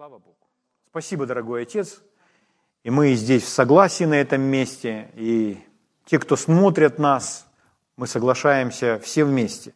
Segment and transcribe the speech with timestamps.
[0.00, 0.48] Слава Богу.
[0.88, 2.00] Спасибо, дорогой Отец.
[2.84, 5.58] И мы здесь в согласии на этом месте, и
[6.06, 7.46] те, кто смотрят нас,
[7.98, 9.74] мы соглашаемся все вместе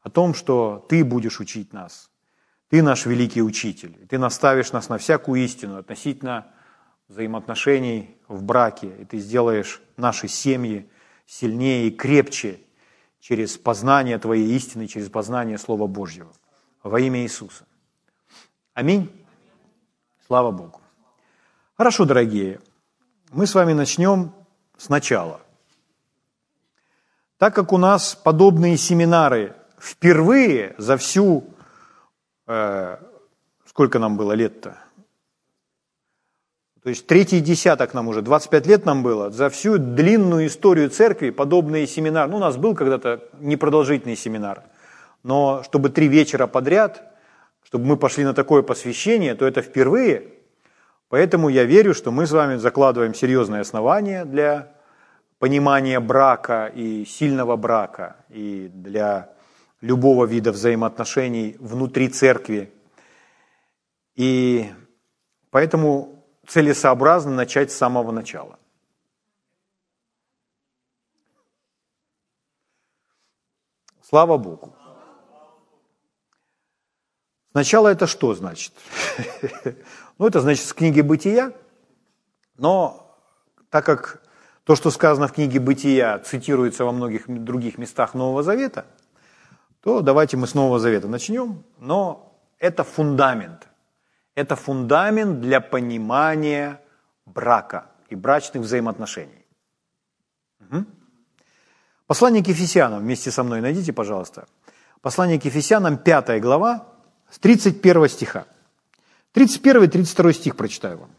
[0.00, 2.08] о том, что Ты будешь учить нас.
[2.68, 4.06] Ты наш великий учитель.
[4.06, 6.46] Ты наставишь нас на всякую истину относительно
[7.08, 8.92] взаимоотношений в браке.
[9.00, 10.88] И Ты сделаешь наши семьи
[11.26, 12.60] сильнее и крепче
[13.18, 16.32] через познание Твоей истины, через познание Слова Божьего.
[16.84, 17.66] Во имя Иисуса.
[18.72, 19.17] Аминь.
[20.28, 20.82] Слава Богу.
[21.74, 22.60] Хорошо, дорогие,
[23.30, 24.34] мы с вами начнем
[24.76, 25.40] сначала.
[27.38, 31.44] Так как у нас подобные семинары впервые за всю,
[32.46, 32.98] э,
[33.64, 34.76] сколько нам было лет-то?
[36.82, 41.30] То есть третий десяток нам уже, 25 лет нам было, за всю длинную историю церкви
[41.30, 42.30] подобные семинары.
[42.30, 44.62] Ну, у нас был когда-то непродолжительный семинар,
[45.22, 47.07] но чтобы три вечера подряд,
[47.68, 50.32] чтобы мы пошли на такое посвящение, то это впервые.
[51.10, 54.72] Поэтому я верю, что мы с вами закладываем серьезное основание для
[55.38, 59.34] понимания брака и сильного брака, и для
[59.82, 62.72] любого вида взаимоотношений внутри церкви.
[64.16, 64.72] И
[65.50, 68.58] поэтому целесообразно начать с самого начала.
[74.00, 74.77] Слава Богу.
[77.52, 78.72] Сначала это что значит?
[80.18, 81.52] ну, это значит с книги «Бытия»,
[82.56, 83.16] но
[83.70, 84.22] так как
[84.64, 88.84] то, что сказано в книге «Бытия», цитируется во многих других местах Нового Завета,
[89.80, 91.64] то давайте мы с Нового Завета начнем.
[91.78, 93.68] Но это фундамент.
[94.34, 96.80] Это фундамент для понимания
[97.24, 99.46] брака и брачных взаимоотношений.
[100.60, 100.84] Угу.
[102.06, 104.46] Послание к Ефесянам вместе со мной найдите, пожалуйста.
[105.00, 106.97] Послание к Ефесянам, 5 глава,
[107.30, 108.46] с 31 стиха.
[109.34, 111.10] 31-32 стих прочитаю вам.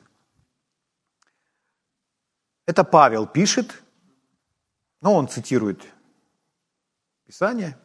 [2.66, 3.82] Это Павел пишет,
[5.02, 5.82] но он цитирует
[7.26, 7.78] Писание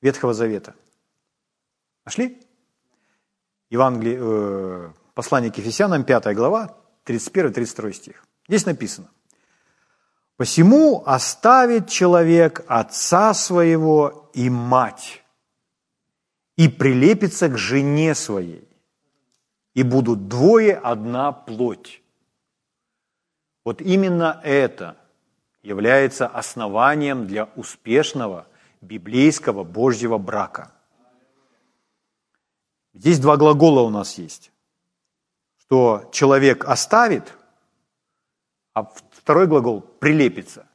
[0.00, 0.74] Ветхого Завета.
[2.04, 2.40] Нашли?
[3.70, 8.24] Евангелие, э, послание к Ефесянам, 5 глава, 31-32 стих.
[8.48, 9.08] Здесь написано.
[10.36, 15.21] «Посему оставит человек отца своего и мать,
[16.64, 18.68] и прилепится к жене своей,
[19.74, 22.02] и будут двое одна плоть».
[23.64, 24.96] Вот именно это
[25.62, 28.46] является основанием для успешного
[28.80, 30.72] библейского Божьего брака–
[32.94, 34.52] Здесь два глагола у нас есть.
[35.56, 37.34] Что человек оставит,
[38.74, 40.66] а второй глагол прилепится.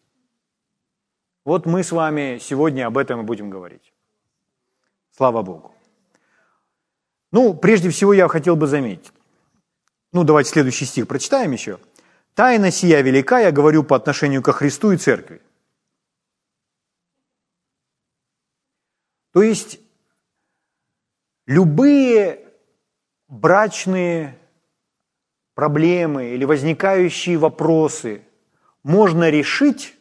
[1.45, 3.93] Вот мы с вами сегодня об этом и будем говорить.
[5.11, 5.73] Слава Богу.
[7.31, 9.11] Ну, прежде всего я хотел бы заметить.
[10.13, 11.79] Ну, давайте следующий стих прочитаем еще.
[12.33, 15.41] «Тайна сия велика, я говорю по отношению ко Христу и Церкви».
[19.33, 19.79] То есть
[21.47, 22.41] Любые
[23.29, 24.37] брачные
[25.55, 28.21] проблемы или возникающие вопросы
[28.83, 29.95] можно решить,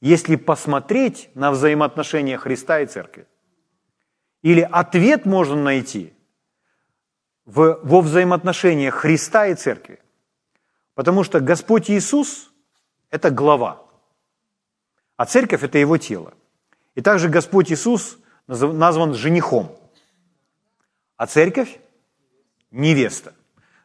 [0.00, 3.28] если посмотреть на взаимоотношения Христа и Церкви.
[4.42, 6.12] Или ответ можно найти
[7.50, 9.98] в, во взаимоотношениях Христа и Церкви.
[10.94, 12.50] Потому что Господь Иисус–
[13.10, 13.82] это глава,
[15.16, 16.32] а Церковь– это Его тело.
[16.94, 19.76] И также Господь Иисус назван женихом–
[21.20, 21.78] а церковь–
[22.70, 23.34] невеста.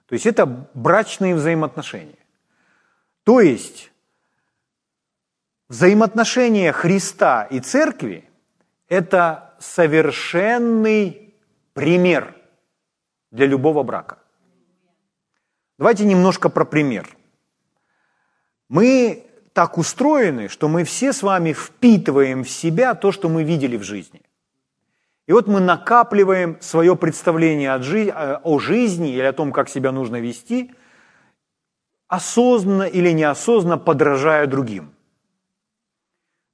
[0.05, 2.17] То есть это брачные взаимоотношения.
[3.25, 3.91] То есть
[5.67, 8.23] взаимоотношения Христа и церкви–
[8.87, 11.35] это совершенный
[11.73, 12.33] пример
[13.35, 14.17] для любого брака.
[15.77, 17.05] Давайте немножко про пример.
[18.69, 19.23] Мы
[19.53, 23.83] так устроены, что мы все с вами впитываем в себя то, что мы видели в
[23.83, 24.21] жизни.
[25.27, 30.19] И вот мы накапливаем свое представление э, о жизни или о том, как себя нужно
[30.19, 30.73] вести,
[32.07, 34.93] осознанно или неосознанно подражая другим.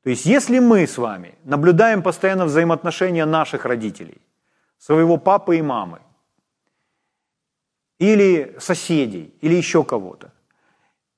[0.03, 4.21] То есть если мы с вами наблюдаем постоянно взаимоотношения наших родителей,
[4.77, 5.99] своего папы и мамы,
[8.01, 10.31] или соседей, или еще кого-то,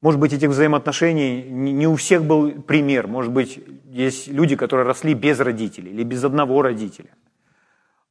[0.01, 5.13] может быть, этих взаимоотношений не у всех был пример, может быть, есть люди, которые росли
[5.13, 7.09] без родителей или без одного родителя–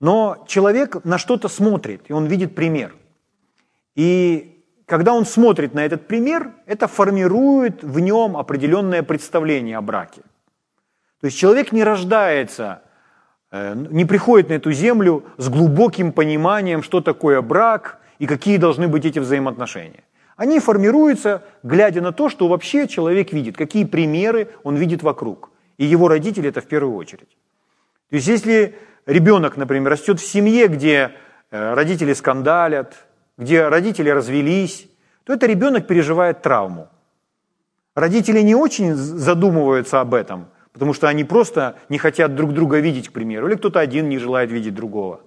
[0.02, 2.92] но человек на что-то смотрит, и он видит пример.
[3.94, 10.22] И когда он смотрит на этот пример, это формирует в нем определенное представление о браке.
[11.20, 12.82] То есть человек не рождается
[13.52, 18.86] э, не приходят на эту землю с глубоким пониманием, что такое брак и какие должны
[18.86, 20.04] быть эти взаимоотношения.
[20.36, 25.50] Они формируются, глядя на то, что вообще человек видит, какие примеры он видит вокруг.
[25.76, 27.36] И его родители это в первую очередь.
[28.10, 28.76] То есть если
[29.06, 31.10] ребенок, например, растет в семье, где
[31.50, 32.94] э, родители скандалят,
[33.38, 34.86] где родители развелись,
[35.24, 36.88] то этот ребенок переживает травму.
[37.96, 43.08] Родители не очень задумываются об этом, потому что они просто не хотят друг друга видеть,
[43.08, 45.22] к примеру, или кто-то один не желает видеть другого.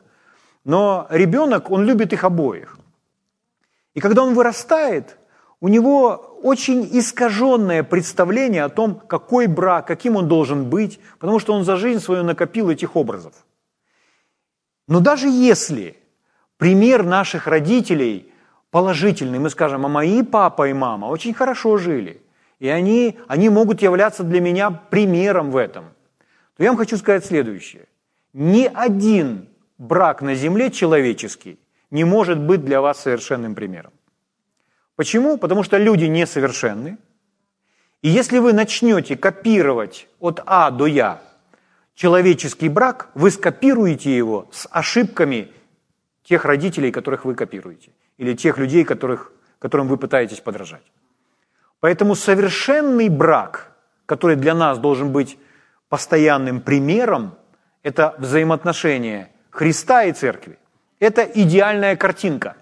[0.63, 2.77] Но ребенок, он любит их обоих.
[3.95, 5.17] И когда он вырастает,
[5.61, 11.53] у него очень искаженное представление о том, какой брак, каким он должен быть, потому что
[11.53, 13.33] он за жизнь свою накопил этих образов.
[14.87, 15.97] Но даже если
[16.57, 18.31] пример наших родителей
[18.69, 22.21] положительный, мы скажем, а мои папа и мама очень хорошо жили,
[22.59, 25.85] и они, они могут являться для меня примером в этом,
[26.57, 27.85] то я вам хочу сказать следующее.
[28.33, 29.47] Ни один
[29.77, 31.57] брак на земле человеческий
[31.91, 33.93] не может быть для вас совершенным примером.
[34.95, 35.37] Почему?
[35.37, 36.97] Потому что люди несовершенны.
[38.01, 41.21] И если вы начнете копировать от А до Я
[41.95, 45.51] человеческий брак, вы скопируете его с ошибками
[46.23, 50.83] тех родителей, которых вы копируете, или тех людей, которых, которым вы пытаетесь подражать.
[51.79, 53.71] Поэтому совершенный брак,
[54.05, 55.37] который для нас должен быть
[55.89, 57.35] постоянным примером,
[57.83, 60.57] это взаимоотношения Христа и Церкви.
[61.05, 62.57] Это идеальная картинка.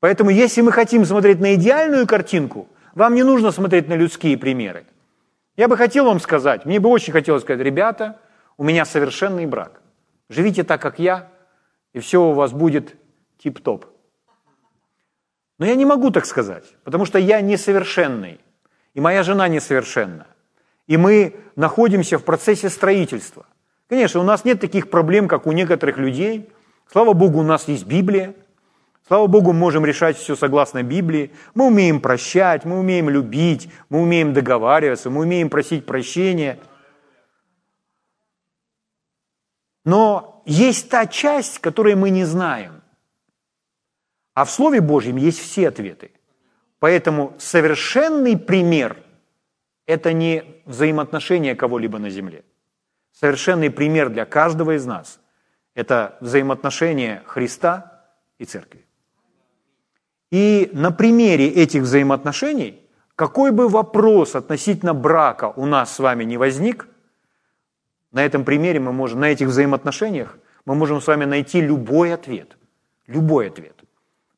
[0.00, 4.84] Поэтому если мы хотим смотреть на идеальную картинку, вам не нужно смотреть на людские примеры.
[5.56, 8.20] Я бы хотел вам сказать, мне бы очень хотелось сказать, ребята,
[8.58, 9.80] у меня совершенный брак.
[10.28, 11.30] Живите так, как я,
[11.94, 12.94] и все у вас будет
[13.38, 13.86] тип-топ.
[15.58, 18.38] Но я не могу так сказать, потому что я несовершенный,
[18.92, 20.26] и моя жена несовершенна.
[20.86, 23.46] И мы находимся в процессе строительства.
[23.88, 26.50] Конечно, у нас нет таких проблем, как у некоторых людей.
[26.94, 28.36] Слава Богу, у нас есть Библия.
[29.04, 31.32] Слава Богу, мы можем решать все согласно Библии.
[31.52, 36.56] Мы умеем прощать, мы умеем любить, мы умеем договариваться, мы умеем просить прощения.
[39.84, 42.80] Но есть та часть, которую мы не знаем.
[44.34, 46.12] А в Слове Божьем есть все ответы.
[46.78, 48.98] Поэтому совершенный пример–
[49.86, 52.44] это не взаимоотношения кого-либо на земле.
[53.10, 55.18] Совершенный пример для каждого из нас–
[55.74, 58.04] это взаимоотношения Христа
[58.38, 58.86] и Церкви.
[60.30, 62.80] И на примере этих взаимоотношений,
[63.14, 66.88] какой бы вопрос относительно брака у нас с вами не возник,
[68.10, 72.56] на этом примере мы можем, на этих взаимоотношениях мы можем с вами найти любой ответ.
[73.06, 73.84] Любой ответ.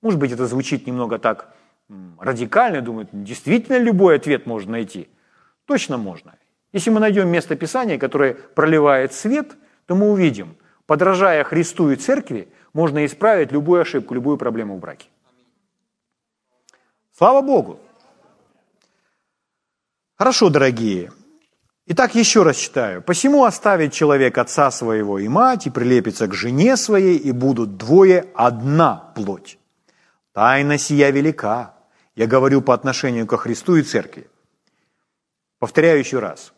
[0.03, 1.55] Может быть, это звучит немного так
[2.19, 5.09] радикально, думают, действительно любой ответ можно найти.
[5.67, 6.35] Точно можно.
[6.73, 9.57] Если мы найдем место Писания, которое проливает свет,
[9.87, 10.57] то мы увидим,
[10.87, 15.09] подражая Христу и Церкви, можно исправить любую ошибку, любую проблему в браке.
[17.17, 17.81] Слава Богу.
[20.17, 21.13] Хорошо, дорогие.
[21.87, 23.01] Итак, еще раз читаю.
[23.01, 28.27] «Посему оставит человек отца своего и мать, и прилепится к жене своей, и будут двое
[28.35, 29.59] одна плоть.
[30.33, 31.75] Тайна сия велика,
[32.17, 34.29] я говорю по отношению ко Христу и Церкви».
[35.59, 36.53] Повторяю еще раз.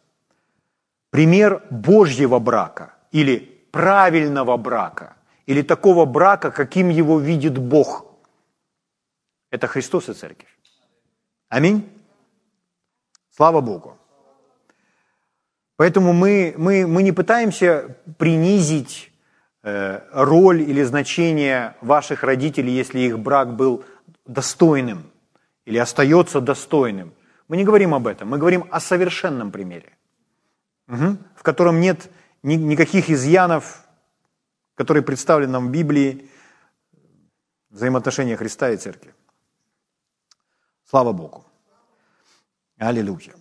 [1.11, 5.17] Пример Божьего брака или правильного брака,
[5.47, 8.05] или такого брака, каким его видит Бог–
[9.51, 10.49] это Христос и Церковь.
[11.49, 11.89] Аминь.
[13.31, 13.97] Слава Богу.
[15.77, 19.13] Поэтому мы, мы, мы не пытаемся принизить
[19.63, 23.85] э, роль или значение ваших родителей, если их брак был
[24.27, 25.11] достойным
[25.65, 27.15] или остается достойным.
[27.47, 29.97] Мы не говорим об этом, мы говорим о совершенном примере,
[30.89, 32.11] угу, в котором нет
[32.43, 33.85] ни, никаких изъянов,
[34.75, 36.31] которые представлены нам в Библии,
[37.71, 39.15] взаимоотношения Христа и Церкви.
[40.89, 41.45] Слава Богу.
[42.79, 43.35] Аллилуйя.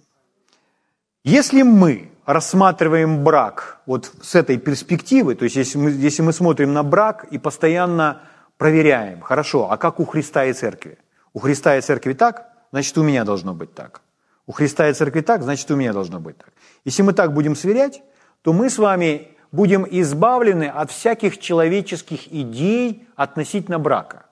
[1.23, 6.73] Если мы рассматриваем брак вот с этой перспективы, то есть если мы, если мы смотрим
[6.73, 8.23] на брак и постоянно
[8.57, 10.97] проверяем, хорошо, а как у Христа и Церкви?
[11.33, 14.01] У Христа и Церкви так, значит у меня должно быть так.
[14.45, 16.51] У Христа и Церкви так, значит у меня должно быть так.
[16.83, 18.01] Если мы так будем сверять,
[18.41, 24.25] то мы с вами будем избавлены от всяких человеческих идей относительно брака.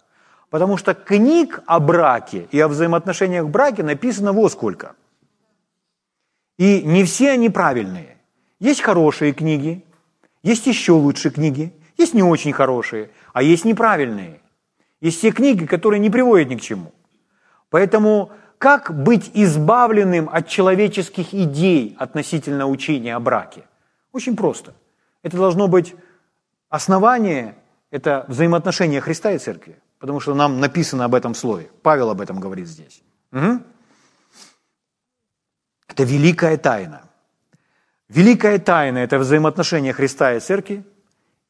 [0.50, 4.96] Потому что книг о браке и о взаимоотношениях в браке написано вот сколько.
[6.58, 8.18] И не все они правильные.
[8.60, 9.84] Есть хорошие книги,
[10.44, 14.40] есть еще лучшие книги, есть не очень хорошие, а есть неправильные.
[15.02, 16.94] Есть те книги, которые не приводят ни к чему.
[17.70, 23.64] Поэтому как быть избавленным от человеческих идей относительно учения о браке?
[24.16, 24.74] Очень просто.
[25.24, 25.94] Это должно быть
[26.70, 27.58] основание,
[27.92, 31.70] это взаимоотношения Христа и Церкви, потому что нам написано об этом Слове.
[31.82, 33.04] Павел об этом говорит здесь.
[33.34, 33.60] Угу.
[35.90, 37.02] Это великая тайна.
[38.08, 40.86] Великая тайна– это взаимоотношения Христа и Церкви,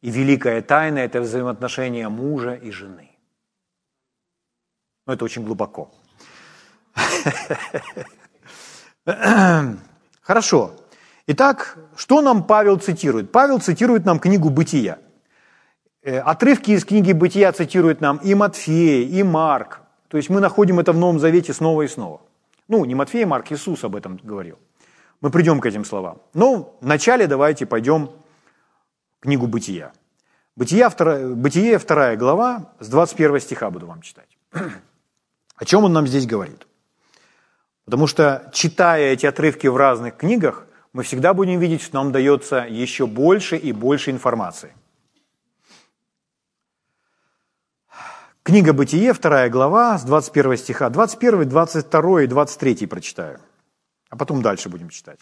[0.02, 3.12] и великая тайна– это взаимоотношения мужа и жены.
[5.06, 5.92] Но это очень глубоко.
[10.24, 10.76] Хорошо.
[11.28, 13.32] Итак, что нам Павел цитирует?
[13.32, 15.00] Павел цитирует нам книгу «Бытия».
[16.04, 19.82] Э, отрывки из книги «Бытия» цитирует нам и Матфей, и Марк.
[20.08, 22.22] То есть мы находим это в Новом Завете снова и снова.
[22.68, 24.60] Ну, не Матфей, Марк, Иисус об этом говорил.
[25.20, 26.22] Мы придем к этим словам.
[26.36, 28.12] Но вначале давайте пойдем
[29.18, 29.94] в книгу «Бытия».
[30.56, 34.38] Бытия, вторая, Бытие, вторая глава, с 21 стиха буду вам читать.
[35.56, 36.68] О чем он нам здесь говорит?
[37.86, 42.66] Потому что, читая эти отрывки в разных книгах, мы всегда будем видеть, что нам дается
[42.70, 44.74] еще больше и больше информации.
[48.44, 50.90] Книга «Бытие», вторая глава, с 21 стиха.
[50.90, 53.42] 21, 22 и 23 прочитаю.
[54.10, 55.20] А потом дальше будем читать.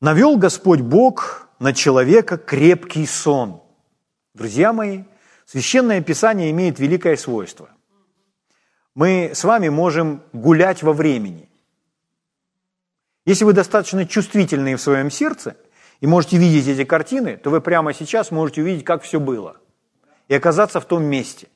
[0.00, 3.60] «Навел Господь Бог на человека крепкий сон».
[4.32, 5.04] Друзья мои,
[5.44, 7.68] Священное Писание имеет великое свойство.
[8.94, 11.50] Мы с вами можем гулять во времени.
[13.24, 15.56] Если вы достаточно чувствительны в своем сердце
[16.00, 19.56] и можете видеть эти картины, то вы прямо сейчас можете увидеть, как все было,
[20.28, 21.48] и оказаться в том месте.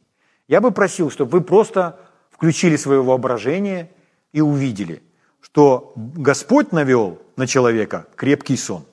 [0.47, 3.91] Я бы просил, чтобы вы просто включили свое воображение
[4.33, 5.03] и увидели,
[5.41, 8.85] что Господь навел на человека крепкий сон.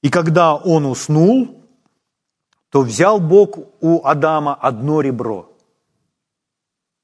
[0.00, 1.62] И когда он уснул,
[2.70, 5.52] то взял Бог у Адама одно ребро.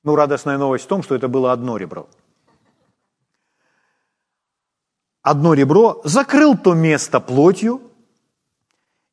[0.03, 2.09] Ну, радостная новость в том, что это было одно ребро.
[5.25, 7.81] Одно ребро, закрыл то место плотью,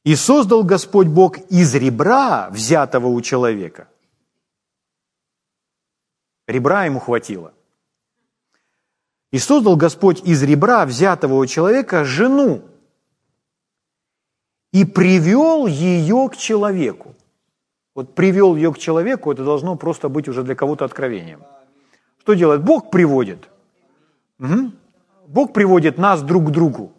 [0.04, 3.88] и создал Господь Бог из ребра, взятого у человека.
[6.48, 7.54] Ребра ему хватило.
[9.32, 12.62] И создал Господь из ребра, взятого у человека, жену,
[14.74, 17.16] и привел ее к человеку.
[17.96, 21.42] Вот привел ее к человеку, это должно просто быть уже для кого-то откровением.
[22.20, 22.64] Что делает?
[22.64, 23.50] Бог приводит.
[24.40, 24.72] Угу.
[25.32, 26.92] Бог приводит нас друг к другу.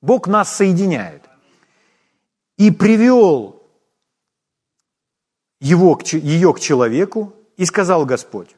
[0.00, 1.22] Бог нас соединяет.
[2.56, 3.62] И привел
[5.60, 8.54] его, ее к человеку, и сказал Господь,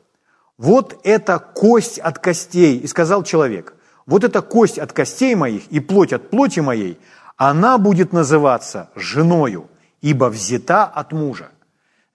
[0.57, 3.75] вот это кость от костей, и сказал человек,
[4.07, 6.99] вот эта кость от костей моих и плоть от плоти моей–
[7.39, 9.71] она будет называться женою,
[10.03, 11.53] ибо взята от мужа.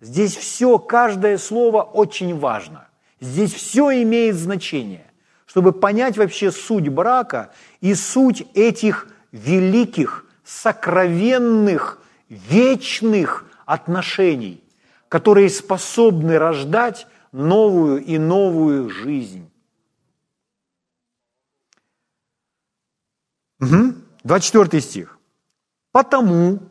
[0.02, 2.90] Здесь все, каждое слово очень важно.
[3.22, 5.06] Здесь все имеет значение,
[5.54, 14.64] чтобы понять вообще суть брака и суть этих великих, сокровенных, вечных отношений,
[15.10, 19.48] которые способны рождать новую и новую жизнь.
[23.60, 23.94] Угу.
[24.24, 25.20] 24 стих.
[25.92, 26.62] Потому,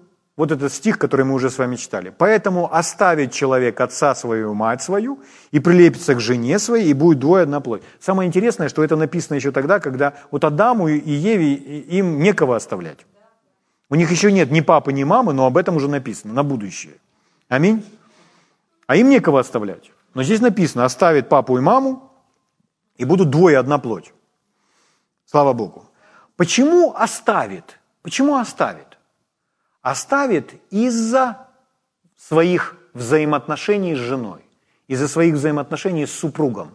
[0.42, 4.82] вот этот стих, который мы уже с вами читали, поэтому оставит человек отца свою, мать
[4.82, 5.20] свою,
[5.52, 7.82] и прилепится к жене своей, и будет двое одна плоть.
[8.00, 13.06] Самое интересное, что это написано еще тогда, когда вот Адаму и Еве им некого оставлять.
[13.88, 16.94] У них еще нет ни папы, ни мамы, но об этом уже написано, на будущее.
[17.48, 17.84] Аминь.
[18.88, 19.92] А им некого оставлять.
[20.12, 22.10] Но здесь написано, оставит папу и маму,
[22.96, 24.12] и будут двое одна плоть.
[25.24, 25.84] Слава Богу.
[26.34, 27.78] Почему оставит?
[28.02, 28.91] Почему оставит?
[29.82, 31.48] Оставит из-за
[32.16, 34.44] своих взаимоотношений с женой,
[34.86, 36.72] из-за своих взаимоотношений с супругом.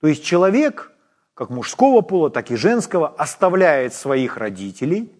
[0.00, 0.92] То есть человек,
[1.34, 5.12] как мужского пола, так и женского, оставляет своих родителей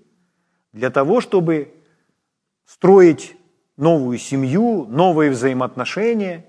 [0.73, 1.75] для того, чтобы
[2.67, 3.35] строить
[3.79, 6.45] новую семью, новые взаимоотношения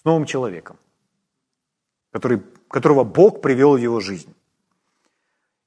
[0.00, 0.78] с новым человеком,
[2.10, 4.34] который, которого Бог привел в его жизнь.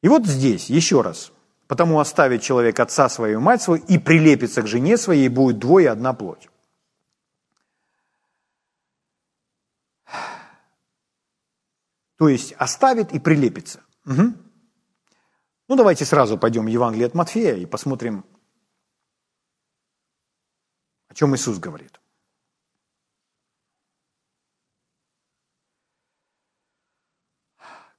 [0.02, 1.32] И вот здесь, еще раз,
[1.68, 5.90] потому оставит человек отца свою, мать свою, и прилепится к жене своей, и будет двое
[5.90, 6.50] одна плоть.
[12.18, 13.84] То есть оставит и прилепится.
[14.06, 14.34] Угу.
[15.70, 18.26] Ну, давайте сразу пойдем в Евангелие от Матфея и посмотрим,
[21.10, 22.00] о чем Иисус говорит.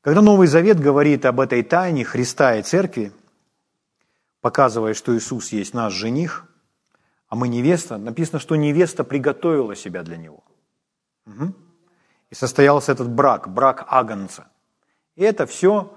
[0.01, 3.13] Когда Новый Завет говорит об этой тайне Христа и Церкви,
[4.41, 6.47] показывая, что Иисус есть наш жених,
[7.29, 10.43] а мы невеста, написано, что невеста приготовила себя для него.
[11.27, 11.55] Угу.
[12.31, 14.49] И состоялся этот брак, брак Агнца.
[15.17, 15.95] И это все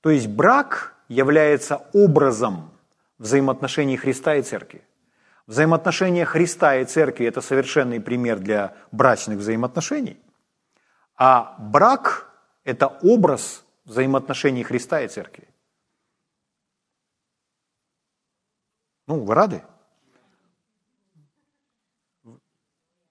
[0.00, 2.70] То есть брак является образом
[3.18, 4.82] взаимоотношений Христа и Церкви.
[5.46, 10.20] Взаимоотношения Христа и Церкви– это совершенный пример для брачных взаимоотношений,
[11.16, 12.30] а брак–
[12.64, 15.48] это образ взаимоотношений Христа и Церкви.
[19.06, 19.62] Ну, вы рады?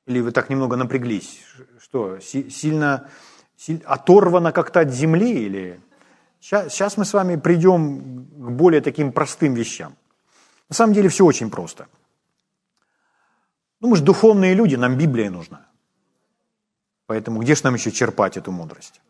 [0.05, 1.43] Или вы так немного напряглись?
[1.79, 3.09] Что, сильно,
[3.57, 5.45] сильно оторвано как-то от земли?
[5.45, 5.81] Или...
[6.39, 9.95] Сейчас, сейчас мы с вами придем к более таким простым вещам.
[10.69, 11.87] На самом деле все очень просто.
[13.79, 15.65] Ну, мы же духовные люди, нам Библия нужна.
[17.07, 19.01] Поэтому где же нам еще черпать эту мудрость?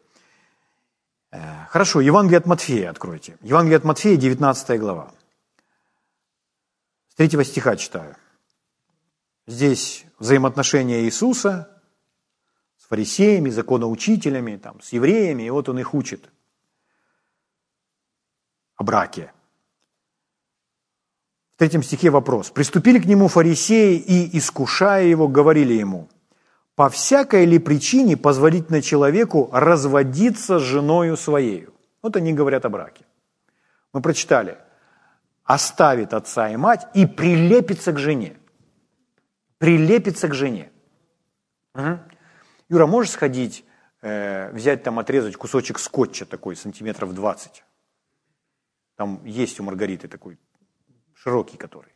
[1.31, 3.37] Э, хорошо, Евангелие от Матфея откройте.
[3.41, 5.11] Евангелие от Матфея, 19 глава.
[7.11, 8.15] С третьего стиха читаю.
[9.45, 11.81] Здесь взаимоотношения Иисуса
[12.77, 16.29] с фарисеями, законоучителями, там, с евреями, и вот он их учит
[18.77, 19.33] о браке.
[21.55, 22.49] В третьем стихе вопрос.
[22.49, 26.09] «Приступили к нему фарисеи и, искушая его, говорили ему,
[26.75, 31.67] по всякой ли причине позволительно человеку разводиться с женою своей?»
[32.01, 33.03] Вот они говорят о браке.
[33.91, 34.57] Мы прочитали–
[35.53, 38.37] оставит отца и мать и прилепится к жене.
[39.57, 40.71] Прилепится к жене.
[41.75, 41.99] Угу.
[42.69, 43.65] Юра, можешь сходить,
[44.01, 47.63] э, взять там, отрезать кусочек скотча такой, сантиметров 20?
[48.95, 50.39] Там есть у Маргариты такой
[51.13, 51.91] широкий который.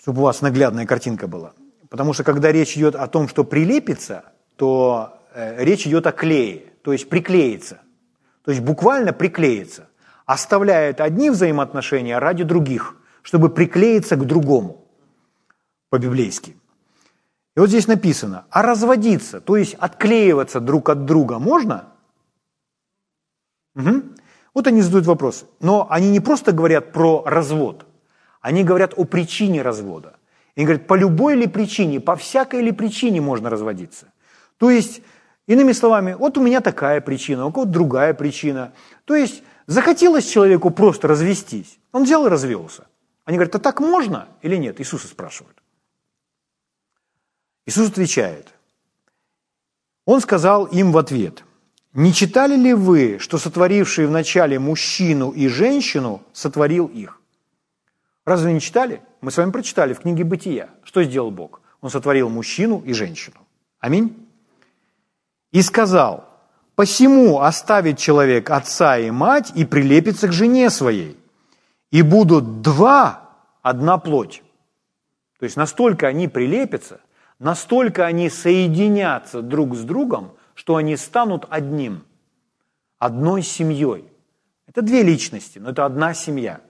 [0.00, 1.54] Чтобы у вас наглядная картинка была.
[1.88, 6.72] Потому что когда речь идет о том, что прилепится, то э, речь идет о клее,
[6.82, 7.80] то есть приклеится.
[8.44, 9.88] То есть буквально приклеится
[10.26, 14.84] оставляет одни взаимоотношения ради других, чтобы приклеиться к другому,
[15.88, 16.56] по-библейски.
[17.56, 21.84] И вот здесь написано, а разводиться, то есть отклеиваться друг от друга можно?
[23.76, 24.02] Угу.
[24.54, 25.46] Вот они задают вопрос.
[25.60, 27.86] Но они не просто говорят про развод,
[28.40, 30.16] они говорят о причине развода.
[30.54, 34.06] И говорят, по любой ли причине, по всякой ли причине можно разводиться.
[34.56, 35.02] То есть,
[35.46, 38.72] иными словами, вот у меня такая причина, у кого-то другая причина.
[39.04, 41.78] То есть, Захотелось человеку просто развестись.
[41.92, 42.86] Он взял и развелся.
[43.24, 44.80] Они говорят, а так можно или нет?
[44.80, 45.56] Иисуса спрашивают.
[47.66, 48.54] Иисус отвечает.
[50.04, 51.44] Он сказал им в ответ,
[51.92, 57.20] не читали ли вы, что сотворивший вначале мужчину и женщину сотворил их?
[58.24, 59.00] Разве не читали?
[59.20, 60.68] Мы с вами прочитали в книге «Бытия».
[60.84, 61.60] Что сделал Бог?
[61.80, 63.36] Он сотворил мужчину и женщину.
[63.80, 64.28] Аминь.
[65.52, 66.28] И сказал,
[66.76, 71.18] Посему оставит человек отца и мать и прилепится к жене своей.
[71.90, 73.30] И будут два,
[73.62, 74.42] одна плоть.
[75.38, 77.00] То есть настолько они прилепятся,
[77.38, 82.04] настолько они соединятся друг с другом, что они станут одним,
[82.98, 84.04] одной семьей.
[84.66, 86.60] Это две личности, но это одна семья.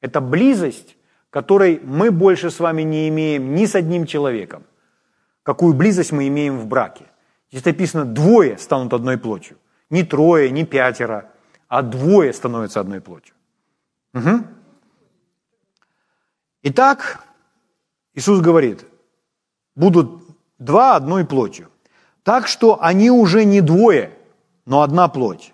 [0.00, 0.96] Это близость,
[1.30, 4.62] которой мы больше с вами не имеем ни с одним человеком.
[5.42, 7.09] Какую близость мы имеем в браке.
[7.50, 9.58] Здесь написано, двое станут одной плотью.
[9.90, 11.32] Не трое, не пятеро,
[11.68, 13.34] а двое становятся одной плотью.
[14.14, 14.44] Угу.
[16.62, 17.24] Итак,
[18.14, 18.86] Иисус говорит,
[19.74, 20.22] будут
[20.58, 21.70] два одной плотью.
[22.22, 24.16] Так что они уже не двое,
[24.64, 25.52] но одна плоть.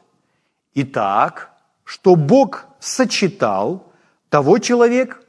[0.74, 1.52] Итак,
[1.84, 3.90] что Бог сочетал,
[4.28, 5.22] того человек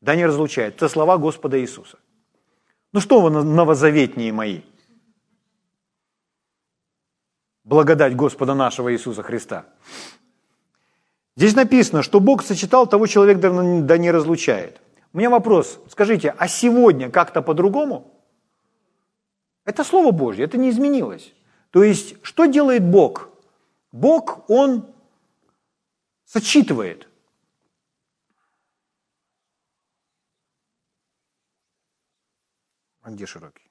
[0.00, 0.76] да не разлучает.
[0.76, 1.98] Это слова Господа Иисуса.
[2.92, 4.60] Ну что вы новозаветние мои–
[7.64, 9.66] благодать Господа нашего Иисуса Христа.
[11.36, 14.80] Здесь написано, что Бог сочетал, того человек да не разлучает.
[15.12, 18.12] У меня вопрос, скажите, а сегодня как-то по-другому?
[19.64, 21.32] Это Слово Божье, это не изменилось.
[21.70, 23.30] То есть, что делает Бог?
[23.90, 24.92] Бог, Он
[26.24, 27.08] сочитывает.
[33.06, 33.63] Где широкий?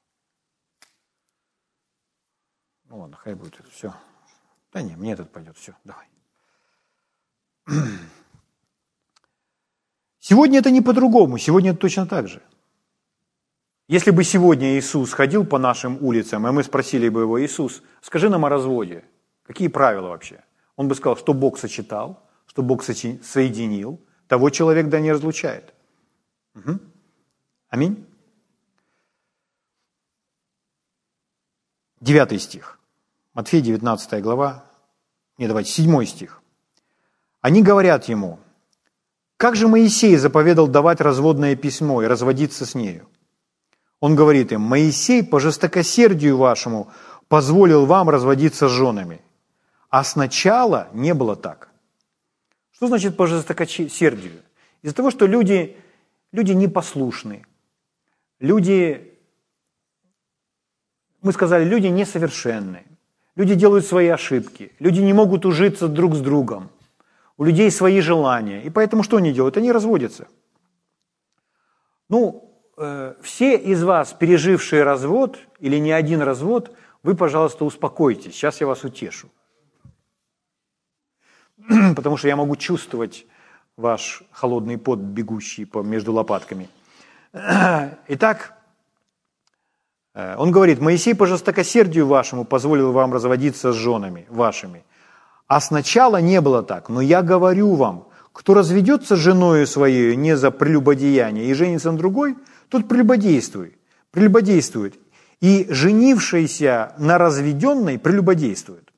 [2.93, 3.91] Ну ладно, хай будет это все.
[4.71, 6.05] Да не, мне этот пойдет, все, давай.
[10.19, 12.43] Сегодня это не по-другому, сегодня это точно так же.
[13.87, 18.29] Если бы сегодня Иисус ходил по нашим улицам, и мы спросили бы его, Иисус, скажи
[18.29, 19.03] нам о разводе,
[19.41, 20.43] какие правила вообще?
[20.75, 25.73] Он бы сказал, что Бог сочетал, что Бог соединил, того человек да не разлучает.
[26.53, 26.79] Угу.
[27.69, 28.05] Аминь.
[31.99, 32.79] Девятый стих.
[33.33, 34.63] Матфея 19 глава,
[35.39, 36.41] не давайте, 7 стих.
[37.41, 38.39] Они говорят ему,
[39.37, 43.09] как же Моисей заповедал давать разводное письмо и разводиться с нею?
[43.99, 46.91] Он говорит им, Моисей по жестокосердию вашему
[47.27, 49.21] позволил вам разводиться с женами.
[49.89, 51.69] А сначала не было так.
[52.71, 54.43] Что значит по жестокосердию?
[54.83, 55.75] Из-за того, что люди,
[56.31, 57.45] люди непослушны,
[58.39, 59.17] люди,
[61.21, 62.85] мы сказали, люди несовершенные,
[63.35, 66.69] люди делают свои ошибки, люди не могут ужиться друг с другом,
[67.37, 68.61] у людей свои желания.
[68.61, 69.57] И поэтому что они делают?
[69.57, 70.27] Они разводятся.
[72.09, 78.33] Ну, э, все из вас, пережившие развод или не один развод, вы, пожалуйста, успокойтесь.
[78.33, 79.29] Сейчас я вас утешу.
[81.95, 83.25] Потому что я могу чувствовать
[83.77, 86.69] ваш холодный пот, бегущий по, между лопатками.
[88.07, 88.57] Итак,
[90.13, 94.83] он говорит, Моисей по жестокосердию вашему позволил вам разводиться с женами вашими.
[95.47, 100.35] А сначала не было так, но я говорю вам, кто разведется с женою своей не
[100.35, 102.35] за прелюбодеяние и женится на другой,
[102.69, 103.75] тот прелюбодействует.
[104.11, 104.99] прелюбодействует.
[105.41, 108.91] И женившийся на разведенной прелюбодействует.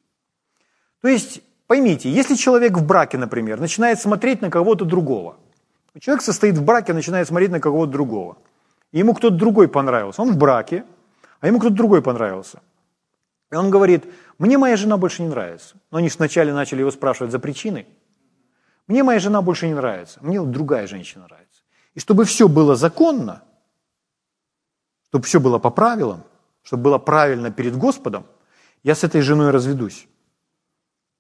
[1.02, 5.38] То есть, поймите, если человек в браке, например, начинает смотреть на кого-то другого,
[6.00, 8.38] человек состоит в браке, начинает смотреть на кого-то другого,
[8.92, 10.84] ему кто-то другой понравился, он в браке,
[11.46, 12.60] а ему кто-то другой понравился.
[13.52, 14.06] И он говорит,
[14.40, 15.76] мне моя жена больше не нравится.
[15.92, 17.88] Но они вначале начали его спрашивать за причины–
[18.88, 21.64] мне моя жена больше не нравится, мне другая женщина нравится.
[21.96, 23.44] И чтобы все было законно,
[25.08, 26.24] чтобы все было по правилам,
[26.62, 28.26] чтобы было правильно перед Господом,
[28.84, 30.08] я с этой женой разведусь.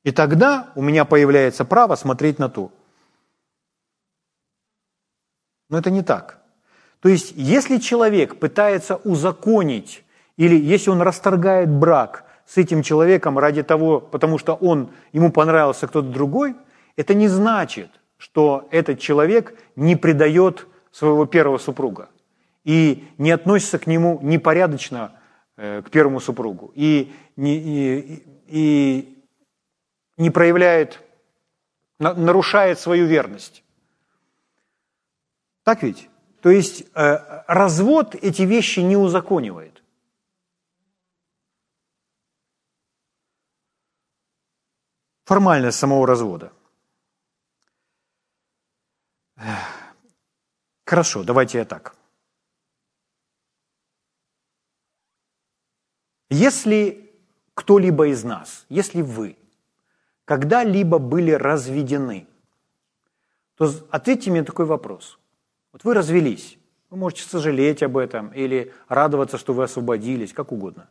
[0.04, 2.72] И тогда у меня появляется право смотреть на то.
[5.70, 6.40] Но это не так.
[7.00, 10.04] То есть, если человек пытается узаконить,
[10.38, 15.88] или если он расторгает брак с этим человеком ради того, потому что он, ему понравился
[15.88, 16.56] кто-то другой,
[16.96, 22.10] это не значит, что этот человек не предает своего первого супруга
[22.64, 25.12] и не относится к нему непорядочно
[25.58, 29.24] э, к первому супругу и не, и, и
[30.18, 31.02] не проявляет,
[32.00, 33.64] нарушает свою верность.
[35.64, 36.10] Так ведь?
[36.42, 39.75] То есть э, развод эти вещи не узаконивает.
[45.26, 46.54] Формальность самого развода–
[50.86, 51.96] Хорошо, давайте я так.
[56.30, 57.12] Если
[57.54, 59.38] кто-либо из нас, если вы
[60.26, 62.28] когда-либо были разведены,
[63.58, 65.20] то ответьте мне такой вопрос.
[65.72, 66.58] Вот вы развелись,
[66.90, 70.90] вы можете сожалеть об этом или радоваться, что вы освободились, как угодно.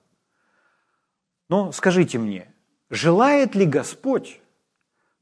[1.49, 2.54] Но скажите мне,
[2.95, 4.41] желает ли Господь,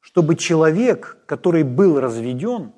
[0.00, 2.72] чтобы человек, который был разведен,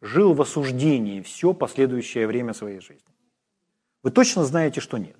[0.00, 3.02] жил в осуждении все последующее время своей жизни?
[4.02, 5.16] Вы точно знаете, что нет.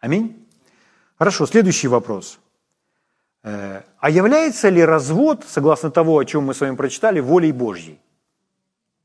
[0.00, 0.46] Аминь?
[1.16, 2.38] Хорошо, следующий вопрос.
[3.42, 7.98] Э, а является ли развод, согласно того, о чем мы с вами прочитали, волей Божьей?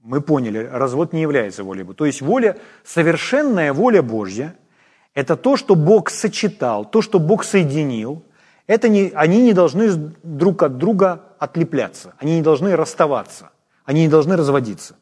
[0.01, 1.97] Мы поняли, развод не является волей Божьей.
[1.97, 4.55] То есть воля, совершенная воля Божья–
[5.15, 8.23] это то, что Бог сочетал, то, что Бог соединил.
[8.67, 13.49] Это не, они не должны друг от друга отлепляться, они не должны расставаться.
[13.86, 14.95] Они не должны разводиться.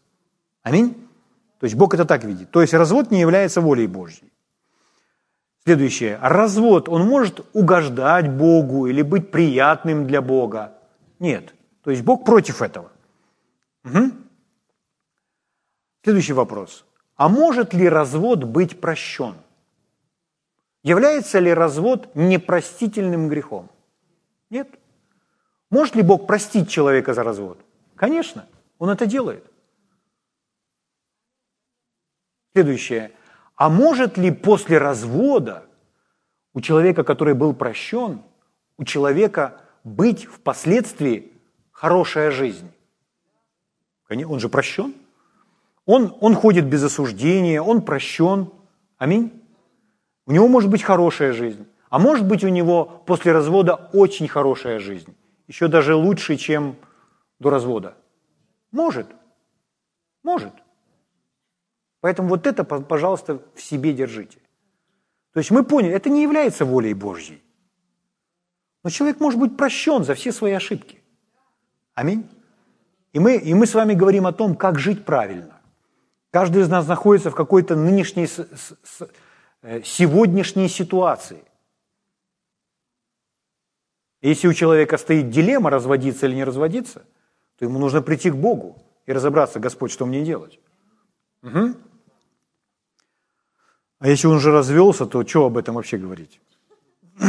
[0.63, 0.95] Аминь?
[1.60, 2.50] То есть Бог это так видит.
[2.52, 4.32] То есть развод не является волей Божьей.
[5.63, 6.17] Следующее.
[6.21, 10.74] Развод, он может угождать Богу или быть приятным для Бога?
[11.19, 11.54] Нет.
[11.84, 12.91] То есть Бог против этого.
[13.86, 14.12] Угу.
[16.04, 16.84] Следующий вопрос.
[17.15, 19.36] А может ли развод быть прощен?
[20.83, 23.69] Является ли развод непростительным грехом?
[24.49, 24.67] Нет.
[25.69, 27.59] Может ли Бог простить человека за развод?
[27.95, 28.47] Конечно.
[28.79, 29.45] Он это делает.
[32.53, 33.11] Следующее.
[33.55, 35.65] А может ли после развода
[36.53, 38.23] у человека, который был прощен,
[38.77, 41.31] у человека быть впоследствии
[41.71, 42.71] хорошая жизнь?
[44.09, 44.93] Он же прощен.
[45.85, 48.51] Он, он ходит без осуждения, он прощен.
[48.97, 49.40] Аминь.
[50.25, 51.67] У него может быть хорошая жизнь.
[51.89, 55.15] А может быть у него после развода очень хорошая жизнь.
[55.47, 56.77] Еще даже лучше, чем
[57.39, 57.97] до развода.
[58.71, 59.07] Может.
[60.23, 60.53] Может.
[61.99, 64.39] Поэтому вот это, пожалуйста, в себе держите.
[65.34, 67.41] То есть мы поняли, это не является волей Божьей.
[68.84, 71.01] Но человек может быть прощен за все свои ошибки.
[71.93, 72.27] Аминь.
[73.13, 75.60] И мы, и мы с вами говорим о том, как жить правильно.
[76.31, 78.27] Каждый из нас находится в какой-то нынешней,
[79.84, 81.43] сегодняшней ситуации.
[84.21, 87.04] Если у человека стоит дилемма, разводиться или не разводиться–
[87.62, 90.60] то ему нужно прийти к Богу и разобраться, Господь, что мне делать.
[91.43, 91.76] Угу.
[94.00, 96.41] А если он уже развелся, то что об этом вообще говорить?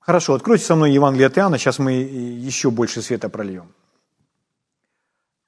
[0.00, 3.72] Хорошо, откройте со мной Евангелие от Иоанна, сейчас мы еще больше света прольем.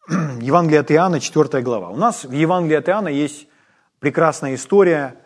[0.40, 1.90] Евангелие от Иоанна, 4 глава.
[1.90, 3.46] У нас в Евангелии от Иоанна есть
[4.00, 5.16] прекрасная история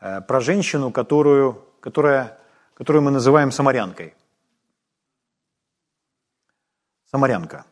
[0.00, 2.38] э, про женщину, которую, которая,
[2.74, 4.14] которую мы называем самарянкой.
[7.10, 7.64] Самарянка.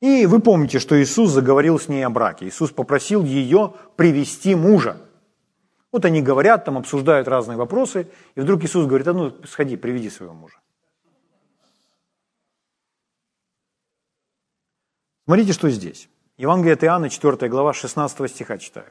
[0.00, 2.46] И вы помните, что Иисус заговорил с ней о браке.
[2.46, 4.96] Иисус попросил ее привести мужа.
[5.92, 10.10] Вот они говорят, там обсуждают разные вопросы, и вдруг Иисус говорит, а ну сходи, приведи
[10.10, 10.56] своего мужа.
[15.24, 16.08] Смотрите, что здесь.
[16.36, 18.90] Евангелие от Иоанна, 4 глава, 16 стиха читаю.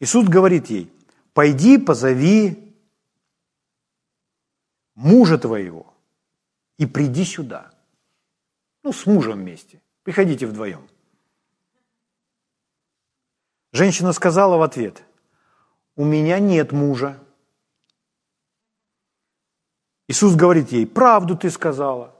[0.00, 0.92] Иисус говорит ей,
[1.32, 2.74] пойди позови
[4.94, 5.94] мужа твоего
[6.76, 7.70] и приди сюда.
[8.82, 9.80] Ну, с мужем вместе.
[10.02, 10.86] Приходите вдвоем.
[13.72, 15.02] Женщина сказала в ответ,
[15.96, 17.18] у меня нет мужа.
[20.06, 22.13] Иисус говорит ей, правду ты сказала.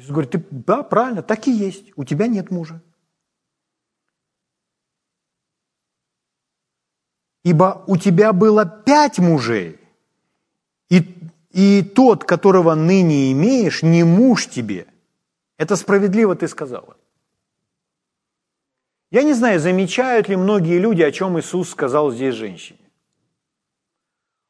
[0.00, 2.80] Иисус говорит, ты, да, правильно, так и есть, у тебя нет мужа.
[7.44, 9.78] Ибо у тебя было пять мужей,
[10.88, 11.04] и,
[11.50, 14.86] и тот, которого ныне имеешь, не муж тебе.
[15.58, 16.96] Это справедливо ты сказала.
[19.10, 22.78] Я не знаю, замечают ли многие люди, о чем Иисус сказал здесь женщине.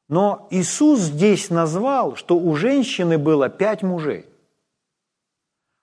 [0.08, 4.29] Но Иисус здесь назвал, что у женщины было пять мужей.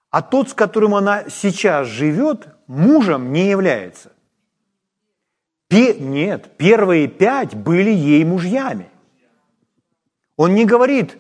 [0.10, 4.12] А тот, с которым она сейчас живет, мужем не является.
[5.68, 8.90] Пе- нет, первые пять были ей мужьями.
[10.38, 11.18] Он не говорит,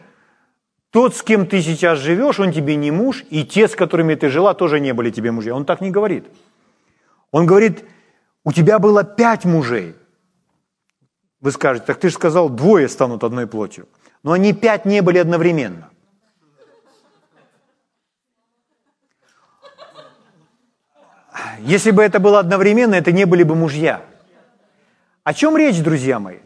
[0.92, 4.30] тот, с кем ты сейчас живешь, он тебе не муж, и те, с которыми ты
[4.30, 5.54] жила, тоже не были тебе мужья.
[5.54, 6.26] Он так не говорит.
[7.32, 7.84] Он говорит,
[8.46, 9.96] у тебя было пять мужей.
[11.42, 13.88] Вы скажете, так ты же сказал, двое станут одной плотью.
[14.24, 15.90] Но они пять не были одновременно.
[21.60, 24.02] Если бы это было одновременно, это не были бы мужья.
[25.24, 26.40] О чем речь, друзья мои?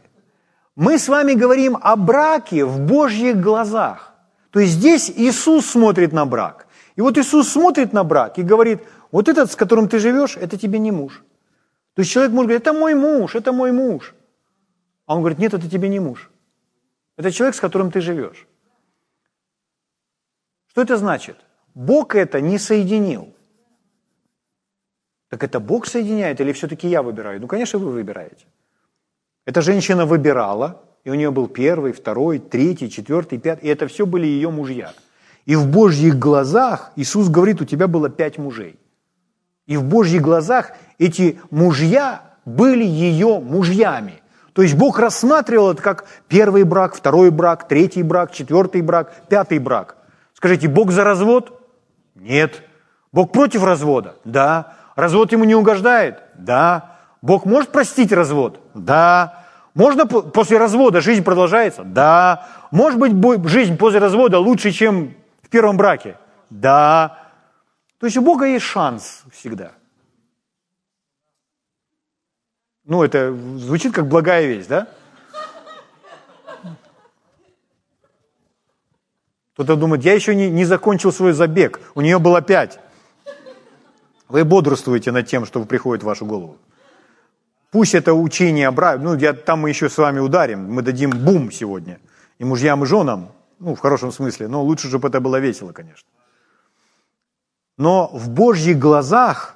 [0.76, 4.14] Мы с вами говорим о браке в Божьих глазах.
[4.52, 6.68] То есть здесь Иисус смотрит на брак.
[6.96, 10.58] И вот Иисус смотрит на брак и говорит, вот этот, с которым ты живешь, это
[10.58, 11.24] тебе не муж.
[11.94, 14.16] То есть человек может говорить, это мой муж, это мой муж.
[15.06, 16.32] А он говорит, нет, это тебе не муж.
[17.18, 18.48] Это человек, с которым ты живешь.
[20.70, 21.38] Что это значит?
[21.76, 23.34] Бог это не соединил.
[25.32, 27.40] Так это Бог соединяет или все-таки я выбираю?
[27.40, 28.46] Ну, конечно, вы выбираете.
[29.46, 34.06] Эта женщина выбирала, и у нее был первый, второй, третий, четвертый, пятый, и это все
[34.06, 34.92] были ее мужья.
[35.46, 38.78] И в Божьих глазах Иисус говорит, у тебя было пять мужей.
[39.68, 44.22] И в Божьих глазах эти мужья были ее мужьями.
[44.52, 49.60] То есть Бог рассматривал это как первый брак, второй брак, третий брак, четвертый брак, пятый
[49.60, 49.96] брак.
[50.34, 51.58] Скажите, Бог за развод?
[52.16, 52.64] Нет.
[53.14, 54.18] Бог против развода?
[54.26, 54.76] Да.
[54.96, 56.22] Развод ему не угождает?
[56.36, 56.98] Да.
[57.22, 58.60] Бог может простить развод?
[58.74, 59.46] Да.
[59.74, 61.84] Можно после развода жизнь продолжается?
[61.84, 62.48] Да.
[62.72, 66.18] Может быть, жизнь после развода лучше, чем в первом браке?
[66.50, 67.18] Да.
[68.00, 69.72] То есть у Бога есть шанс всегда.
[72.84, 74.88] Ну, это звучит как благая весть, да?
[79.54, 82.80] Кто-то думает, я еще не, не закончил свой забег, у нее было пять.
[84.32, 86.58] Вы бодрствуете над тем, что приходит в вашу голову.
[87.70, 92.00] Пусть это учение ну, я, там мы еще с вами ударим, мы дадим бум сегодня.
[92.40, 96.08] И мужьям, и женам, ну, в хорошем смысле, но лучше, чтобы это было весело, конечно.
[97.78, 99.56] Но в Божьих глазах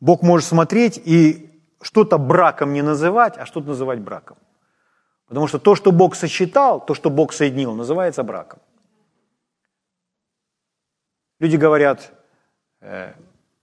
[0.00, 4.36] Бог может смотреть и что-то браком не называть, а что-то называть браком.
[5.28, 8.58] Потому что то, что Бог сосчитал, то, что Бог соединил, называется браком.
[11.38, 12.12] Люди говорят,
[12.80, 13.14] э,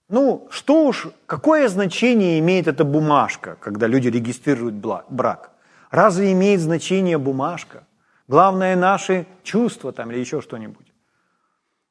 [0.08, 5.50] ну, что уж, какое значение имеет эта бумажка, когда люди регистрируют брак?
[5.90, 7.84] Разве имеет значение бумажка?
[8.26, 10.86] Главное наши чувства там или еще что-нибудь.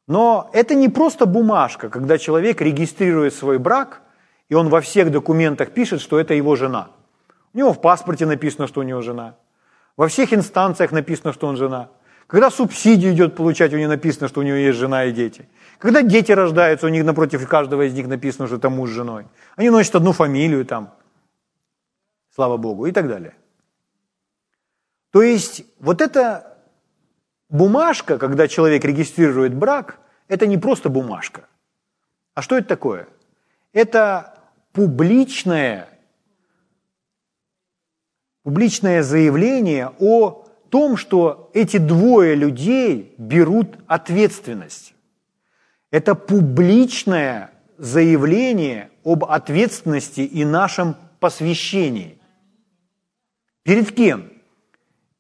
[0.08, 4.02] Но это не просто бумажка, когда человек регистрирует свой брак,
[4.50, 6.90] и он во всех документах пишет, что это его жена.
[7.54, 9.36] У него в паспорте написано, что у него жена.
[9.98, 11.90] Во всех инстанциях написано, что он жена.
[12.28, 15.48] Когда субсидию идет получать, у него написано, что у него есть жена и дети.
[15.80, 19.28] Когда дети рождаются, у них напротив каждого из них написано, что это муж с женой.
[19.56, 20.94] Они носят одну фамилию там,
[22.34, 23.36] слава Богу, и так далее.
[25.12, 26.58] То есть вот эта
[27.50, 31.48] бумажка, когда человек регистрирует брак, это не просто бумажка.
[32.34, 33.08] А что это такое?
[33.72, 34.40] Это
[34.74, 35.90] публичное,
[38.44, 44.94] публичное заявление о том, что эти двое людей берут ответственность.
[45.98, 52.20] Это публичное заявление об ответственности и нашем посвящении.
[53.64, 54.30] Перед кем?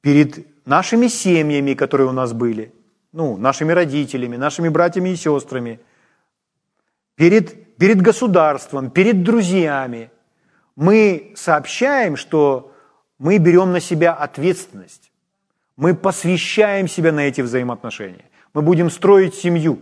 [0.02, 2.76] Перед нашими семьями, которые у нас были,
[3.12, 5.80] ну, нашими родителями, нашими братьями и сестрами,
[7.16, 10.12] перед, перед государством, перед друзьями.
[10.76, 12.72] Мы сообщаем, что
[13.18, 15.12] мы берем на себя ответственность.
[15.76, 18.26] Мы посвящаем себя на эти взаимоотношения.
[18.54, 19.80] Мы будем строить семью.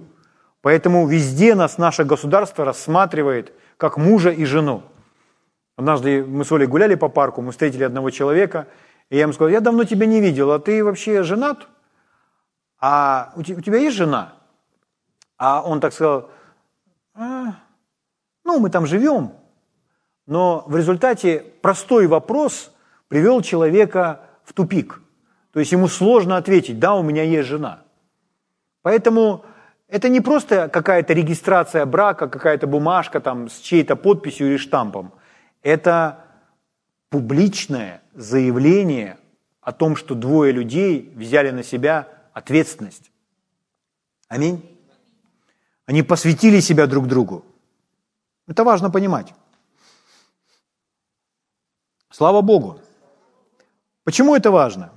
[0.66, 4.82] Поэтому везде нас наше государство рассматривает как мужа и жену.
[5.76, 8.68] Однажды мы с Олей гуляли по парку, мы встретили одного человека,
[9.12, 11.68] и я ему сказал, я давно тебя не видел, а ты вообще женат?
[12.80, 14.34] А у тебя есть жена?
[15.38, 16.32] А он так сказал,
[17.14, 17.58] а,
[18.44, 19.34] ну, мы там живем.
[20.26, 22.72] Но в результате простой вопрос
[23.08, 25.00] привел человека в тупик.
[25.54, 27.84] То есть ему сложно ответить, да, у меня есть жена.
[28.82, 29.46] Поэтому
[29.88, 35.14] это не просто какая-то регистрация брака, какая-то бумажка там с чьей-то подписью или штампом.
[35.62, 36.26] Это
[37.10, 39.18] публичное заявление
[39.62, 43.12] о том, что двое людей взяли на себя ответственность.
[44.28, 44.62] Аминь.
[45.86, 47.46] Они посвятили себя друг другу.
[48.48, 49.34] Это важно понимать.
[52.10, 52.80] Слава Богу.
[54.04, 54.92] Почему это важно?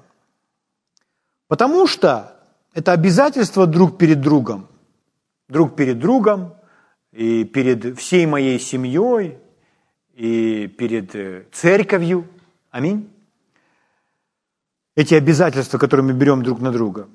[1.46, 2.36] Потому что
[2.74, 4.68] это обязательство друг перед другом,
[5.48, 6.54] друг перед другом
[7.12, 9.38] и перед всей моей семьей,
[10.14, 12.28] и перед э, церковью.
[12.70, 13.08] Аминь.
[14.96, 17.08] Эти обязательства, которые мы берем друг на друга.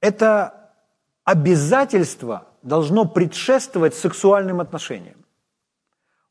[0.00, 0.74] Это
[1.24, 5.24] обязательство должно предшествовать сексуальным отношениям.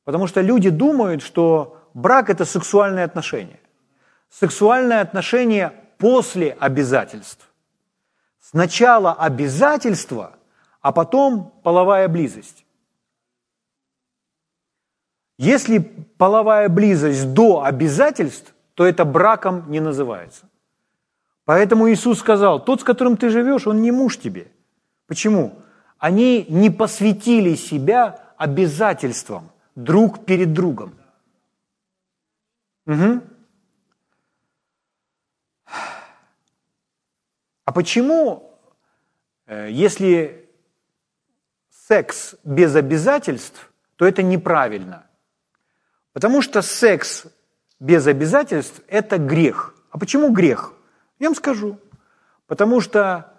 [0.04, 3.60] Потому что люди думают, что брак– это сексуальные отношения.
[4.30, 7.50] Сексуальные отношения после обязательств.
[8.40, 10.38] Сначала обязательства,
[10.82, 12.66] а потом половая близость.
[15.38, 15.80] Если
[16.18, 20.48] половая близость до обязательств, то это браком не называется.
[21.46, 24.48] Поэтому Иисус сказал, тот, с которым ты живешь, он не муж тебе.
[25.08, 25.60] Почему?
[25.98, 30.96] Они не посвятили себя обязательствам друг перед другом.
[32.88, 33.22] Угу.
[37.76, 38.58] Почему,
[39.48, 40.50] э, если
[41.70, 45.06] секс без обязательств, то это неправильно?
[46.14, 47.26] Потому что секс
[47.82, 49.76] без обязательств– это грех.
[49.92, 50.74] А почему грех?
[51.20, 51.78] Я вам скажу.
[52.48, 53.34] Потому что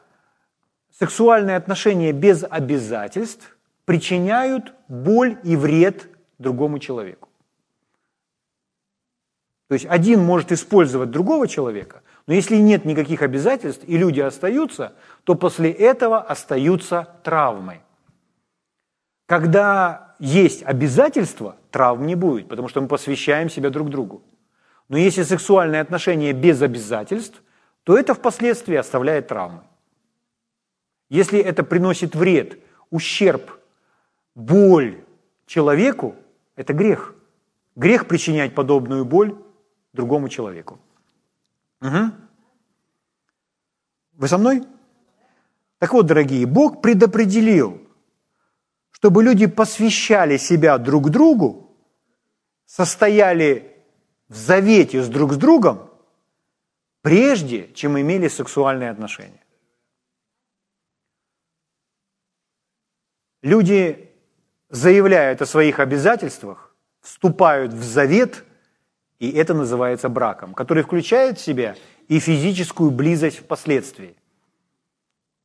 [0.98, 7.25] сексуальные отношения без обязательств причиняют боль и вред другому человеку.
[9.68, 14.92] То есть один может использовать другого человека, но если нет никаких обязательств и люди остаются,
[15.24, 17.80] то после этого остаются травмы.
[19.26, 24.22] Когда есть обязательства, травм не будет, потому что мы посвящаем себя друг другу.
[24.88, 27.42] Но если сексуальные отношения без обязательств,
[27.82, 29.62] то это впоследствии оставляет травмы.
[31.08, 32.58] Если это приносит вред,
[32.90, 33.58] ущерб,
[34.36, 35.04] боль
[35.46, 36.14] человеку,
[36.54, 37.14] это грех.
[37.74, 39.36] Грех причинять подобную боль
[39.96, 40.78] другому человеку.
[41.80, 42.12] Угу.
[44.12, 44.62] Вы со мной?
[45.78, 47.80] Так вот, дорогие, Бог предопределил,
[48.92, 51.76] чтобы люди посвящали себя друг другу,
[52.64, 53.76] состояли
[54.28, 55.90] в завете с друг с другом,
[57.02, 59.44] прежде чем имели сексуальные отношения.
[63.42, 64.10] Люди
[64.70, 68.45] заявляют о своих обязательствах, вступают в завет,
[69.18, 71.76] и это называется браком, который включает в себя
[72.08, 74.16] и физическую близость впоследствии.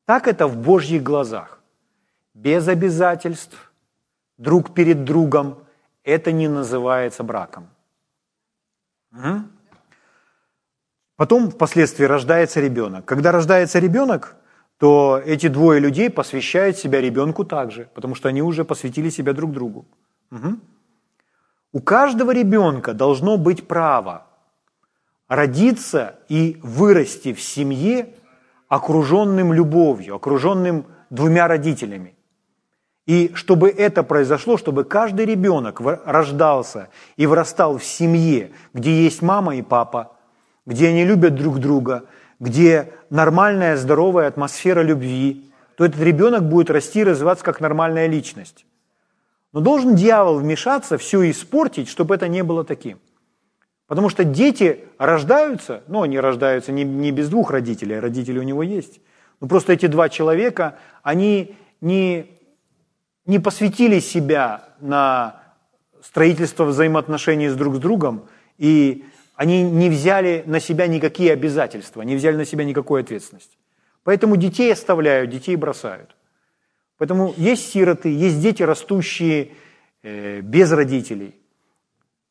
[0.06, 1.60] Так это в Божьих глазах.
[2.34, 3.72] Без обязательств,
[4.38, 5.60] друг перед другом,
[6.04, 7.70] это не называется браком.
[9.14, 9.44] Угу.
[11.16, 13.06] Потом впоследствии рождается ребенок.
[13.06, 14.36] Когда рождается ребенок,
[14.78, 19.52] то эти двое людей посвящают себя ребенку также, потому что они уже посвятили себя друг
[19.52, 19.86] другу.
[20.32, 20.60] Угу.
[21.74, 24.28] У каждого ребенка должно быть право
[25.30, 28.10] родиться и вырасти в семье,
[28.68, 32.16] окруженным любовью, окруженным двумя родителями.
[33.06, 39.56] И чтобы это произошло, чтобы каждый ребенок рождался и вырастал в семье, где есть мама
[39.56, 40.12] и папа,
[40.66, 42.04] где они любят друг друга,
[42.40, 48.66] где нормальная, здоровая атмосфера любви, то этот ребенок будет расти и развиваться как нормальная личность.
[49.54, 53.00] Но должен дьявол вмешаться, все испортить, чтобы это не было таким.
[53.88, 58.44] Потому что дети рождаются, ну, они рождаются не, не без двух родителей, а родители у
[58.44, 59.02] него есть.
[59.42, 62.28] Но просто эти два человека, они не,
[63.26, 65.42] не посвятили себя на
[66.02, 68.28] строительство взаимоотношений с друг с другом,
[68.58, 69.04] и
[69.36, 73.58] они не взяли на себя никакие обязательства, не взяли на себя никакой ответственности.
[74.04, 76.16] Поэтому детей оставляют, детей бросают.
[77.02, 79.54] Поэтому есть сироты, есть дети, растущие
[80.04, 81.36] э, без родителей,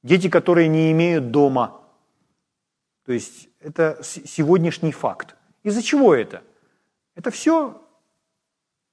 [0.05, 1.81] дети, которые не имеют дома.
[3.05, 5.35] То есть это сегодняшний факт.
[5.65, 6.45] Из-за чего это?
[7.17, 7.83] Это все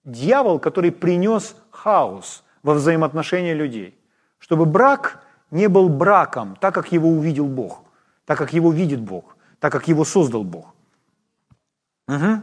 [0.03, 3.93] дьявол, который принес хаос во взаимоотношения людей,
[4.39, 7.84] чтобы брак не был браком, так как его увидел Бог,
[8.25, 10.73] так как его видит Бог, так как его создал Бог.
[12.07, 12.41] Угу.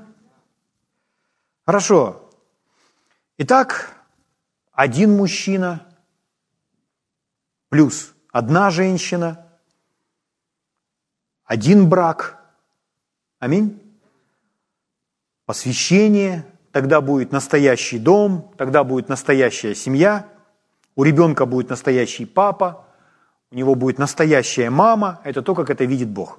[1.67, 2.24] Хорошо.
[3.37, 3.97] Итак,
[4.71, 5.89] один мужчина
[7.69, 9.45] плюс одна женщина,
[11.45, 12.41] один брак.
[13.41, 13.81] Аминь.
[15.47, 20.29] Посвящение, тогда будет настоящий дом, тогда будет настоящая семья,
[20.95, 22.87] у ребенка будет настоящий папа,
[23.51, 25.21] у него будет настоящая мама.
[25.25, 26.39] Это то, как это видит Бог.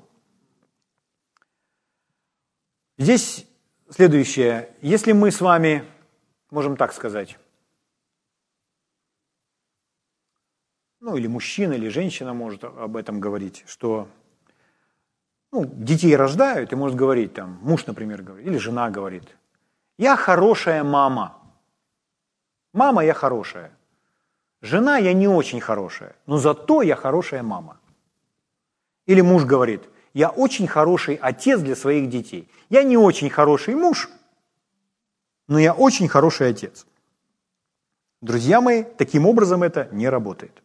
[2.97, 3.45] Здесь
[3.89, 4.73] следующее.
[4.81, 5.83] Если мы с вами,
[6.55, 7.37] можем так сказать,
[11.01, 14.07] ну или мужчина, или женщина может об этом говорить, что
[15.51, 19.35] ну, детей рождают и может говорить, там, муж, например, говорит, или жена говорит,
[19.97, 21.37] я хорошая мама.
[22.73, 23.71] Мама я хорошая.
[24.61, 27.77] Жена я не очень хорошая, но зато я хорошая мама.
[29.07, 29.81] Или муж говорит,
[30.13, 32.47] я очень хороший отец для своих детей.
[32.69, 34.09] Я не очень хороший муж,
[35.47, 36.85] но я очень хороший отец.
[38.21, 40.63] Друзья мои, таким образом это не работает.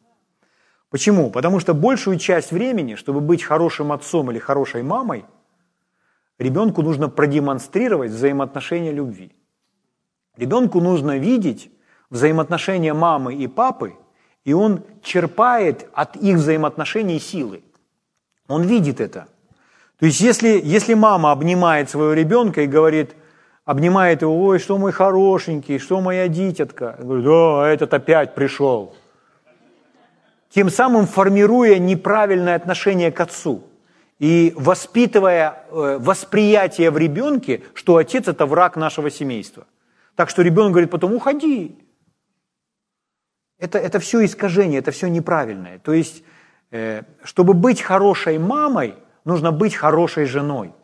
[0.89, 1.31] Почему?
[1.31, 5.25] Потому что большую часть времени, чтобы быть хорошим отцом или хорошей мамой,
[6.39, 9.33] ребенку нужно продемонстрировать взаимоотношения любви.
[10.37, 11.71] Ребенку нужно видеть
[12.09, 13.95] взаимоотношения мамы и папы,
[14.45, 17.63] и он черпает от их взаимоотношений силы.
[18.49, 19.29] Он видит это.
[19.99, 23.15] То есть если, если мама обнимает своего ребенка и говорит,
[23.65, 28.95] обнимает его, ой, что мой хорошенький, что моя дитятка, говорит, о, этот опять пришел
[30.51, 33.63] тем самым формируя неправильное отношение к отцу
[34.19, 39.67] и воспитывая э, восприятие в ребенке, что отец– это враг нашего семейства.
[40.17, 41.79] Так что ребенок говорит потом «уходи».
[43.59, 45.79] Это, это все искажение, это все неправильное.
[45.79, 46.25] То есть,
[46.71, 48.95] э, чтобы быть хорошей мамой,
[49.25, 50.75] нужно быть хорошей женой.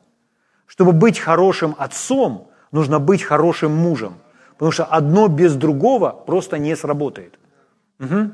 [0.67, 4.15] Чтобы быть хорошим отцом, нужно быть хорошим мужем.
[4.53, 7.39] Потому что одно без другого просто не сработает.
[8.01, 8.31] Угу.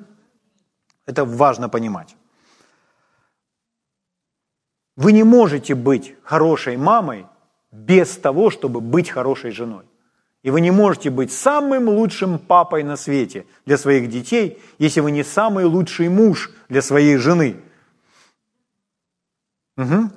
[1.06, 2.16] Это важно понимать.
[4.96, 7.26] Вы не можете быть хорошей мамой
[7.72, 9.84] без того, чтобы быть хорошей женой.
[10.42, 15.12] И вы не можете быть самым лучшим папой на свете для своих детей, если вы
[15.12, 17.56] не самый лучший муж для своей жены.
[19.76, 20.10] Угу.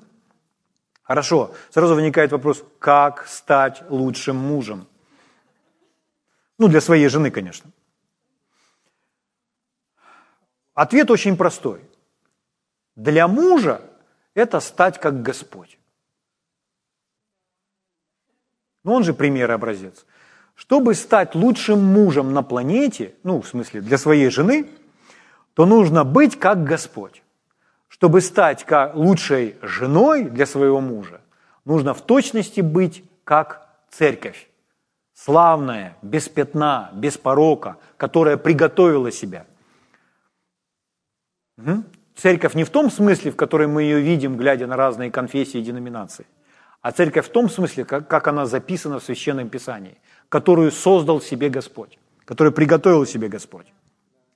[1.06, 1.54] Хорошо.
[1.70, 4.88] Сразу возникает вопрос, как стать лучшим мужем?
[6.58, 7.72] Ну, для своей жены, конечно.
[10.74, 11.82] Ответ очень простой.
[12.96, 13.82] Для мужа
[14.34, 15.78] это стать как Господь.
[18.84, 20.06] Ну, он же пример и образец.
[20.56, 24.70] Чтобы стать лучшим мужем на планете, ну, в смысле, для своей жены,
[25.54, 27.22] то нужно быть как Господь.
[27.96, 31.22] Чтобы стать лучшей женой для своего мужа,
[31.66, 34.50] нужно в точности быть как церковь.
[35.14, 39.46] Славная, без пятна, без порока, которая приготовила себя–
[41.58, 41.84] Угу.
[42.16, 45.64] Церковь не в том смысле, в которой мы ее видим, глядя на разные конфессии и
[45.64, 46.26] деноминации,
[46.82, 49.98] а церковь в том смысле, как, как она записана в Священном Писании,
[50.30, 53.68] которую создал себе Господь, которую приготовил себе Господь.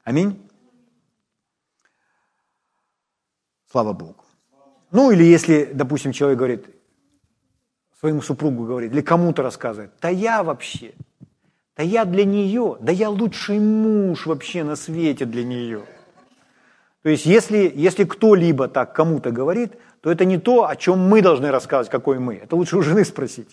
[0.03, 0.48] Аминь.
[3.71, 4.15] Слава Богу.
[4.91, 6.65] Ну или если, допустим, человек говорит,
[7.99, 10.93] своему супругу говорит, или кому-то рассказывает, да я вообще,
[11.77, 15.83] да я для нее, да я лучший муж вообще на свете для нее–
[17.03, 21.21] то есть если, если кто-либо так кому-то говорит, то это не то, о чем мы
[21.21, 22.35] должны рассказывать, какой мы.
[22.35, 23.49] Это лучше у жены спросить.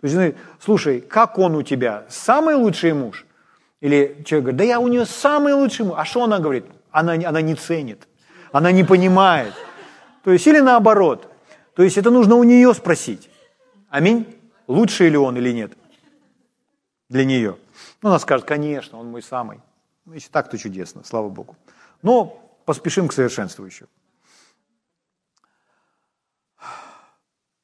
[0.00, 2.04] То есть, слушай, как он у тебя?
[2.08, 3.26] Самый лучший муж?
[3.80, 5.94] Или человек говорит, да я у нее самый лучший муж.
[5.98, 6.64] А что она говорит?
[6.90, 8.08] Она, она не ценит,
[8.52, 9.54] она не понимает.
[10.24, 11.30] То есть, или наоборот.
[11.74, 13.30] То есть, это нужно у нее спросить.
[13.88, 14.26] Аминь.
[14.66, 15.76] Лучший ли он или нет?
[17.08, 17.56] Для нее.
[18.02, 19.60] Ну, она скажет, конечно, он мой самый.
[20.04, 21.56] Ну, если так, то чудесно, слава Богу.
[22.02, 23.86] Но поспешим к совершенству еще.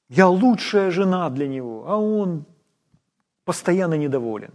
[0.09, 2.45] Я лучшая жена для него, а он
[3.45, 4.53] постоянно недоволен.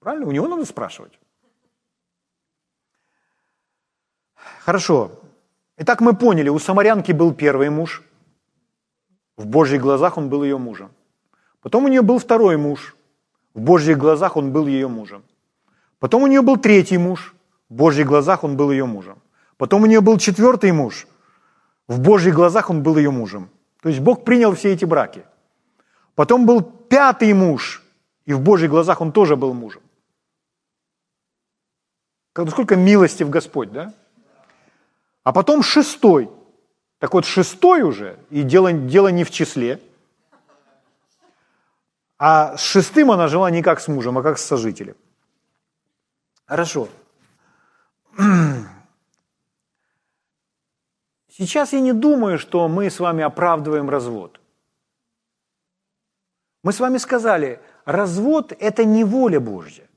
[0.00, 0.26] Правильно?
[0.26, 1.18] У него надо спрашивать.
[4.60, 5.21] Хорошо.
[5.78, 8.02] Итак, мы поняли, у самарянки был первый муж.
[9.36, 10.90] В Божьих глазах он был ее мужем.
[11.62, 12.96] Потом у нее был второй муж.
[13.54, 15.22] В Божьих глазах он был ее мужем.
[15.98, 17.34] Потом у нее был третий муж.
[17.68, 19.18] В Божьих глазах он был ее мужем.
[19.56, 21.06] Потом у нее был четвертый муж.
[21.88, 23.48] В Божьих глазах он был ее мужем.
[23.80, 25.24] То есть Бог принял все эти браки.
[26.14, 27.82] Потом был пятый муж,
[28.26, 29.82] и в Божьих глазах он тоже был мужем.
[32.34, 33.94] Сколько милости в Господь, да?
[35.24, 36.30] А потом шестой.
[36.98, 39.80] Так вот, шестой уже, и дело, дело не в числе.
[42.18, 44.96] А с шестым она жила не как с мужем, а как с сожителем.
[46.44, 46.88] Хорошо.
[51.28, 54.40] Сейчас я не думаю, что мы с вами оправдываем развод.
[56.62, 59.88] Мы с вами сказали, развод– это не воля Божья.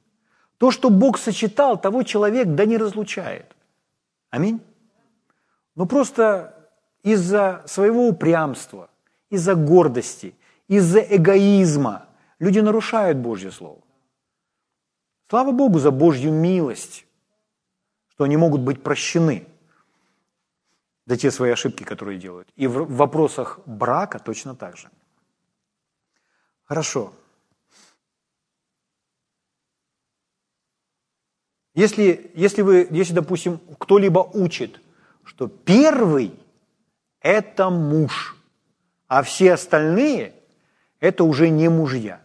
[0.57, 3.55] То, что Бог сочетал, того человек да не разлучает.
[4.31, 4.61] Аминь.
[5.75, 6.69] Но просто
[7.03, 8.89] из-за своего упрямства,
[9.29, 10.35] из-за гордости,
[10.67, 12.07] из-за эгоизма
[12.39, 13.81] люди нарушают Божье Слово.
[15.29, 17.05] Слава Богу за Божью милость,
[18.07, 19.47] что они могут быть прощены
[21.05, 22.47] за те свои ошибки, которые делают.
[22.55, 24.89] И в вопросах брака точно так же.
[26.63, 27.13] Хорошо.
[31.73, 34.79] Если, если, вы, если, допустим, кто-либо учит,
[35.25, 36.39] что первый–
[37.19, 38.37] это муж,
[39.07, 40.33] а все остальные–
[40.99, 42.21] это уже не мужья,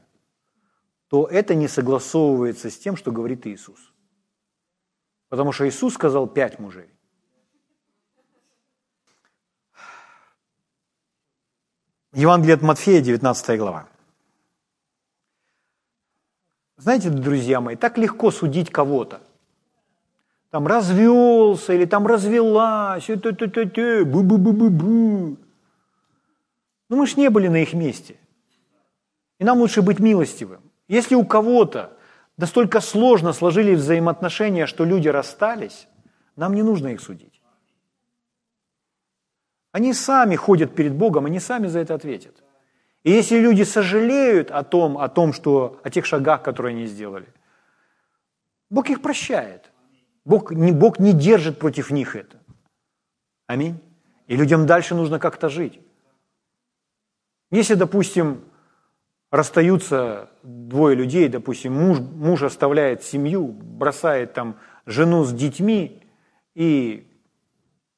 [1.09, 3.93] то это не согласовывается с тем, что говорит Иисус.
[5.29, 6.89] Потому что Иисус сказал пять мужей.
[12.13, 13.89] Евангелие от Матфея, 19 глава.
[16.77, 19.23] Знаете, друзья мои, так легко судить кого-то.
[20.51, 25.37] Там развелся или там развелась, бу-бу-бу-бу-бу.
[26.89, 28.17] Ну мы ж не были на их месте.
[29.39, 30.61] И нам лучше быть милостивым.
[30.89, 31.97] Если у кого-то
[32.37, 35.87] настолько сложно сложились взаимоотношения, что люди расстались,
[36.35, 37.41] нам не нужно их судить.
[39.73, 42.43] Они сами ходят перед Богом, они сами за это ответят.
[43.05, 47.29] И если люди сожалеют о том, о том, что, о тех шагах, которые они сделали,
[48.69, 49.70] Бог их прощает.
[50.25, 52.39] Бог не, Бог не держит против них это.
[53.47, 53.81] Аминь.
[54.27, 55.81] И людям дальше нужно как-то жить.
[57.51, 58.45] Если, допустим,
[59.31, 64.57] расстаются двое людей, допустим, муж, муж оставляет семью, бросает там
[64.87, 66.03] жену с детьми
[66.55, 67.07] и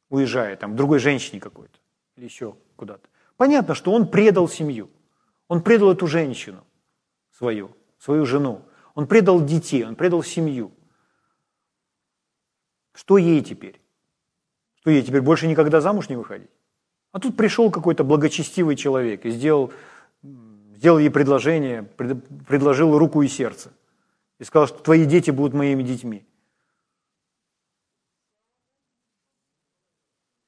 [0.09, 1.79] уезжает там, другой женщине какой-то
[2.16, 3.09] или еще куда-то.
[3.37, 4.91] Понятно, что он предал семью.
[5.49, 6.64] Он предал эту женщину
[7.31, 8.62] свою, свою жену.
[8.95, 10.73] Он предал детей, он предал семью.
[12.93, 13.80] Что ей теперь?
[14.80, 16.51] Что ей теперь больше никогда замуж не выходить?
[17.12, 19.72] А тут пришел какой-то благочестивый человек и сделал,
[20.22, 23.72] сделал ей предложение, предложил руку и сердце.
[24.38, 26.26] И сказал, что твои дети будут моими детьми.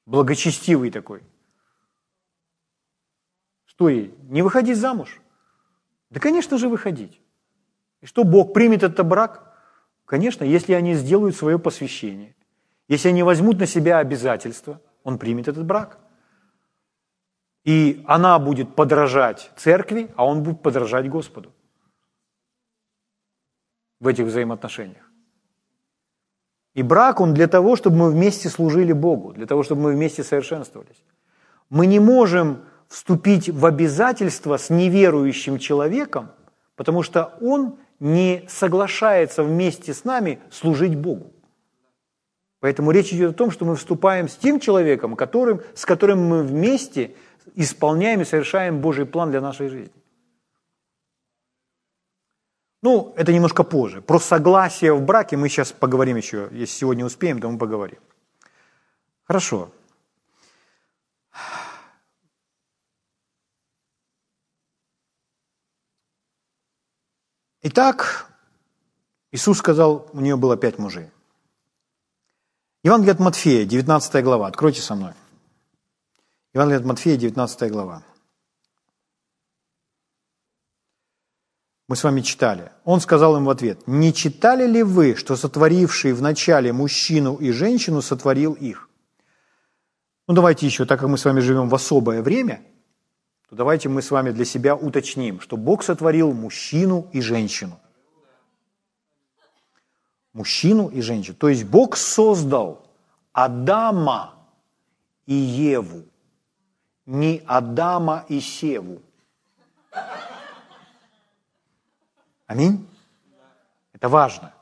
[0.05, 1.23] Благочестивый такой–
[3.75, 4.15] что ей?
[4.29, 5.19] Не выходить замуж?
[6.09, 7.19] Да, конечно же, выходить.
[7.99, 9.54] И что Бог примет этот брак?
[10.05, 12.35] Конечно, если они сделают свое посвящение,
[12.87, 15.99] если они возьмут на себя обязательства, Он примет этот брак.
[17.65, 21.51] И она будет подражать церкви, а он будет подражать Господу
[23.99, 25.11] в этих взаимоотношениях.
[26.75, 30.23] И брак, он для того, чтобы мы вместе служили Богу, для того, чтобы мы вместе
[30.23, 31.03] совершенствовались.
[31.69, 36.31] Мы не можем вступить в обязательство с неверующим человеком,
[36.75, 41.31] потому что он не соглашается вместе с нами служить Богу.
[42.59, 46.43] Поэтому речь идет о том, что мы вступаем с тем человеком, которым, с которым мы
[46.43, 47.15] вместе
[47.55, 49.93] исполняем и совершаем Божий план для нашей жизни.
[52.81, 54.01] Ну, это немножко позже.
[54.01, 56.49] Про согласие в браке мы сейчас поговорим еще.
[56.51, 57.99] Если сегодня успеем, то мы поговорим.
[59.23, 59.71] Хорошо.
[67.67, 68.29] Итак,
[69.31, 71.09] Иисус сказал, у нее было пять мужей.
[72.83, 74.45] Евангелие от Матфея, 19 глава.
[74.45, 75.13] Откройте со мной.
[76.53, 78.03] Евангелие от Матфея, 19 глава.
[81.87, 82.71] Мы с вами читали.
[82.83, 87.49] Он сказал им в ответ, «Не читали ли вы, что сотворивший в начале мужчину и
[87.49, 88.91] женщину сотворил их?»
[90.27, 92.61] Ну, давайте еще, так как мы с вами живем в особое время,
[93.55, 97.79] то давайте мы с вами для себя уточним, что Бог сотворил мужчину и женщину.
[100.33, 101.37] Мужчину и женщину.
[101.37, 102.85] То есть Бог создал
[103.31, 104.33] Адама
[105.25, 106.03] и Еву,
[107.05, 109.01] не Адама и Севу.
[112.47, 112.85] Аминь?
[113.93, 114.53] Это важно.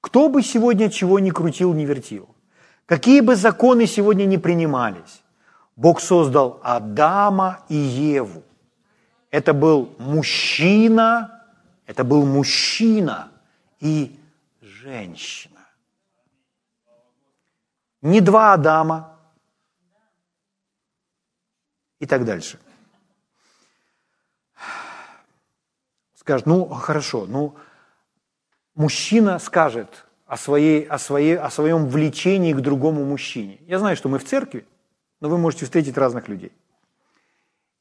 [0.00, 2.28] Кто бы сегодня чего ни крутил, ни вертел,
[2.86, 5.24] какие бы законы сегодня не принимались,
[5.78, 8.42] Бог создал Адама и Еву.
[9.30, 11.44] Это был мужчина,
[11.86, 13.30] это был мужчина
[13.78, 14.18] и
[14.60, 15.60] женщина.
[18.02, 19.16] Не два Адама
[22.00, 22.58] и так дальше.
[26.16, 27.54] Скажет, ну хорошо, ну
[28.74, 33.60] мужчина скажет о, своей, о, своей, о своем влечении к другому мужчине.
[33.68, 34.66] Я знаю, что мы в церкви,
[35.20, 36.52] но вы можете встретить разных людей.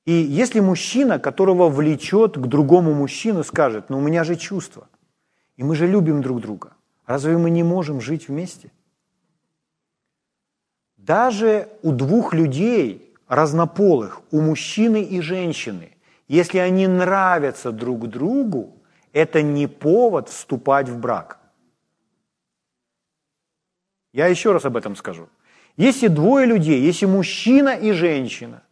[0.05, 4.87] И если мужчина, которого влечет к другому мужчину, скажет, ну у меня же чувства,
[5.57, 6.73] и мы же любим друг друга,
[7.05, 8.71] разве мы не можем жить вместе?
[10.95, 15.91] Даже у двух людей разнополых, у мужчины и женщины,
[16.27, 18.73] если они нравятся друг другу,
[19.13, 21.39] это не повод вступать в брак.
[24.13, 25.27] Я еще раз об этом скажу.
[25.77, 28.63] Если двое людей, если мужчина и женщина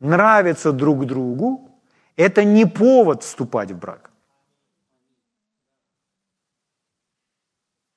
[0.00, 1.70] нравятся друг другу,
[2.16, 4.10] это не повод вступать в брак.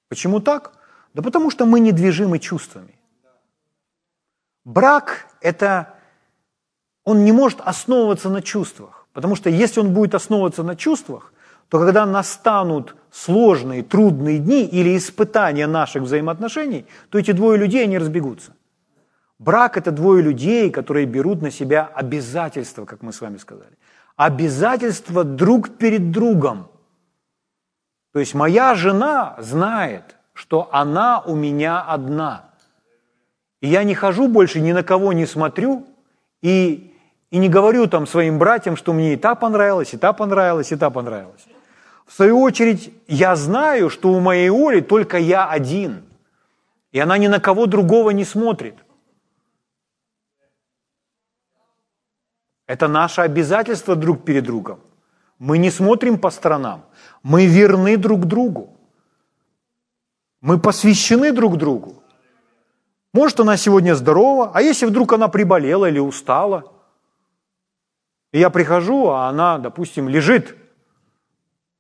[0.10, 0.74] Почему так?
[1.14, 2.94] Да потому что мы недвижимы чувствами.
[4.66, 5.94] Брак– это,
[7.06, 11.34] он не может основываться на чувствах, потому что если он будет основываться на чувствах,
[11.70, 17.98] то когда настанут сложные, трудные дни или испытания наших взаимоотношений, то эти двое людей, они
[17.98, 18.57] разбегутся.
[19.40, 23.78] Брак– это двое людей, которые берут на себя обязательства, как мы с вами сказали.
[24.16, 26.70] Обязательства друг перед другом.
[28.14, 32.50] То есть моя жена знает, что она у меня одна.
[33.62, 35.86] И я не хожу больше, ни на кого не смотрю
[36.42, 36.94] и,
[37.30, 40.76] и не говорю там своим братьям, что мне и та понравилась, и та понравилась, и
[40.76, 41.46] та понравилась.
[42.08, 46.04] В свою очередь, я знаю, что у моей Оли только я один,
[46.92, 48.76] и она ни на кого другого не смотрит.
[52.68, 54.82] Это наше обязательство друг перед другом.
[55.40, 56.86] Мы не смотрим по сторонам.
[57.24, 58.78] Мы верны друг другу.
[60.42, 62.04] Мы посвящены друг другу.
[63.14, 66.74] Может, она сегодня здорова, а если вдруг она приболела или устала,
[68.32, 70.56] и я прихожу, а она, допустим, лежит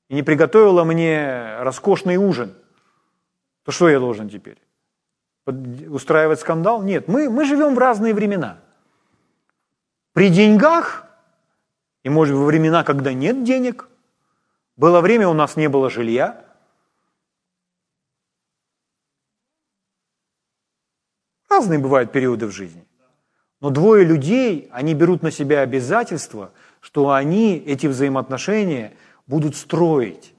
[0.10, 2.56] и не приготовила мне роскошный ужин,
[3.64, 4.58] то что я должен теперь?
[5.46, 6.82] Устраивать скандал?
[6.82, 8.60] Нет, мы, мы живем в разные времена.
[10.18, 11.06] При деньгах,
[12.02, 13.88] и может во времена, когда нет денег,
[14.76, 16.44] было время, у нас не было жилья.
[21.48, 22.84] Разные бывают периоды в жизни.
[23.62, 26.52] Но двое людей, они берут на себя обязательство,
[26.82, 28.98] что они эти взаимоотношения–
[29.28, 30.34] будут строить,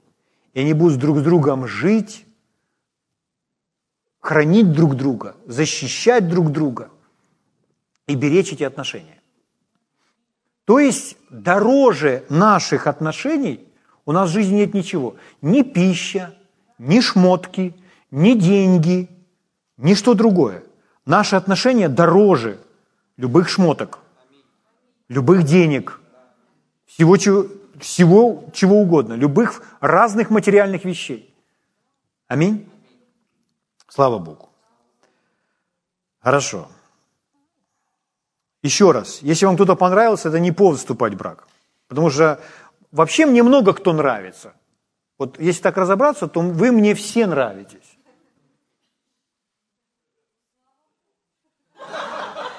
[0.53, 2.25] и они будут друг с другом жить,
[4.19, 6.91] хранить друг друга, защищать друг друга
[8.07, 9.18] и беречь эти отношения.
[10.69, 13.67] То есть дороже наших отношений
[14.05, 15.15] у нас в жизни нет ничего.
[15.41, 16.35] Ни пища,
[16.77, 17.73] ни шмотки,
[18.11, 19.09] ни деньги,
[19.77, 20.63] ни что другое.
[21.07, 22.59] Наши отношения дороже
[23.17, 23.97] любых шмоток,
[25.07, 25.99] любых денег,
[26.85, 27.47] всего, чего,
[27.79, 31.33] всего, чего угодно, любых разных материальных вещей.
[32.27, 32.69] Аминь?
[33.87, 34.49] Слава Богу.
[36.19, 36.69] Хорошо.
[38.61, 41.47] Еще раз, если вам кто-то понравился, это не повод вступать в брак.
[41.87, 42.39] Потому что
[42.91, 44.53] вообще мне много кто нравится.
[45.17, 47.97] Вот если так разобраться, то вы мне все нравитесь.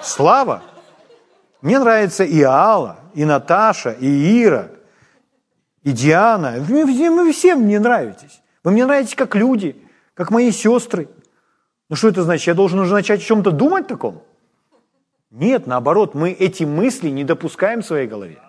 [0.03, 0.63] Слава.
[1.61, 4.71] Мне нравится и Алла, и Наташа, и Ира,
[5.83, 6.57] и Диана.
[6.59, 8.41] Вы, вы все мне нравитесь.
[8.65, 9.77] Вы мне нравитесь как люди,
[10.15, 11.09] как мои сестры.
[11.91, 12.47] Ну что это значит?
[12.47, 14.23] Я должен уже начать о чем-то думать таком?
[15.31, 18.41] Нет, наоборот, мы эти мысли не допускаем в своей голове.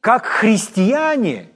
[0.00, 1.50] Как христиане,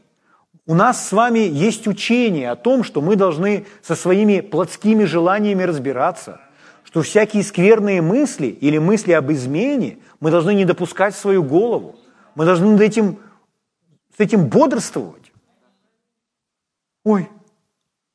[0.66, 5.62] у нас с вами есть учение о том, что мы должны со своими плотскими желаниями
[5.62, 6.40] разбираться,
[6.84, 11.98] что всякие скверные мысли или мысли об измене мы должны не допускать в свою голову.
[12.34, 13.18] Мы должны над этим
[14.18, 15.32] с этим бодрствовать.
[17.04, 17.30] Ой,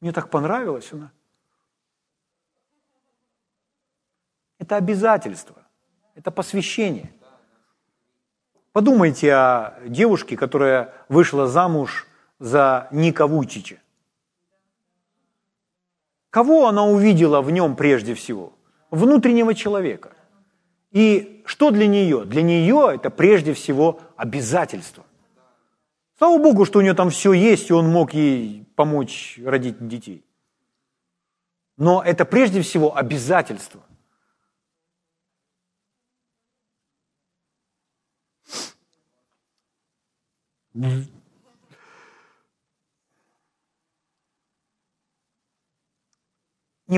[0.01, 1.13] мне так понравилась она.
[4.59, 5.62] Это обязательство,
[6.15, 7.11] это посвящение.
[8.71, 12.07] Подумайте о девушке, которая вышла замуж
[12.39, 13.77] за Ника Вучича.
[16.29, 18.53] Кого она увидела в нем прежде всего?
[18.89, 20.13] Внутреннего человека.
[20.91, 22.25] И что для нее?
[22.25, 25.03] Для нее это прежде всего обязательство.
[26.17, 30.25] Слава Богу, что у нее там все есть, и он мог ей помочь родить детей.
[31.77, 33.81] Но это прежде всего обязательство.
[40.73, 41.07] Не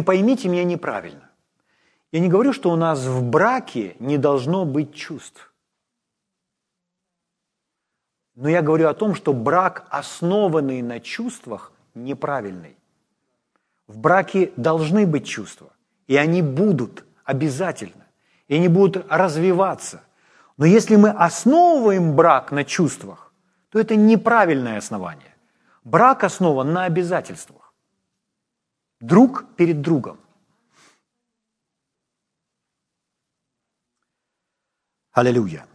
[0.02, 1.30] поймите меня неправильно.
[2.12, 5.54] Я не говорю, что у нас в браке не должно быть чувств.
[8.36, 12.78] Но я говорю о том, что брак, основанный на чувствах, неправильный.
[13.88, 15.72] В браке должны быть чувства,
[16.08, 18.06] и они будут обязательно,
[18.48, 20.02] и они будут развиваться.
[20.58, 23.25] Но если мы основываем брак на чувствах,
[23.76, 25.36] то это неправильное основание.
[25.84, 27.74] Брак основан на обязательствах.
[29.02, 30.18] Друг перед другом.
[35.12, 35.68] Аллилуйя.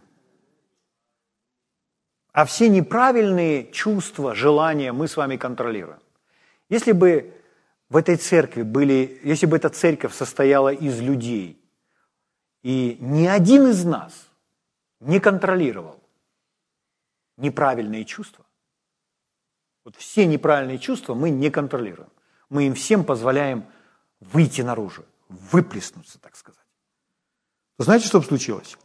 [2.31, 5.99] А все неправильные чувства, желания мы с вами контролируем.
[6.69, 7.31] Если бы
[7.87, 11.63] в этой церкви были, если бы эта церковь состояла из людей,
[12.63, 14.27] и ни один из нас
[14.99, 16.00] не контролировал
[17.37, 18.45] неправильные чувства,
[19.83, 22.09] вот все неправильные чувства мы не контролируем.
[22.49, 23.65] Мы им всем позволяем
[24.19, 26.59] выйти наружу, выплеснуться, так сказать.
[27.79, 28.77] Знаете, что бы случилось?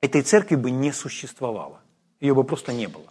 [0.00, 1.80] Этой церкви бы не существовало.
[2.20, 3.06] Ее бы просто не было.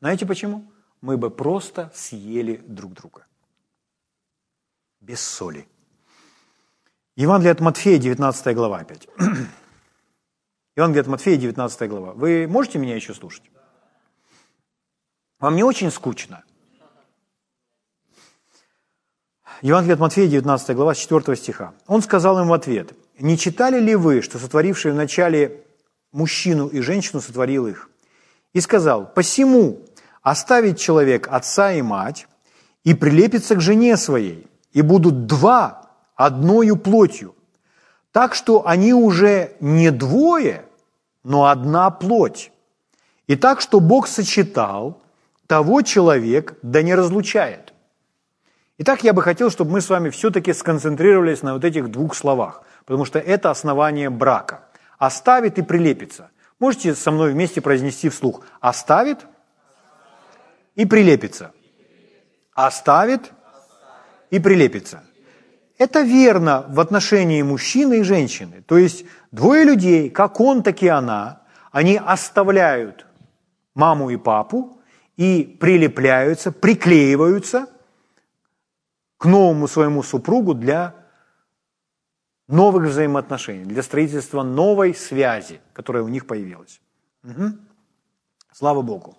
[0.00, 0.70] Знаете почему?
[1.00, 3.26] Мы бы просто съели друг друга
[5.02, 5.66] без соли.
[7.16, 9.08] Евангелие от Матфея, 19 глава опять.
[10.76, 12.12] Евангелие от Матфея, 19 глава.
[12.12, 13.42] Вы можете меня еще слушать?
[15.42, 16.44] Вам не очень скучно?
[19.60, 21.72] Евангелие от Матфея, 19 глава, 4 стиха.
[21.88, 25.64] Он сказал им в ответ, «Не читали ли вы, что сотворивший вначале
[26.12, 27.90] мужчину и женщину сотворил их?
[28.52, 29.80] И сказал, посему
[30.22, 32.28] оставит человек отца и мать
[32.84, 37.34] и прилепится к жене своей, и будут два одною плотью.
[38.12, 40.64] Так что они уже не двое,
[41.24, 42.52] но одна плоть.
[43.26, 45.01] И так, что Бог сочетал,
[45.52, 47.74] того человек да не разлучает.
[48.78, 52.62] Итак, я бы хотел, чтобы мы с вами все-таки сконцентрировались на вот этих двух словах,
[52.86, 54.60] потому что это основание брака.
[54.96, 56.30] Оставит и прилепится.
[56.58, 58.46] Можете со мной вместе произнести вслух.
[58.62, 59.26] Оставит
[60.74, 61.52] и прилепится.
[62.54, 63.30] Оставит
[64.30, 65.02] и прилепится.
[65.76, 68.62] Это верно в отношении мужчины и женщины.
[68.66, 71.42] То есть двое людей, как он, так и она,
[71.72, 73.04] они оставляют
[73.74, 74.78] маму и папу
[75.16, 77.68] и прилепляются, приклеиваются
[79.18, 80.94] к новому своему супругу для
[82.48, 86.80] новых взаимоотношений, для строительства новой связи, которая у них появилась.
[87.24, 87.52] Угу.
[88.52, 89.16] Слава Богу.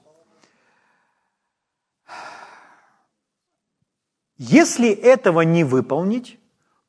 [4.37, 6.39] Если этого не выполнить,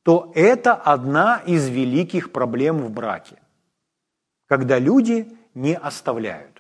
[0.03, 3.39] то это одна из великих проблем в браке,
[4.47, 6.54] когда люди не оставляют.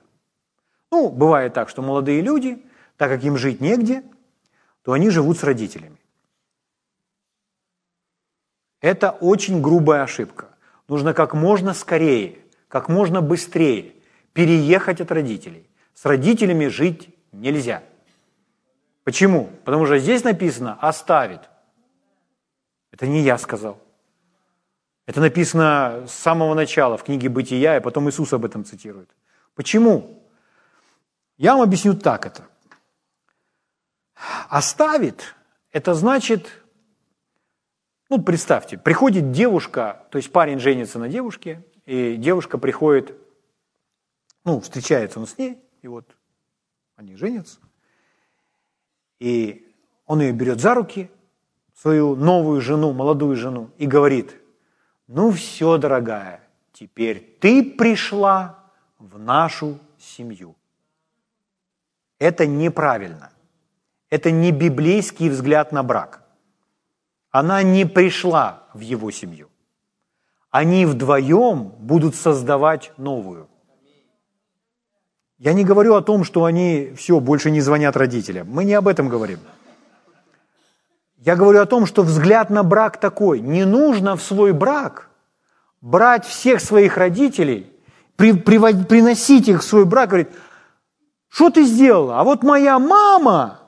[0.95, 2.65] Ну, бывает так, что молодые люди,
[2.97, 4.05] так как им жить негде,
[4.85, 5.99] то они живут с родителями.
[8.81, 10.51] Это очень грубая ошибка.
[10.87, 12.39] Нужно как можно скорее,
[12.69, 13.95] как можно быстрее
[14.35, 15.69] переехать от родителей.
[15.95, 17.83] С родителями жить нельзя–
[19.05, 19.51] Почему?
[19.65, 21.43] Потому что здесь написано «оставит».
[22.91, 23.79] Это не я сказал.
[25.07, 29.11] Это написано с самого начала в книге «Бытия», и потом Иисус об этом цитирует.
[29.55, 30.24] Почему?
[31.37, 32.47] Я вам объясню так это.
[34.49, 35.35] Оставит–
[35.72, 36.62] это значит,
[38.09, 43.18] ну, представьте, приходит девушка, то есть парень женится на девушке, и девушка приходит,
[44.45, 46.16] ну, встречается он с ней, и вот
[46.97, 47.59] они женятся–
[49.24, 49.66] и
[50.07, 51.11] он ее берет за руки,
[51.74, 54.37] свою новую жену, молодую жену, и говорит,
[55.07, 60.57] ну все, дорогая, теперь ты пришла в нашу семью.
[62.19, 63.31] Это неправильно.
[64.11, 66.23] Это не библейский взгляд на брак.
[67.31, 69.49] Она не пришла в его семью.
[70.51, 73.49] Они вдвоем будут создавать новую.
[75.39, 78.49] Я не говорю о том, что они все, больше не звонят родителям.
[78.49, 79.41] Мы не об этом говорим.
[81.17, 83.41] Я говорю о том, что взгляд на брак такой.
[83.41, 85.11] Не нужно в свой брак
[85.81, 87.71] брать всех своих родителей,
[88.17, 90.31] при, привод, приносить их в свой брак, говорит,
[91.35, 92.20] что ты сделала?
[92.20, 93.61] А вот моя мама,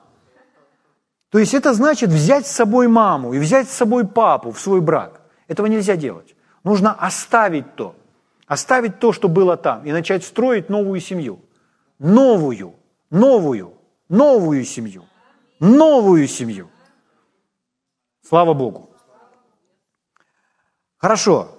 [1.31, 4.79] то есть это значит взять с собой маму и взять с собой папу в свой
[4.79, 5.19] брак.
[5.49, 6.33] Этого нельзя делать.
[6.63, 7.93] Нужно оставить то,
[8.47, 11.41] оставить то, что было там, и начать строить новую семью.
[11.99, 12.73] Новую,
[13.09, 13.73] новую,
[14.07, 15.03] новую семью.
[15.59, 16.69] Новую семью.
[18.25, 18.91] Слава Богу.
[20.99, 21.49] Хорошо.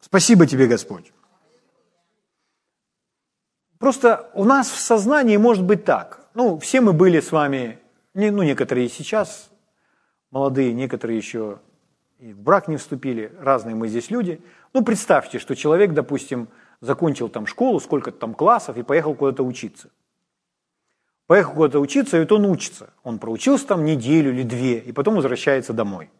[0.00, 1.12] Спасибо тебе, Господь.
[3.78, 6.28] Просто у нас в сознании может быть так.
[6.34, 7.78] Ну, все мы были с вами,
[8.14, 9.50] ну, некоторые сейчас
[10.30, 11.60] молодые, некоторые еще
[12.18, 14.40] и в брак не вступили, разные мы здесь люди.
[14.74, 16.48] Ну, представьте, что человек, допустим,
[16.80, 19.90] закончил там школу, сколько-то там классов и поехал куда-то учиться.
[21.26, 22.90] Поехал куда-то учиться, и вот он учится.
[23.04, 26.10] Он проучился там неделю или две, и потом возвращается домой.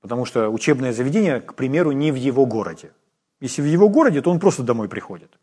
[0.00, 2.92] Потому что учебное заведение, к примеру, не в его городе.
[3.40, 5.38] Если в его городе, то он просто домой приходит.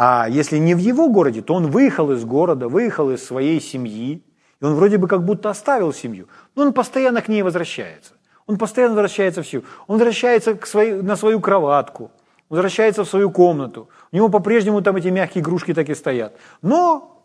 [0.00, 4.22] А если не в его городе, то он выехал из города, выехал из своей семьи,
[4.60, 8.12] и он вроде бы как будто оставил семью, но он постоянно к ней возвращается.
[8.46, 9.66] Он постоянно возвращается в семью.
[9.88, 12.12] Он возвращается к своей, на свою кроватку,
[12.48, 13.88] возвращается в свою комнату.
[14.12, 16.36] У него по-прежнему там эти мягкие игрушки так и стоят.
[16.62, 17.20] Но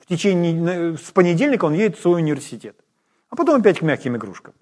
[0.00, 2.74] в течение, с понедельника он едет в свой университет.
[3.28, 4.54] А потом опять к мягким игрушкам.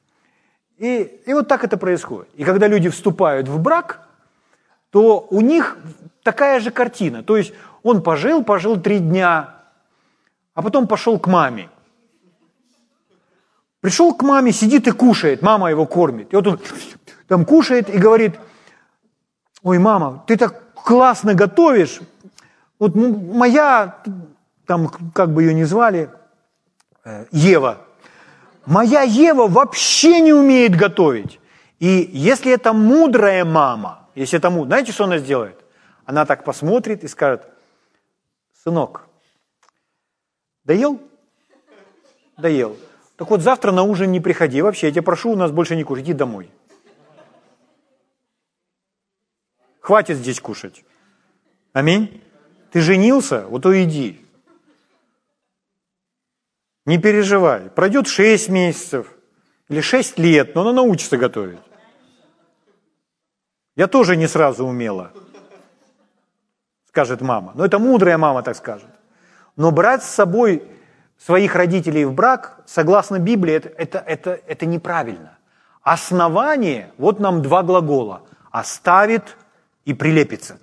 [0.78, 2.28] И, и вот так это происходит.
[2.34, 4.08] И когда люди вступают в брак,
[4.92, 5.78] то у них
[6.22, 7.22] такая же картина.
[7.22, 9.56] То есть он пожил, пожил три дня,
[10.54, 11.70] а потом пошел к маме.
[13.80, 16.32] Пришел к маме, сидит и кушает, мама его кормит.
[16.32, 16.60] И вот он
[17.26, 18.38] там кушает и говорит,
[19.62, 22.00] ой, мама, ты так классно готовишь.
[22.78, 23.96] Вот моя,
[24.66, 26.10] там как бы ее ни звали,
[27.04, 27.78] э, Ева,
[28.66, 31.40] моя Ева вообще не умеет готовить.
[31.80, 35.62] И если это мудрая мама, если мудрая, знаете, что она сделает?
[36.04, 37.46] Она так посмотрит и скажет,
[38.62, 39.06] сынок,
[40.64, 41.00] доел?
[42.36, 42.76] Доел.
[43.16, 44.60] Так вот, завтра на ужин не приходи.
[44.62, 46.04] Вообще, я тебя прошу, у нас больше не кушать.
[46.04, 46.50] Иди домой.
[49.80, 50.84] Хватит здесь кушать.
[51.72, 52.22] Аминь.
[52.72, 53.46] Ты женился?
[53.46, 54.24] Вот иди.
[56.86, 57.70] Не переживай.
[57.70, 59.06] Пройдет 6 месяцев
[59.68, 61.60] или 6 лет, но она научится готовить.
[63.76, 65.12] Я тоже не сразу умела,
[66.88, 67.52] скажет мама.
[67.54, 68.88] Но это мудрая мама так скажет.
[69.56, 70.62] Но брать с собой
[71.18, 75.38] своих родителей в брак, согласно Библии, это, это, это, это неправильно.
[75.82, 78.22] Основание, вот нам два глагола.
[78.50, 79.36] Оставит
[79.84, 80.58] и прилепится.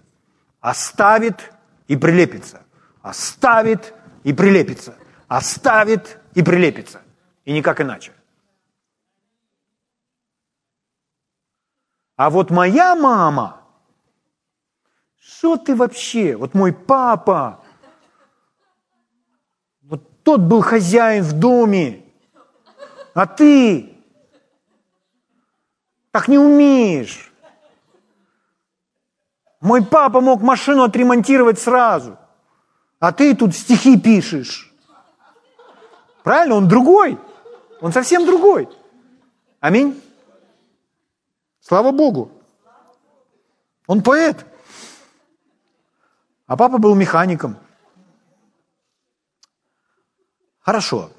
[0.61, 1.51] Оставит
[1.87, 2.61] и прилепится.
[3.01, 3.93] Оставит
[4.23, 4.95] и прилепится.
[5.27, 7.01] Оставит и прилепится.
[7.45, 8.11] И никак иначе.
[12.19, 13.61] А вот моя мама,
[15.21, 16.35] что ты вообще?
[16.35, 17.63] Вот мой папа,
[20.23, 22.03] тот был хозяин в доме,
[23.13, 23.95] а ты
[26.11, 27.31] так не умеешь.
[29.61, 32.17] Мой папа мог машину отремонтировать сразу,
[32.99, 34.73] а ты тут стихи пишешь.
[36.23, 36.55] Правильно?
[36.55, 37.17] Он другой.
[37.79, 38.67] Он совсем другой.
[39.61, 40.01] Аминь.
[41.69, 42.31] Слава Богу.
[43.87, 44.45] Он поэт.
[46.47, 47.57] А папа был механиком–
[50.69, 51.09] Хорошо.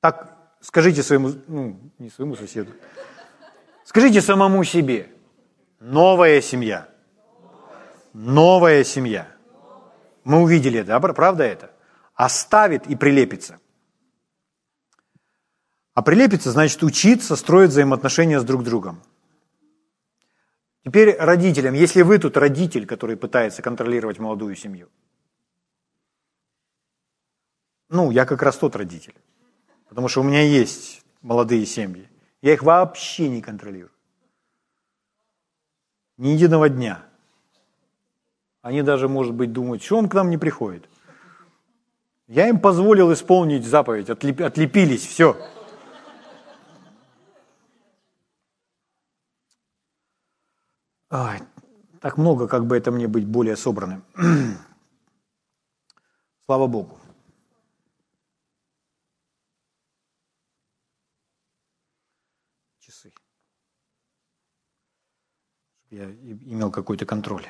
[0.00, 2.72] Так, скажите своему, ну, не своему соседу,
[3.84, 5.08] скажите самому себе,
[5.78, 6.88] новая семья,
[8.12, 9.28] новая семья.
[10.24, 11.70] Мы увидели это, правда это?
[12.16, 13.60] Оставит и прилепится.
[15.96, 19.00] А прилепится значит учиться, строить взаимоотношения с друг другом.
[20.84, 24.90] Теперь родителям, если вы тут родитель, который пытается контролировать молодую семью,
[27.88, 29.14] ну, я как раз тот родитель,
[29.88, 32.06] потому что у меня есть молодые семьи,
[32.42, 33.90] я их вообще не контролирую.
[36.18, 37.06] Ни единого дня.
[38.60, 40.90] Они даже, может быть, думают, что он к нам не приходит.
[42.26, 45.38] Я им позволил исполнить заповедь, отлепились, все.
[51.10, 51.38] Ой,
[52.00, 54.04] так много, как бы это мне быть более собранным.
[56.46, 56.98] Слава Богу.
[62.80, 63.12] Часы.
[65.84, 67.46] Чтобы я имел какой-то контроль.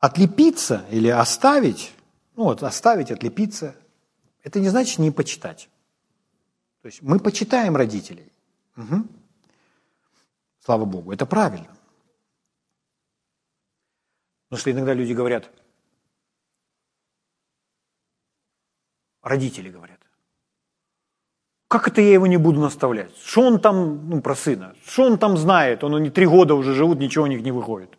[0.00, 1.92] Отлепиться или оставить,
[2.38, 3.74] ну вот оставить, отлепиться,
[4.44, 5.68] это не значит не почитать.
[6.82, 8.32] То есть мы почитаем родителей.
[8.76, 9.08] Угу.
[10.64, 11.66] Слава Богу, это правильно.
[14.48, 15.50] Потому что иногда люди говорят,
[19.22, 19.98] родители говорят,
[21.66, 23.16] как это я его не буду наставлять?
[23.16, 25.82] Что он там, ну, про сына, что он там знает?
[25.82, 27.98] Он, они три года уже живут, ничего у них не выходит.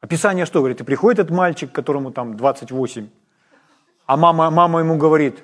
[0.00, 0.80] Описание что говорит?
[0.80, 3.10] И приходит этот мальчик, которому там 28,
[4.06, 5.42] а мама, мама ему говорит,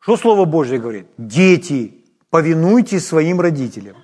[0.00, 1.06] что Слово Божье говорит?
[1.18, 3.96] Дети, повинуйтесь своим родителям.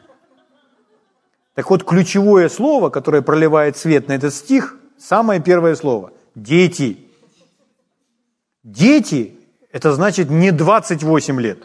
[1.55, 7.07] Так вот, ключевое слово, которое проливает свет на этот стих, самое первое слово– дети.
[8.63, 9.39] Дети–
[9.73, 11.59] это значит не 28 лет.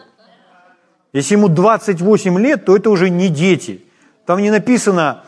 [1.14, 3.86] Если ему 28 лет, то это уже не дети.
[4.26, 5.24] Там не написано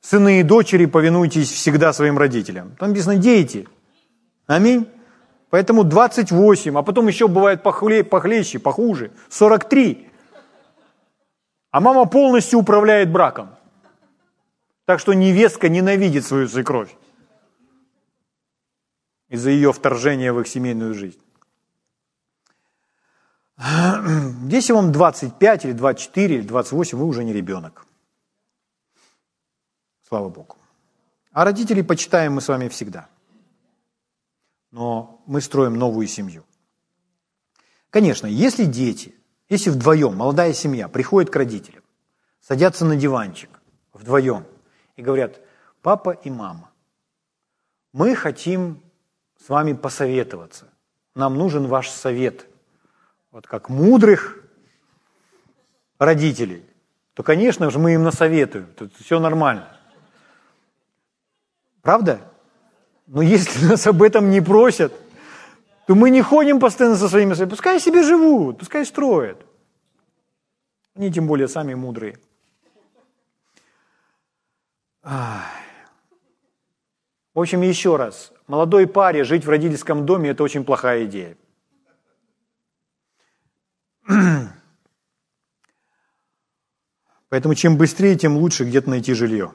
[0.00, 2.76] «сыны и дочери, повинуйтесь всегда своим родителям».
[2.78, 3.66] Там написано «дети».
[4.46, 4.86] Аминь.
[5.52, 10.08] Поэтому 28, а потом еще бывает похле, похлеще, похуже, 43.
[11.70, 13.50] А мама полностью управляет браком.
[14.86, 16.96] Так что невестка ненавидит свою свекровь
[19.28, 21.20] из-за ее вторжения в их семейную жизнь.
[24.48, 27.86] Если вам 25 или 24 или 28, вы уже не ребенок.
[30.08, 30.56] Слава Богу.
[31.30, 33.06] А родителей почитаем мы с вами всегда.
[34.72, 36.44] Но мы строим новую семью.
[37.90, 39.14] Конечно, если дети,
[39.48, 41.84] если вдвоем, молодая семья приходит к родителям,
[42.40, 43.50] садятся на диванчик
[43.92, 44.46] вдвоем
[44.96, 45.40] и говорят,
[45.82, 46.70] папа и мама,
[47.92, 48.82] мы хотим
[49.36, 50.68] с вами посоветоваться.
[51.14, 52.46] Нам нужен ваш совет.
[53.30, 54.42] Вот как мудрых
[55.98, 56.64] родителей,
[57.12, 58.72] то, конечно же, мы им насоветуем.
[58.74, 59.68] Тут все нормально.
[61.82, 62.31] Правда?
[63.12, 64.92] Но если нас об этом не просят,
[65.86, 67.50] то мы не ходим постоянно со своими советами.
[67.50, 69.44] Пускай себе живут, пускай строят.
[70.94, 72.18] Они тем более сами мудрые.
[75.02, 75.42] В
[77.34, 78.32] общем, еще раз.
[78.46, 81.36] Молодой паре жить в родительском доме– это очень плохая идея.
[87.28, 89.52] Поэтому чем быстрее, тем лучше где-то найти жилье.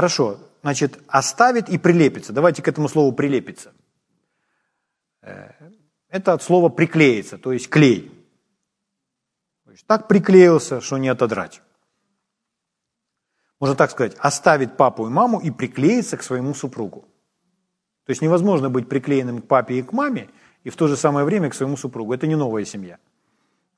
[0.00, 2.32] Хорошо, значит, оставит и прилепится.
[2.32, 3.74] Давайте к этому слову прилепится.
[5.20, 5.50] Э,
[6.08, 8.10] это от слова приклеится, то есть клей.
[9.66, 11.60] То есть так приклеился, что не отодрать.
[13.60, 17.02] Можно так сказать, оставит папу и маму и приклеится к своему супругу.
[18.06, 20.30] То есть невозможно быть приклеенным к папе и к маме
[20.64, 22.14] и в то же самое время к своему супругу.
[22.14, 22.98] Это не новая семья.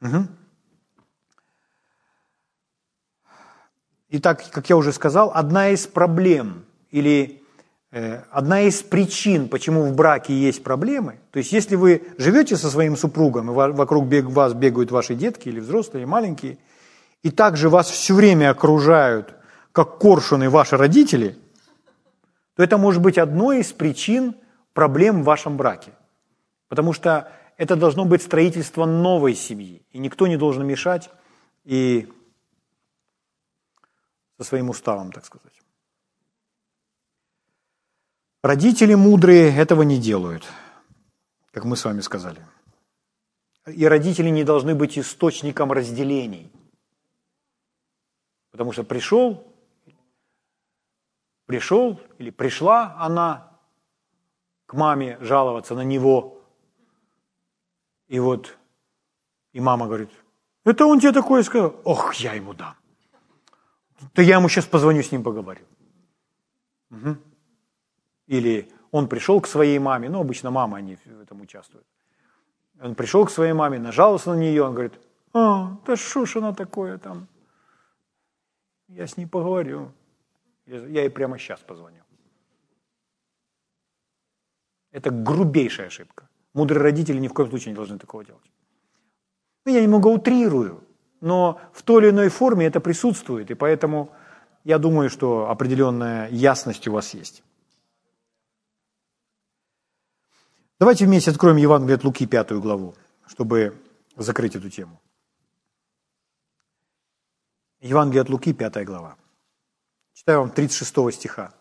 [0.01, 0.29] Угу.
[4.15, 7.43] Итак, как я уже сказал, одна из проблем или
[7.93, 12.69] э, одна из причин, почему в браке есть проблемы, то есть если вы живете со
[12.69, 16.59] своим супругом, и вокруг вас бегают ваши детки или взрослые, или маленькие,
[17.23, 19.35] и также вас все время окружают,
[19.73, 21.39] как коршуны ваши родители,
[22.55, 24.35] то это может быть одной из причин
[24.75, 25.93] проблем в вашем браке.
[26.69, 31.09] Потому что это должно быть строительство новой семьи, и никто не должен мешать
[31.65, 32.13] и
[34.39, 35.53] со своим уставом, так сказать.
[38.43, 40.45] Родители мудрые этого не делают,
[41.53, 42.45] как мы с вами сказали.
[43.67, 46.51] И родители не должны быть источником разделений.
[48.51, 49.47] Потому что пришел,
[51.47, 53.57] пришел или пришла она
[54.67, 56.43] к маме жаловаться на него.
[58.09, 58.59] И вот,
[59.53, 60.11] и мама говорит,
[60.65, 61.81] это он тебе такое сказал?
[61.85, 62.82] Ох, я ему дам
[64.13, 65.65] то я ему сейчас позвоню, с ним поговорю.
[66.91, 67.17] Угу.
[68.27, 71.87] Или он пришел к своей маме, ну, обычно мама, они в этом участвуют.
[72.81, 74.95] Он пришел к своей маме, нажаловался на нее, он говорит,
[75.33, 77.29] а, да что ж она такое там?
[78.89, 79.93] Я с ней поговорю.
[80.67, 82.03] Я ей прямо сейчас позвоню.
[84.91, 86.29] Это грубейшая ошибка.
[86.53, 88.53] Мудрые родители ни в коем случае не должны такого делать.
[89.65, 90.85] Ну, я немного утрирую,
[91.23, 94.11] но в той или иной форме это присутствует, и поэтому
[94.65, 97.45] я думаю, что определенная ясность у вас есть.
[100.81, 102.97] Давайте вместе откроем Евангелие от Луки, пятую главу,
[103.27, 103.81] чтобы
[104.17, 105.01] закрыть эту тему.
[107.81, 109.17] Евангелие от Луки, пятая глава.
[110.15, 111.55] Читаю вам 36 стиха.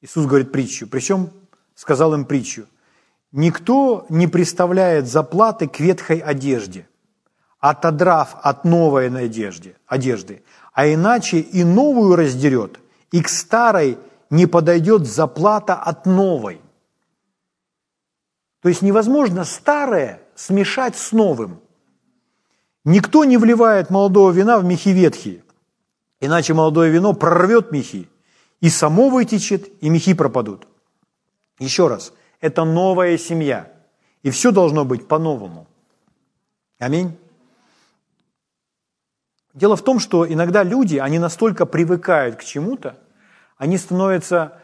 [0.00, 1.30] Иисус говорит притчу, причем
[1.74, 2.66] сказал им притчу.
[3.32, 6.88] «Никто не представляет заплаты к ветхой одежде,
[7.60, 10.42] отодрав от новой надежды, одежды,
[10.72, 12.80] а иначе и новую раздерет,
[13.12, 13.98] и к старой
[14.30, 16.60] не подойдет заплата от новой.
[18.62, 21.60] То есть невозможно старое смешать с новым.
[22.84, 25.44] Никто не вливает молодого вина в мехи ветхие,
[26.18, 28.08] иначе молодое вино прорвет мехи,
[28.60, 30.66] и само вытечет, и мехи пропадут.
[31.58, 33.70] Еще раз, это новая семья,
[34.22, 35.66] и все должно быть по-новому.
[36.78, 37.18] Аминь.
[39.52, 42.96] Дело в том, что иногда люди, они настолько привыкают к чему-то,
[43.56, 44.60] они становятся,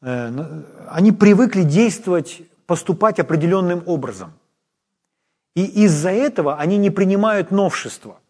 [0.00, 4.32] э, они привыкли действовать, поступать определенным образом.
[5.54, 8.20] И из-за этого они не принимают новшества.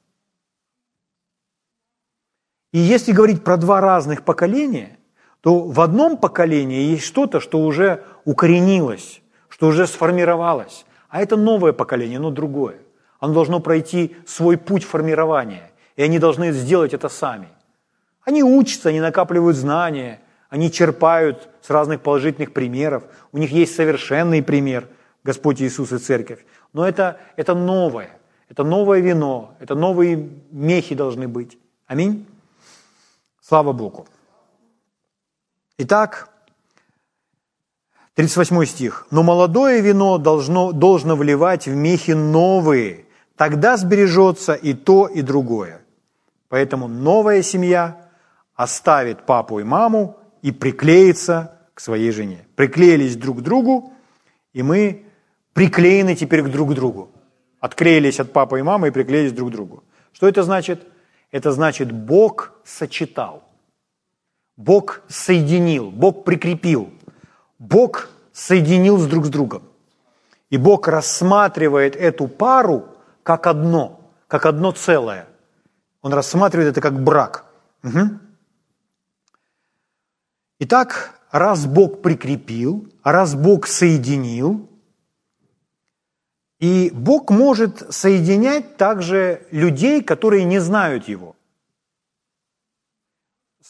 [2.72, 4.98] И если говорить про два разных поколения,
[5.40, 11.72] то в одном поколении есть что-то, что уже укоренилось, что уже сформировалось, а это новое
[11.72, 12.78] поколение, но другое.
[13.20, 15.67] Оно должно пройти свой путь формирования,
[15.98, 17.48] и они должны сделать это сами.
[18.22, 23.02] Они учатся, они накапливают знания, они черпают с разных положительных примеров.
[23.32, 24.86] У них есть совершенный пример,
[25.24, 26.46] Господь Иисус и Церковь.
[26.72, 28.10] Но это, это новое,
[28.48, 31.58] это новое вино, это новые мехи должны быть.
[31.88, 32.26] Аминь.
[33.40, 34.06] Слава Богу.
[35.78, 36.28] Итак,
[38.14, 39.06] 38 стих.
[39.10, 45.82] «Но молодое вино должно, должно вливать в мехи новые, тогда сбережется и то, и другое.
[46.48, 48.08] Поэтому новая семья
[48.54, 52.46] оставит папу и маму и приклеится к своей жене.
[52.56, 53.92] Приклеились друг к другу,
[54.52, 55.04] и мы
[55.52, 57.10] приклеены теперь к друг другу.
[57.60, 59.84] Отклеились от папы и мамы и приклеились друг к другу.
[60.12, 60.86] Что это значит?
[61.30, 63.42] Это значит, Бог сочетал.
[64.56, 66.90] Бог соединил, Бог прикрепил.
[67.58, 69.62] Бог соединил с друг с другом.
[70.50, 72.88] И Бог рассматривает эту пару
[73.22, 75.27] как одно, как одно целое.
[76.02, 77.44] Он рассматривает это как брак.
[77.82, 78.18] Угу.
[80.60, 84.68] Итак, раз Бог прикрепил, раз Бог соединил,
[86.58, 91.36] и Бог может соединять также людей, которые не знают Его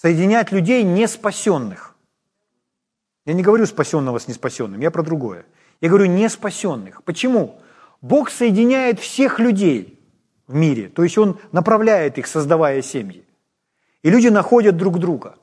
[0.01, 1.97] соединять людей не спасенных.
[3.27, 5.45] Я не говорю спасенного с неспасенным, я про другое.
[5.81, 7.03] Я говорю не спасенных.
[7.03, 7.61] Почему?
[8.01, 9.98] Бог соединяет всех людей
[10.49, 13.25] в мире, то есть Он направляет их, создавая семьи.
[14.03, 15.37] И люди находят друг друга.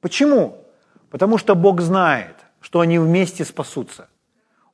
[0.00, 0.64] Почему?
[1.10, 4.08] Потому что Бог знает, что они вместе спасутся.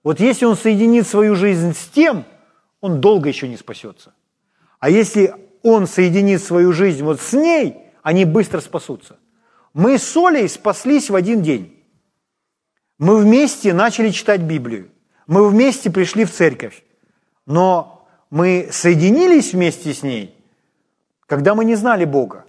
[0.02, 2.24] Вот если Он соединит свою жизнь с тем,
[2.84, 4.12] он долго еще не спасется.
[4.78, 9.18] А если он соединит свою жизнь вот с ней, они быстро спасутся.
[9.72, 11.82] Мы с Олей спаслись в один день.
[12.98, 14.90] Мы вместе начали читать Библию.
[15.26, 16.84] Мы вместе пришли в церковь.
[17.46, 17.93] Но
[18.34, 20.34] мы соединились вместе с ней,
[21.26, 22.44] когда мы не знали Бога.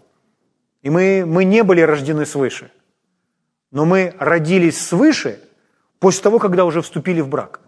[0.82, 2.72] И мы, мы не были рождены свыше.
[3.72, 5.40] Но мы родились свыше
[6.00, 7.60] после того, когда уже вступили в брак.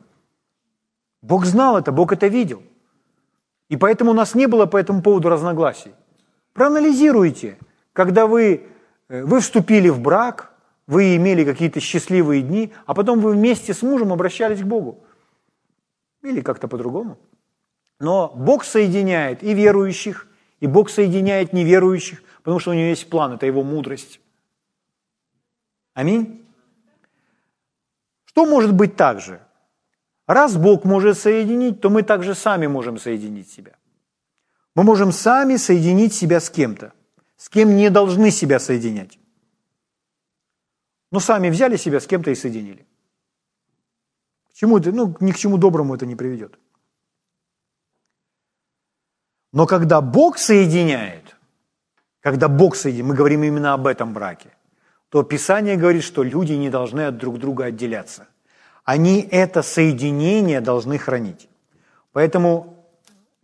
[1.22, 2.62] Бог знал это, Бог это видел.
[3.70, 5.92] И поэтому у нас не было по этому поводу разногласий.
[6.54, 7.58] Проанализируйте,
[7.94, 8.68] когда вы
[9.10, 10.54] Э, вы вступили в брак,
[10.86, 15.04] вы имели какие-то счастливые дни, а потом вы вместе с мужем обращались к Богу.
[16.24, 17.18] Или как-то по-другому.
[18.00, 20.28] Но Бог соединяет и верующих,
[20.60, 24.20] и Бог соединяет неверующих, потому что у него есть план, это его мудрость.
[25.94, 26.46] Аминь.
[28.26, 29.42] Что может быть так же?
[30.28, 33.74] Раз Бог может соединить, то мы также сами можем соединить себя.
[34.76, 36.94] Мы можем сами соединить себя с кем-то
[37.38, 39.18] с кем не должны себя соединять.
[41.12, 42.86] Но сами взяли себя с кем-то и соединили.
[44.50, 44.92] К чему это?
[44.92, 46.60] Ну, ни к чему доброму это не приведет.
[49.58, 51.36] Но когда Бог соединяет,
[52.22, 54.52] когда Бог соединяет, мы говорим именно об этом браке,
[55.10, 58.28] то Писание говорит, что люди не должны от друг друга отделяться.
[58.84, 61.50] Они это соединение должны хранить.
[62.12, 62.86] Поэтому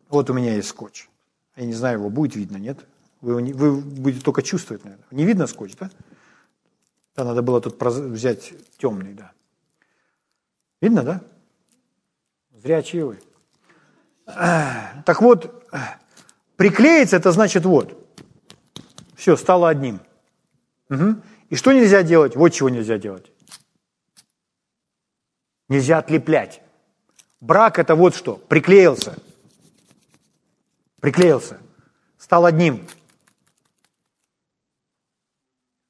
[0.08, 1.10] вот у меня есть скотч.
[1.56, 2.86] Я не знаю, его будет видно, нет?
[3.22, 5.08] Вы, вы будете только чувствовать, наверное.
[5.10, 5.90] Не видно скотч, да?
[7.16, 9.32] Да, надо было тут взять темный, да.
[10.80, 11.22] Видно, да?
[12.52, 13.20] Зрячие вы.
[14.26, 15.68] Так вот,
[16.64, 18.00] приклеиться это значит вот.
[19.16, 20.00] Все, стало одним.
[20.90, 21.16] Угу.
[21.50, 22.38] И что нельзя делать?
[22.38, 23.30] Вот чего нельзя делать.
[25.68, 26.62] Нельзя отлеплять.
[27.42, 29.18] Брак это вот что, приклеился.
[31.02, 31.60] Приклеился.
[32.18, 32.88] Стал одним.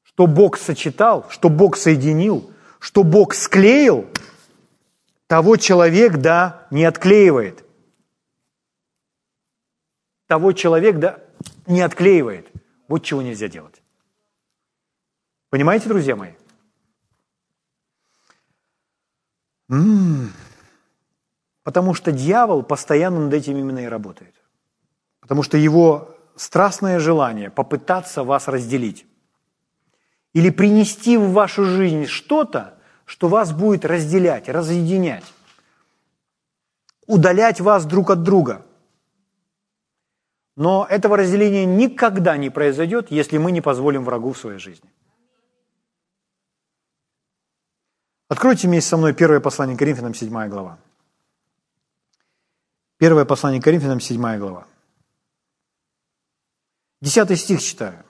[0.03, 4.07] что Бог сочетал, что Бог соединил, что Бог склеил,
[5.27, 7.63] того человек, да, не отклеивает.
[10.33, 11.19] Того человек, да,
[11.67, 12.51] не отклеивает.
[12.87, 13.83] Вот чего нельзя делать.
[15.51, 16.31] Понимаете, друзья мои?
[19.69, 20.33] М-м-м.
[21.61, 24.33] Потому что дьявол постоянно над этим именно и работает.
[25.19, 29.05] Потому что его страстное желание попытаться вас разделить
[30.33, 35.31] или принести в вашу жизнь что-то, что вас будет разделять, разъединять,
[37.05, 38.65] удалять вас друг от друга.
[40.55, 44.89] Но этого разделения никогда не произойдет, если мы не позволим врагу в своей жизни.
[48.27, 50.77] Откройте вместе со мной первое послание Коринфянам, 7 глава.
[52.97, 54.67] Первое послание Коринфянам, 7 глава.
[57.01, 58.05] Десятый стих читаю.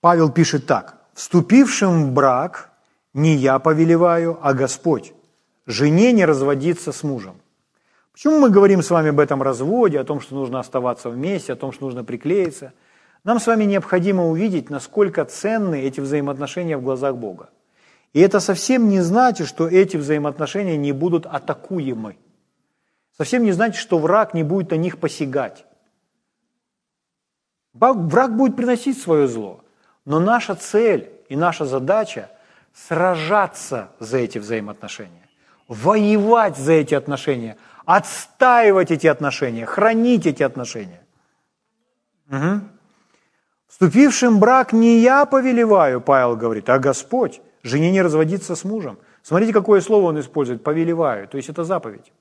[0.00, 1.00] Павел пишет так.
[1.14, 2.72] «Вступившим в брак
[3.14, 5.14] не я повелеваю, а Господь.
[5.66, 7.40] Жене не разводиться с мужем».
[8.14, 11.56] Почему мы говорим с вами об этом разводе, о том, что нужно оставаться вместе, о
[11.56, 12.72] том, что нужно приклеиться?
[13.24, 17.50] Нам с вами необходимо увидеть, насколько ценны эти взаимоотношения в глазах Бога.
[18.12, 22.16] И это совсем не значит, что эти взаимоотношения не будут атакуемы.
[23.16, 25.66] Совсем не значит, что враг не будет на них посягать.
[27.72, 29.64] Враг будет приносить свое зло.
[30.04, 32.30] Но наша цель и наша задача–
[32.74, 35.28] сражаться за эти взаимоотношения,
[35.68, 41.04] воевать за эти отношения, отстаивать эти отношения, хранить эти отношения.
[42.28, 42.60] Угу.
[43.68, 47.40] Вступившим брак не я повелеваю, Павел говорит, а Господь.
[47.62, 48.98] Жене не разводиться с мужем.
[49.22, 52.12] Смотрите, какое слово он использует, повелеваю, то есть это заповедь.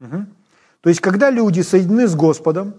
[0.00, 0.26] Угу.
[0.82, 2.74] То есть, когда люди соединены с Господом,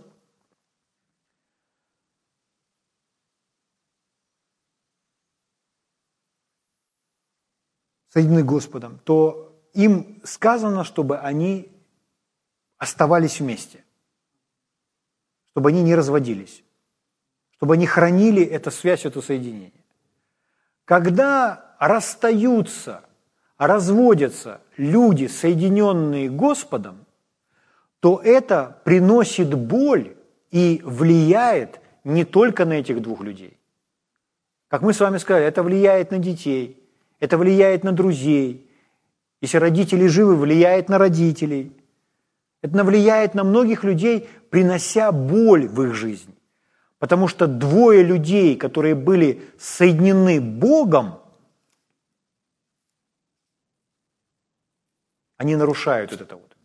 [8.09, 11.74] соединены Господом, то им сказано, чтобы они
[12.77, 13.83] оставались вместе,
[15.51, 16.63] чтобы они не разводились,
[17.57, 19.71] чтобы они хранили эту связь, это соединение.
[20.85, 23.03] Когда расстаются,
[23.57, 27.05] разводятся люди, соединенные Господом,
[27.99, 30.15] то это приносит боль
[30.51, 33.57] и влияет не только на этих двух людей.
[34.67, 36.81] Как мы с вами сказали, это влияет на детей–
[37.19, 38.69] это влияет на друзей.
[39.41, 41.71] Если родители живы, влияет на родителей.
[42.65, 46.35] Это влияет на многих людей, принося боль в их жизнь.
[46.97, 51.21] Потому что двое людей, которые были соединены Богом,
[55.37, 56.57] они нарушают вот это вот.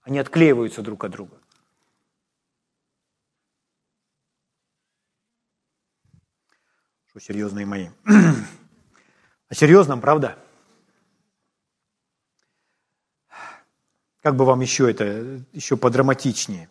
[0.00, 1.36] Они отклеиваются друг от друга.
[7.08, 7.88] Что серьезные мои.
[9.50, 10.38] О серьезном, правда?
[14.26, 16.68] Как бы вам еще это, еще подраматичнее?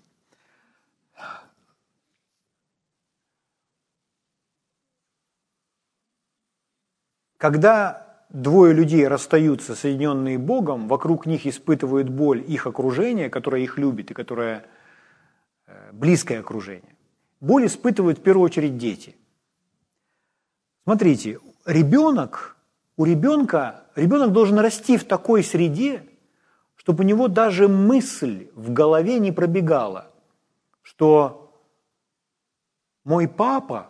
[7.38, 14.12] Когда двое людей расстаются, соединенные Богом, вокруг них испытывают боль их окружение, которое их любит
[14.12, 14.66] и которое
[15.66, 16.94] э, близкое окружение.
[17.40, 19.16] Боль испытывают в первую очередь дети.
[20.84, 22.58] Смотрите, ребенок
[22.98, 26.04] у ребенка, ребенок должен расти в такой среде,
[26.86, 30.12] чтобы у него даже мысль в голове не пробегала,
[30.84, 31.52] что
[33.04, 33.90] мой папа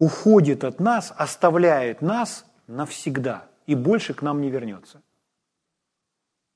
[0.00, 5.02] уходит от нас, оставляет нас навсегда и больше к нам не вернется.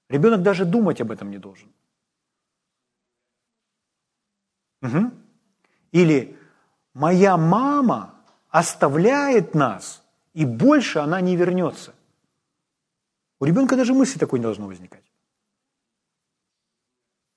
[0.08, 1.72] Ребенок даже думать об этом не должен.
[4.82, 5.12] Угу.
[5.92, 6.36] Или
[6.94, 8.16] моя мама
[8.50, 10.02] оставляет нас–
[10.36, 11.94] и больше она не вернется.
[13.38, 15.04] У ребенка даже мысли такой не должно возникать.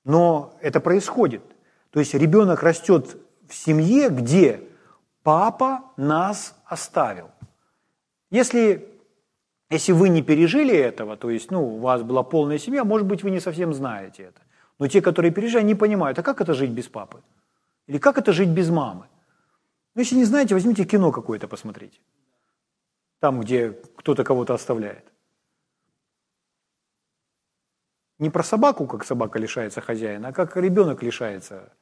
[0.04, 1.42] Но это происходит.
[1.90, 3.16] То есть ребенок растет
[3.48, 4.62] в семье, где
[5.22, 7.30] папа нас оставил.
[8.30, 8.88] Если,
[9.68, 13.22] если вы не пережили этого, то есть ну, у вас была полная семья, может быть,
[13.22, 14.40] вы не совсем знаете это.
[14.78, 17.22] Но те, которые пережили, они понимают, а как это жить без папы?
[17.86, 19.06] Или как это жить без мамы?
[19.94, 21.98] Ну, если не знаете, возьмите кино какое-то посмотрите
[23.20, 25.09] там, где кто-то кого-то оставляет.
[28.20, 31.72] Не про собаку, как собака лишается хозяина, а как ребенок лишается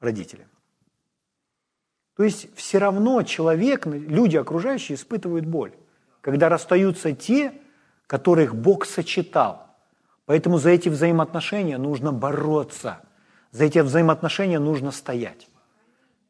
[0.00, 0.48] родителя.
[2.16, 5.72] То есть все равно человек, люди окружающие испытывают боль,
[6.20, 7.54] когда расстаются те,
[8.08, 9.68] которых Бог сочетал.
[10.24, 13.00] Поэтому за эти взаимоотношения нужно бороться,
[13.52, 15.48] за эти взаимоотношения нужно стоять.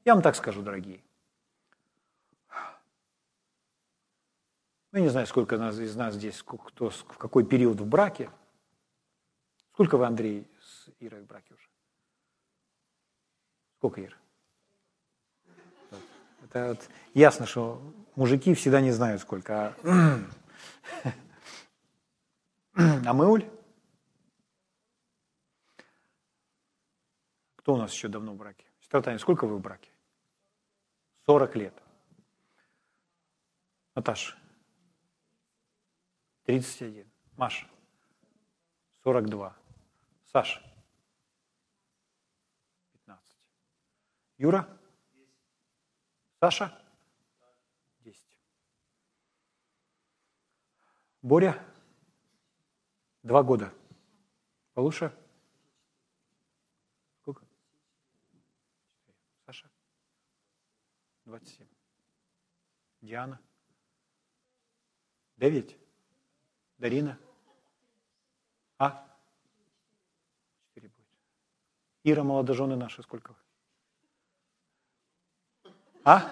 [0.04, 1.00] Я вам так скажу, дорогие.
[4.92, 8.28] Ну, я не знаю, сколько нас, из нас здесь, кто в какой период в браке.
[9.82, 11.68] Сколько вы, Андрей, с Ирой в браке уже?
[13.78, 14.16] Сколько, Ира?
[16.44, 17.82] Это вот ясно, что
[18.14, 19.74] мужики всегда не знают сколько.
[19.82, 20.20] А,
[23.06, 23.50] а мы, Уль?
[27.56, 28.64] Кто у нас еще давно в браке?
[28.82, 29.90] Сестра Таня, сколько вы в браке?
[31.26, 31.74] 40 лет.
[33.96, 34.38] Наташа?
[36.44, 37.10] 31.
[37.36, 37.66] Маша?
[39.02, 39.61] 42.
[40.32, 40.62] Саша?
[42.94, 43.38] 15.
[44.38, 44.80] Юра?
[46.40, 46.82] Саша?
[48.00, 48.18] 10.
[51.20, 51.62] Боря?
[53.22, 53.74] Два года.
[54.72, 55.14] Получше?
[57.20, 57.46] Сколько?
[59.44, 59.70] Саша?
[61.26, 61.68] 27.
[63.02, 63.38] Диана?
[65.36, 65.76] 9.
[66.78, 67.18] Дарина?
[68.78, 69.11] А?
[72.04, 73.34] Ира, молодожены наши, сколько?
[76.04, 76.30] А?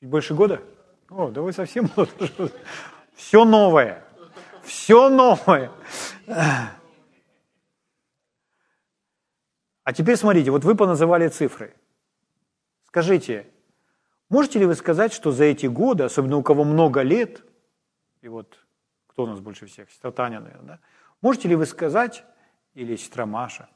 [0.00, 0.62] Чуть больше года?
[1.10, 2.50] О, да вы совсем молодожены.
[3.14, 4.04] Все новое.
[4.62, 5.70] Все новое.
[9.84, 11.74] А теперь смотрите, вот вы поназывали цифры.
[12.86, 13.46] Скажите,
[14.28, 17.44] можете ли вы сказать, что за эти годы, особенно у кого много лет,
[18.22, 18.56] и вот
[19.08, 19.88] кто у нас больше всех?
[20.14, 20.80] Таня, наверное, да?
[21.20, 22.24] Можете ли вы сказать,
[22.74, 23.68] или сестра Маша,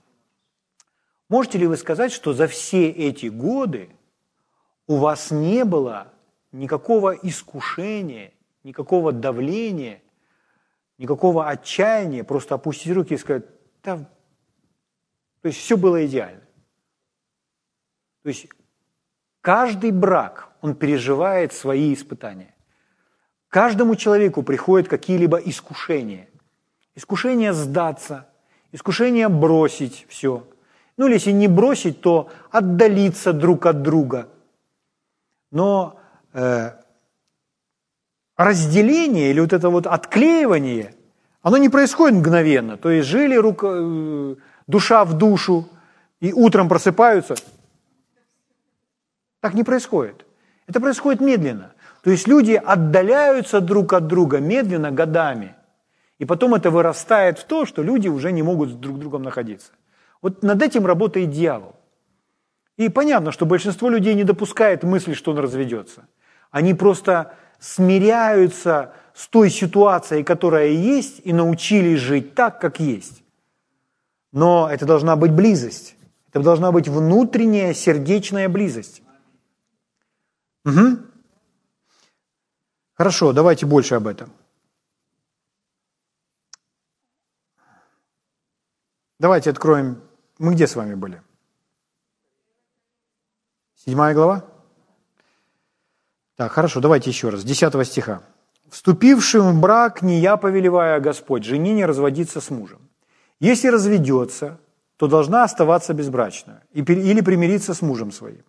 [1.29, 3.91] можете ли вы сказать, что за все эти годы
[4.87, 6.13] у вас не было
[6.53, 10.03] никакого искушения, никакого давления,
[10.99, 13.45] никакого отчаяния, просто опустить руки и сказать,
[13.83, 13.99] да,
[15.41, 16.41] то есть все было идеально.
[18.23, 18.49] То есть
[19.43, 22.55] каждый брак, он переживает свои испытания.
[23.49, 26.31] Каждому человеку приходят какие-либо искушения.
[26.95, 28.29] Искушение сдаться,
[28.75, 30.45] искушение бросить все.
[30.97, 34.29] Ну или если не бросить, то отдалиться друг от друга.
[35.53, 36.01] Но
[36.33, 36.73] э,
[38.37, 40.95] разделение или вот это вот отклеивание,
[41.41, 42.77] оно не происходит мгновенно.
[42.77, 44.35] То есть жили рука, э,
[44.67, 45.69] душа в душу
[46.21, 47.37] и утром просыпаются.
[49.41, 50.27] Так не происходит.
[50.67, 51.75] Это происходит медленно.
[52.03, 55.55] То есть люди отдаляются друг от друга медленно годами.
[56.19, 59.73] И потом это вырастает в то, что люди уже не могут друг с другом находиться.
[60.23, 61.75] Вот над этим работает дьявол.
[62.77, 66.07] И понятно, что большинство людей не допускает мысли, что он разведется.
[66.51, 73.23] Они просто смиряются с той ситуацией, которая есть, и научились жить так, как есть.
[74.33, 75.97] Но это должна быть близость.
[76.33, 79.03] Это должна быть внутренняя сердечная близость.
[80.65, 80.99] Угу.
[82.95, 84.33] Хорошо, давайте больше об этом.
[89.25, 90.03] Давайте откроем.
[90.39, 91.23] Мы где с вами были?
[93.75, 94.45] Седьмая глава?
[96.37, 97.43] Так, хорошо, давайте еще раз.
[97.43, 98.21] Десятого стиха.
[98.69, 102.81] «Вступившим в брак не я повелеваю, а Господь, жене не разводиться с мужем.
[103.41, 104.61] Если разведется,
[104.99, 108.45] то должна оставаться безбрачной или примириться с мужем своим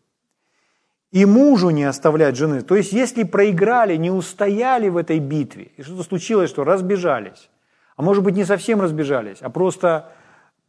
[1.11, 2.63] и мужу не оставлять жены.
[2.63, 7.49] То есть, если проиграли, не устояли в этой битве, и что-то случилось, что разбежались,
[7.95, 10.11] а может быть, не совсем разбежались, а просто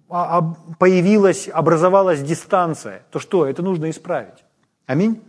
[0.09, 3.47] появилась, образовалась дистанция, то что?
[3.47, 4.45] Это нужно исправить.
[4.87, 5.21] Аминь.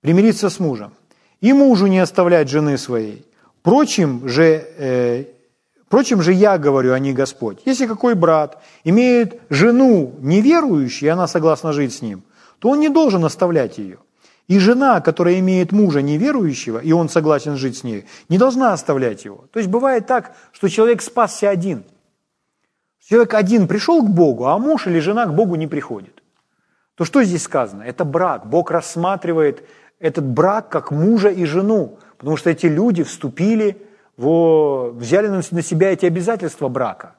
[0.00, 0.92] Примириться с мужем.
[1.40, 3.26] И мужу не оставлять жены своей.
[3.60, 4.44] Впрочем же,
[4.78, 5.24] э,
[5.86, 7.60] впрочем же я говорю, а не Господь.
[7.64, 12.22] Если какой брат имеет жену неверующую, и она согласна жить с ним–
[12.64, 13.98] то он не должен оставлять ее.
[14.48, 19.26] И жена, которая имеет мужа неверующего, и он согласен жить с ней, не должна оставлять
[19.26, 19.44] его.
[19.52, 21.84] То есть бывает так, что человек спасся один.
[23.08, 26.22] Человек один пришел к Богу, а муж или жена к Богу не приходит.
[26.94, 27.82] То что здесь сказано?
[27.82, 28.46] Это брак.
[28.46, 29.68] Бог рассматривает
[29.98, 33.82] этот брак как мужа и жену, потому что эти люди вступили,
[34.16, 37.16] в, взяли на себя эти обязательства брака.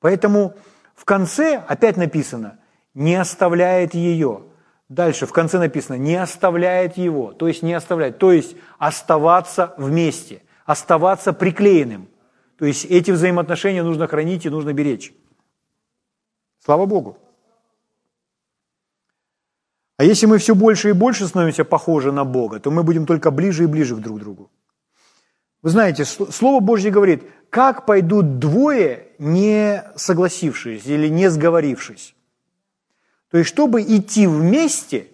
[0.00, 0.54] Поэтому
[0.94, 2.58] в конце опять написано,
[2.94, 4.42] не оставляет ее.
[4.88, 10.42] Дальше в конце написано, не оставляет его, то есть не оставляет, то есть оставаться вместе,
[10.64, 12.08] оставаться приклеенным.
[12.60, 15.14] То есть эти взаимоотношения нужно хранить и нужно беречь.
[16.62, 17.16] Слава Богу.
[19.96, 23.30] А если мы все больше и больше становимся похожи на Бога, то мы будем только
[23.30, 24.50] ближе и ближе друг к другу.
[25.62, 32.14] Вы знаете, Слово Божье говорит, как пойдут двое, не согласившись или не сговорившись.
[33.30, 35.06] То есть, чтобы идти вместе,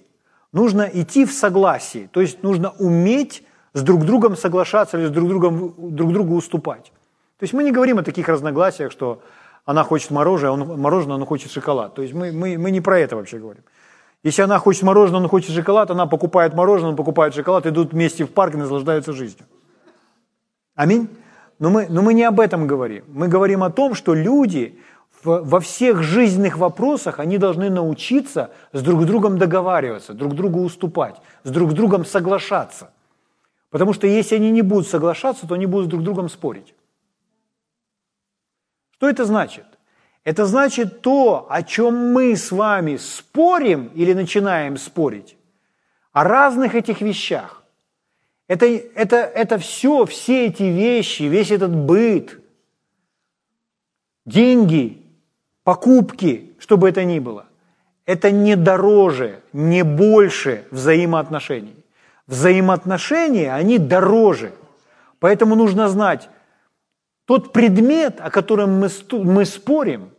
[0.52, 2.08] нужно идти в согласии.
[2.12, 6.92] То есть, нужно уметь с друг другом соглашаться или с друг, другом, друг другу уступать.
[7.38, 9.22] То есть, мы не говорим о таких разногласиях, что
[9.64, 11.94] она хочет мороженое, он, мороженое, он хочет шоколад.
[11.94, 13.62] То есть, мы, мы, мы не про это вообще говорим.
[14.22, 18.24] Если она хочет мороженое, он хочет шоколад, она покупает мороженое, он покупает шоколад, идут вместе
[18.24, 19.46] в парк и наслаждаются жизнью.
[20.74, 21.08] Аминь.
[21.58, 23.04] Но мы, но мы не об этом говорим.
[23.08, 24.78] Мы говорим о том, что люди
[25.22, 31.16] в, во всех жизненных вопросах, они должны научиться с друг другом договариваться, друг другу уступать,
[31.44, 32.90] с друг другом соглашаться.
[33.70, 36.74] Потому что если они не будут соглашаться, то они будут друг с другом спорить.
[38.96, 39.66] Что это значит?
[40.24, 45.36] Это значит то, о чем мы с вами спорим или начинаем спорить,
[46.12, 47.62] о разных этих вещах.
[48.48, 52.40] Это, это, это все, все эти вещи, весь этот быт,
[54.24, 55.02] деньги,
[55.62, 57.46] покупки, что бы это ни было,
[58.06, 61.76] это не дороже, не больше взаимоотношений.
[62.26, 64.52] Взаимоотношения, они дороже.
[65.20, 66.28] Поэтому нужно знать,
[67.26, 70.10] тот предмет, о котором мы, мы спорим,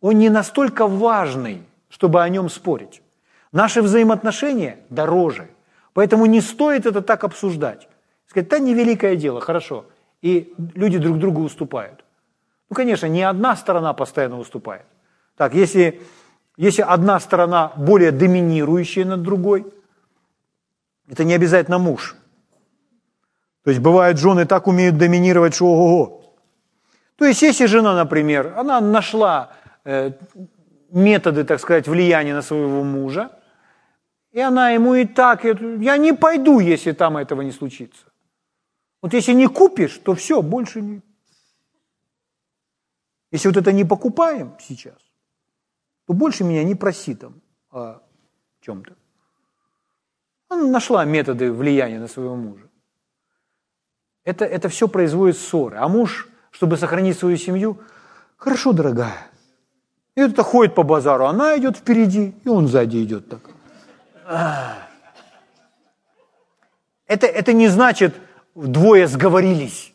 [0.00, 3.02] он не настолько важный, чтобы о нем спорить.
[3.52, 5.48] Наши взаимоотношения дороже.
[5.92, 7.88] Поэтому не стоит это так обсуждать.
[8.26, 9.86] Сказать, да, невеликое дело, хорошо.
[10.22, 12.04] И люди друг другу уступают.
[12.68, 14.86] Ну, конечно, не одна сторона постоянно уступает.
[15.36, 16.00] Так, если,
[16.56, 19.66] если одна сторона более доминирующая над другой,
[21.08, 22.16] это не обязательно муж.
[23.64, 26.23] То есть бывают жены так умеют доминировать, что ого-го.
[27.16, 29.52] То есть если жена, например, она нашла
[29.84, 30.12] э,
[30.90, 33.30] методы, так сказать, влияния на своего мужа,
[34.32, 38.06] и она ему и так, я не пойду, если там этого не случится.
[39.00, 41.02] Вот если не купишь, то все, больше не.
[43.30, 44.98] Если вот это не покупаем сейчас,
[46.06, 48.00] то больше меня не проси там о
[48.60, 48.96] чем-то.
[50.48, 52.68] Она нашла методы влияния на своего мужа.
[54.24, 55.76] Это, это все производит ссоры.
[55.76, 57.78] А муж, чтобы сохранить свою семью,
[58.36, 59.26] хорошо, дорогая.
[60.14, 63.40] И это ходит по базару, она идет впереди, и он сзади идет так.
[67.06, 68.14] Это, это не значит,
[68.54, 69.92] двое сговорились.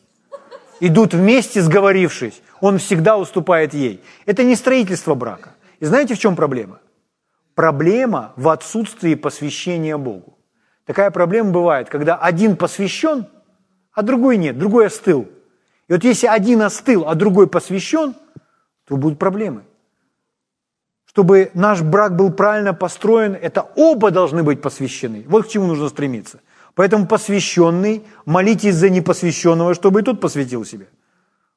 [0.80, 2.42] Идут вместе, сговорившись.
[2.60, 4.02] Он всегда уступает ей.
[4.26, 5.54] Это не строительство брака.
[5.80, 6.80] И знаете, в чем проблема?
[7.54, 10.38] Проблема в отсутствии посвящения Богу.
[10.84, 13.26] Такая проблема бывает, когда один посвящен,
[13.92, 15.28] а другой нет, другой остыл.
[15.90, 18.14] И вот если один остыл, а другой посвящен,
[18.84, 19.64] то будут проблемы.
[21.04, 25.24] Чтобы наш брак был правильно построен, это оба должны быть посвящены.
[25.26, 26.40] Вот к чему нужно стремиться.
[26.76, 30.86] Поэтому посвященный, молитесь за непосвященного, чтобы и тот посвятил себе.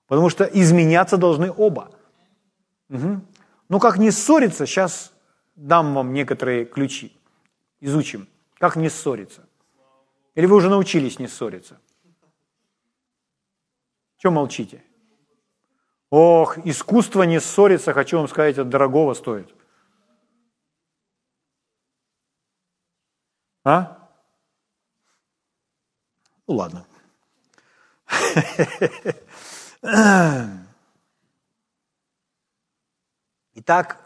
[0.07, 1.91] Потому что изменяться должны оба.
[2.89, 3.21] Угу.
[3.69, 5.13] Ну, как не ссориться, сейчас
[5.55, 7.15] дам вам некоторые ключи.
[7.81, 8.27] Изучим,
[8.57, 9.41] как не ссориться.
[10.33, 11.77] Или вы уже научились не ссориться?
[14.23, 14.81] Чего молчите?
[16.09, 19.53] Ох, искусство не ссориться, хочу вам сказать, это дорогого стоит.
[23.65, 24.09] А?
[26.47, 26.85] Ну ладно.
[33.55, 33.99] Итак,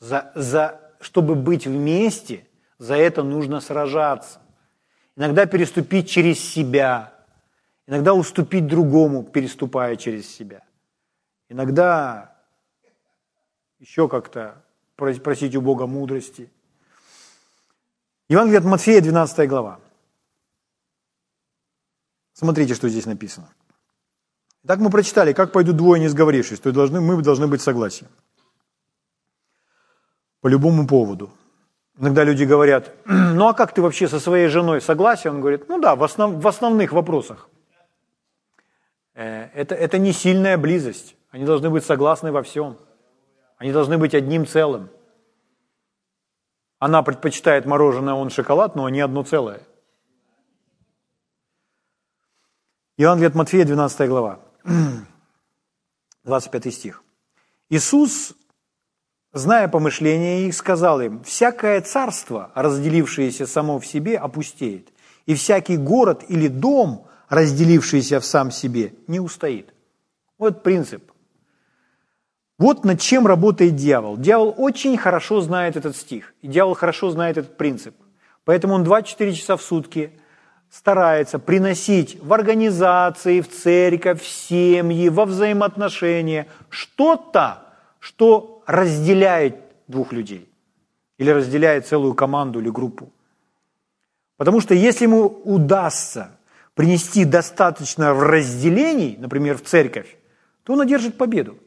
[0.00, 2.44] за, за, чтобы быть вместе,
[2.78, 4.42] за это нужно сражаться.
[5.14, 7.13] Иногда переступить через себя,
[7.86, 10.62] иногда уступить другому, переступая через себя.
[11.48, 12.36] Иногда
[13.78, 14.64] еще как-то
[14.96, 16.50] просить у Бога мудрости.
[18.28, 19.80] Евангелие от Матфея, 12 глава.
[22.32, 23.48] Смотрите, что здесь написано.
[24.64, 28.08] Итак, мы прочитали, как пойдут двое, не сговорившись, то должны, мы должны быть согласны
[30.44, 31.30] по любому поводу.
[31.98, 35.30] Иногда люди говорят, ну а как ты вообще со своей женой согласен?
[35.30, 37.48] Он говорит, ну да, в, основ, в основных вопросах.
[39.14, 41.16] Э, это, это не сильная близость.
[41.30, 42.78] Они должны быть согласны во всем.
[43.56, 44.90] Они должны быть одним целым.
[46.78, 49.60] Она предпочитает мороженое, он шоколад, но они одно целое.
[52.96, 54.40] Евангелие от Матфея, 12 глава,
[56.24, 57.02] 25 стих.
[57.70, 58.34] Иисус
[59.32, 64.92] зная помышления их, сказал им, «Всякое царство, разделившееся само в себе, опустеет,
[65.26, 69.72] и всякий город или дом, разделившийся в сам себе, не устоит».
[70.38, 71.10] Вот принцип.
[72.58, 74.16] Вот над чем работает дьявол.
[74.16, 77.94] Дьявол очень хорошо знает этот стих, и дьявол хорошо знает этот принцип.
[78.44, 80.12] Поэтому он 24 часа в сутки
[80.70, 87.62] старается приносить в организации, в церковь, в семьи, во взаимоотношения что-то,
[87.98, 89.56] что разделяет
[89.88, 90.48] двух людей
[91.18, 93.10] или разделяет целую команду или группу.
[94.36, 96.30] Потому что если ему удастся
[96.74, 100.16] принести достаточно разделений, например, в церковь,
[100.64, 101.58] то он одержит победу.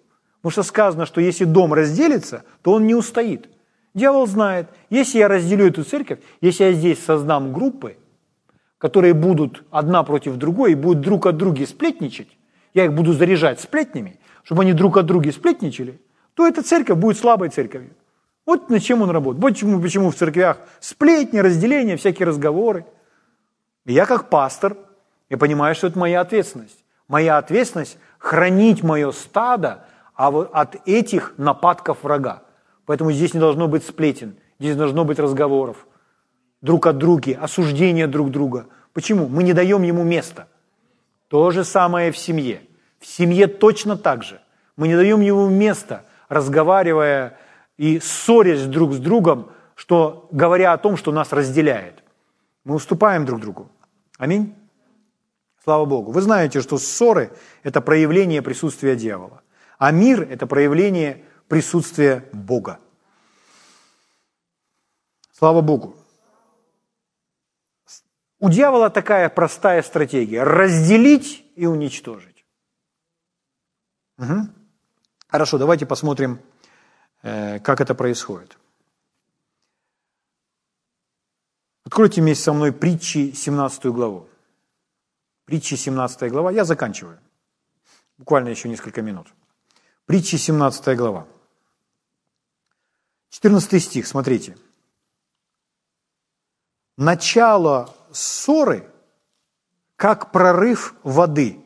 [0.41, 3.49] Потому что сказано, что если дом разделится, то он не устоит.
[3.93, 7.97] Дьявол знает, если я разделю эту церковь, если я здесь создам группы,
[8.77, 12.29] которые будут одна против другой и будут друг от друга сплетничать,
[12.73, 15.99] я их буду заряжать сплетнями, чтобы они друг от друга сплетничали,
[16.35, 17.91] то эта церковь будет слабой церковью.
[18.45, 19.41] Вот над чем он работает.
[19.41, 22.85] Вот почему, почему в церквях сплетни, разделения, всякие разговоры.
[23.85, 24.77] Я как пастор,
[25.29, 26.83] я понимаю, что это моя ответственность.
[27.07, 29.85] Моя ответственность– хранить мое стадо
[30.15, 32.41] а от этих нападков врага.
[32.85, 35.85] Поэтому здесь не должно быть сплетен, здесь не должно быть разговоров
[36.61, 38.65] друг от друга, осуждения друг друга.
[38.93, 39.27] Почему?
[39.27, 40.47] Мы не даем ему места.
[41.27, 42.61] То же самое в семье.
[42.99, 44.41] В семье точно так же.
[44.75, 47.37] Мы не даем ему места, разговаривая
[47.77, 52.03] и ссорясь друг с другом, что, говоря о том, что нас разделяет.
[52.63, 53.69] Мы уступаем друг другу.
[54.17, 54.55] Аминь.
[55.67, 56.13] Слава Богу.
[56.13, 57.33] Вы знаете, что ссоры–
[57.63, 59.41] это проявление присутствия дьявола,
[59.77, 62.79] а мир– это проявление присутствия Бога.
[65.33, 65.97] Слава Богу.
[68.39, 72.45] У дьявола такая простая стратегия– разделить и уничтожить.
[74.19, 74.47] Угу.
[75.27, 76.39] Хорошо, давайте посмотрим,
[77.23, 78.57] э, как это происходит.
[81.83, 84.29] Откройте вместе со мной притчи 17 главу.
[85.47, 86.51] Притчи 17 глава.
[86.51, 87.19] Я заканчиваю.
[88.17, 89.27] Буквально еще несколько минут.
[90.05, 91.25] Притчи 17 глава.
[93.29, 94.57] 14 стих, смотрите.
[96.97, 98.91] Начало ссоры,
[99.95, 101.63] как прорыв воды.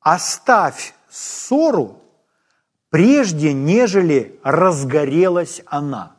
[0.00, 2.02] Оставь ссору,
[2.88, 6.16] прежде нежели разгорелась она.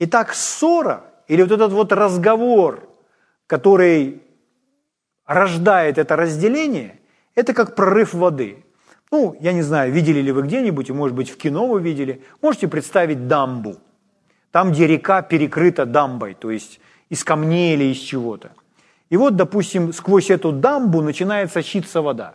[0.00, 2.88] Итак, ссора или вот этот вот разговор,
[3.46, 4.26] который
[5.30, 6.98] рождает это разделение,
[7.36, 8.64] это как прорыв воды.
[9.12, 12.66] Ну, я не знаю, видели ли вы где-нибудь, может быть, в кино вы видели, можете
[12.66, 13.76] представить дамбу.
[14.50, 16.80] Там, где река перекрыта дамбой, то есть
[17.10, 18.50] из камней или из чего-то.
[19.08, 22.34] И вот, допустим, сквозь эту дамбу начинает сочиться вода.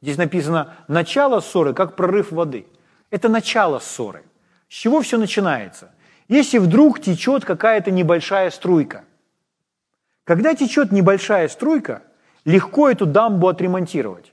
[0.00, 2.66] Здесь написано «начало ссоры, как прорыв воды».
[3.10, 4.22] Это начало ссоры.
[4.68, 5.90] С чего все начинается?
[6.28, 9.04] Если вдруг течет какая-то небольшая струйка.
[10.22, 12.02] Когда течет небольшая струйка,
[12.46, 14.32] легко эту дамбу отремонтировать.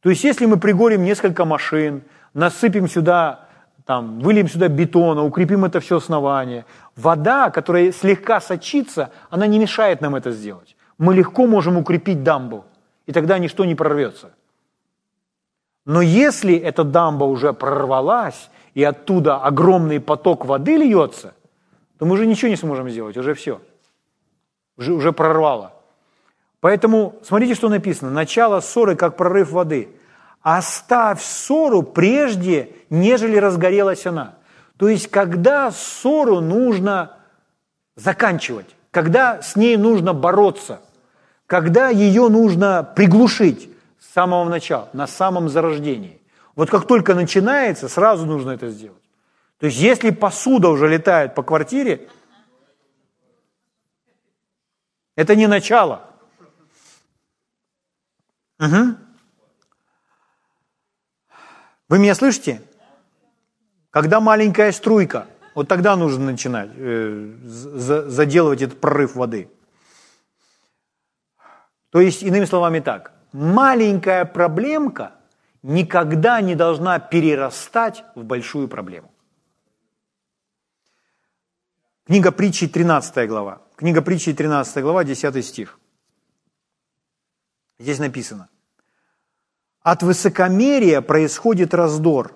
[0.00, 2.02] То есть если мы пригорим несколько машин,
[2.32, 3.48] насыпем сюда,
[3.84, 6.64] там, выльем сюда бетона, укрепим это все основание,
[6.96, 10.76] вода, которая слегка сочится, она не мешает нам это сделать.
[10.98, 12.64] Мы легко можем укрепить дамбу,
[13.06, 14.30] и тогда ничто не прорвется.
[15.84, 21.34] Но если эта дамба уже прорвалась, и оттуда огромный поток воды льется,
[21.98, 23.60] то мы уже ничего не сможем сделать, уже все.
[24.76, 25.72] Уже, уже прорвало.
[26.60, 28.10] Поэтому смотрите, что написано.
[28.10, 29.88] Начало ссоры, как прорыв воды.
[30.42, 34.36] Оставь ссору прежде, нежели разгорелась она.
[34.76, 37.16] То есть, когда ссору нужно
[37.96, 40.80] заканчивать, когда с ней нужно бороться,
[41.46, 43.70] когда ее нужно приглушить
[44.00, 46.20] с самого начала, на самом зарождении.
[46.54, 49.02] Вот как только начинается, сразу нужно это сделать.
[49.58, 52.08] То есть, если посуда уже летает по квартире,
[55.16, 56.07] это не начало.
[58.60, 58.96] Угу.
[61.88, 62.62] Вы меня слышите?
[63.90, 69.50] Когда маленькая струйка, вот тогда нужно начинать э, заделывать этот прорыв воды.
[71.90, 75.12] То есть, иными словами так, маленькая проблемка
[75.62, 79.10] никогда не должна перерастать в большую проблему.
[82.06, 83.62] Книга притчи 13 глава.
[83.76, 85.77] Книга притчи 13 глава, 10 стих.
[87.78, 88.48] Здесь написано.
[89.80, 92.34] От высокомерия происходит раздор,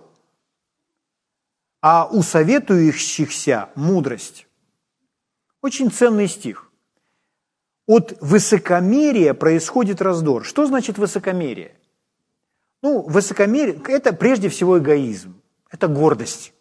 [1.80, 4.46] а у советующихся мудрость.
[5.60, 6.70] Очень ценный стих.
[7.86, 10.44] От высокомерия происходит раздор.
[10.44, 11.76] Что значит высокомерие?
[12.80, 16.52] Ну, высокомерие– это прежде всего эгоизм, это гордость.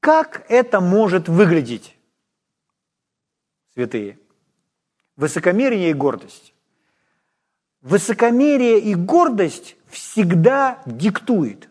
[0.00, 1.96] Как это может выглядеть,
[3.74, 4.18] святые?
[5.16, 6.53] Высокомерие и гордость.
[7.84, 11.68] Высокомерие и гордость всегда диктует.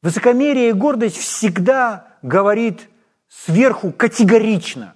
[0.00, 2.88] Высокомерие и гордость всегда говорит
[3.26, 4.94] сверху категорично.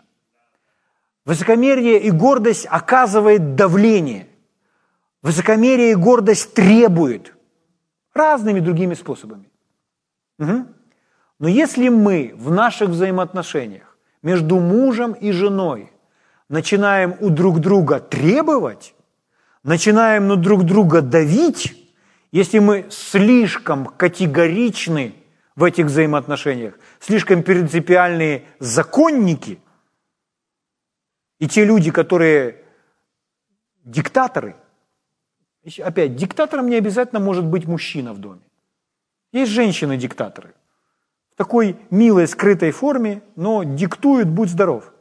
[1.24, 4.28] Высокомерие и гордость оказывает давление.
[5.22, 7.34] Высокомерие и гордость требует
[8.12, 9.50] разными другими способами.
[10.38, 10.66] Угу.
[11.40, 15.90] Но если мы в наших взаимоотношениях между мужем и женой
[16.48, 18.94] начинаем у друг друга требовать,
[19.62, 21.76] начинаем на друг друга давить,
[22.32, 25.14] если мы слишком категоричны
[25.56, 29.60] в этих взаимоотношениях, слишком принципиальные законники
[31.38, 32.64] и те люди, которые
[33.84, 34.56] диктаторы.
[35.78, 38.42] Опять, диктатором не обязательно может быть мужчина в доме.
[39.32, 40.54] Есть женщины-диктаторы.
[41.32, 44.93] В такой милой, скрытой форме, но диктуют «будь здоров».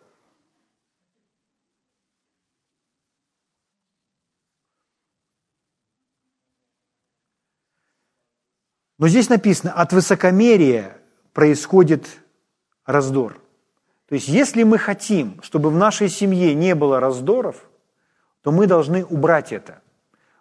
[9.03, 10.95] Но здесь написано, от высокомерия
[11.33, 12.07] происходит
[12.85, 13.33] раздор.
[14.07, 17.69] То есть если мы хотим, чтобы в нашей семье не было раздоров,
[18.43, 19.81] то мы должны убрать это.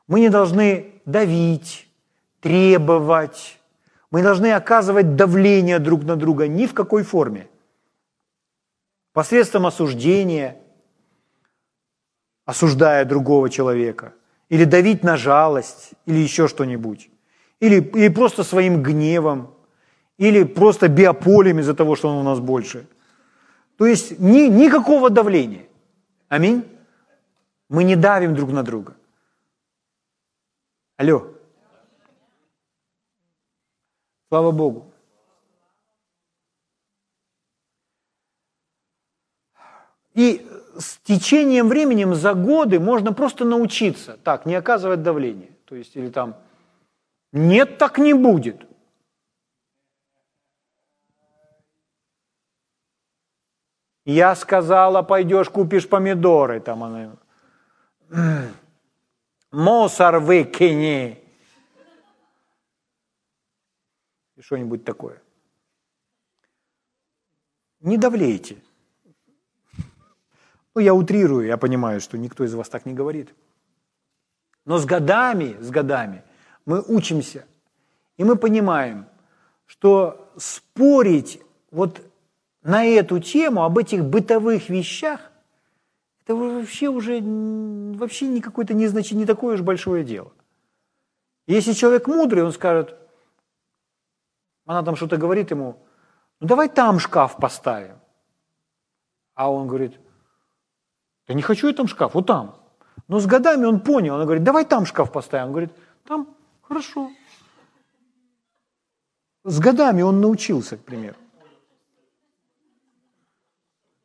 [0.06, 1.88] Мы не должны давить,
[2.40, 3.58] требовать,
[4.12, 7.48] мы должны оказывать давление друг на друга ни в какой форме.
[9.12, 10.56] Посредством осуждения,
[12.44, 14.14] осуждая другого человека,
[14.48, 17.10] или давить на жалость, или еще что-нибудь
[17.62, 19.54] или, или просто своим гневом,
[20.18, 22.86] или просто биополем из-за того, что он у нас больше.
[23.78, 25.66] То есть ни, никакого давления.
[26.28, 26.64] Аминь.
[27.68, 28.96] Мы не давим друг на друга.
[30.96, 31.28] Алло.
[34.28, 34.92] Слава Богу.
[40.14, 40.44] И
[40.76, 45.50] с течением времени, за годы можно просто научиться так, не оказывать давления.
[45.64, 46.34] То есть, или там,
[47.32, 48.68] нет, так не будет.
[54.04, 56.60] Я сказала, пойдешь купишь помидоры.
[56.60, 57.16] Там она.
[59.50, 61.18] Мусор выкини.
[64.36, 65.22] И что-нибудь такое.
[67.80, 68.62] Не давлейте.
[70.74, 73.34] Ну, я утрирую, я понимаю, что никто из вас так не говорит.
[74.64, 76.22] Но с годами, с годами–
[76.64, 77.44] мы учимся,
[78.16, 79.06] и мы понимаем,
[79.66, 81.40] что спорить
[81.70, 82.00] вот
[82.62, 85.20] на эту тему, об этих бытовых вещах,
[86.24, 90.32] это вообще уже вообще не какое-то не, значит, не такое уж большое дело.
[91.46, 92.96] Если человек мудрый, он скажет,
[94.64, 95.76] она там что-то говорит ему,
[96.38, 97.96] ну давай там шкаф поставим.
[99.34, 99.98] А он говорит,
[101.26, 102.56] да не хочу я там шкаф, вот там.
[103.08, 105.46] Но с годами он понял, он говорит, давай там шкаф поставим.
[105.46, 105.70] Он говорит,
[106.04, 107.10] там Хорошо.
[109.44, 111.16] С годами он научился, к примеру.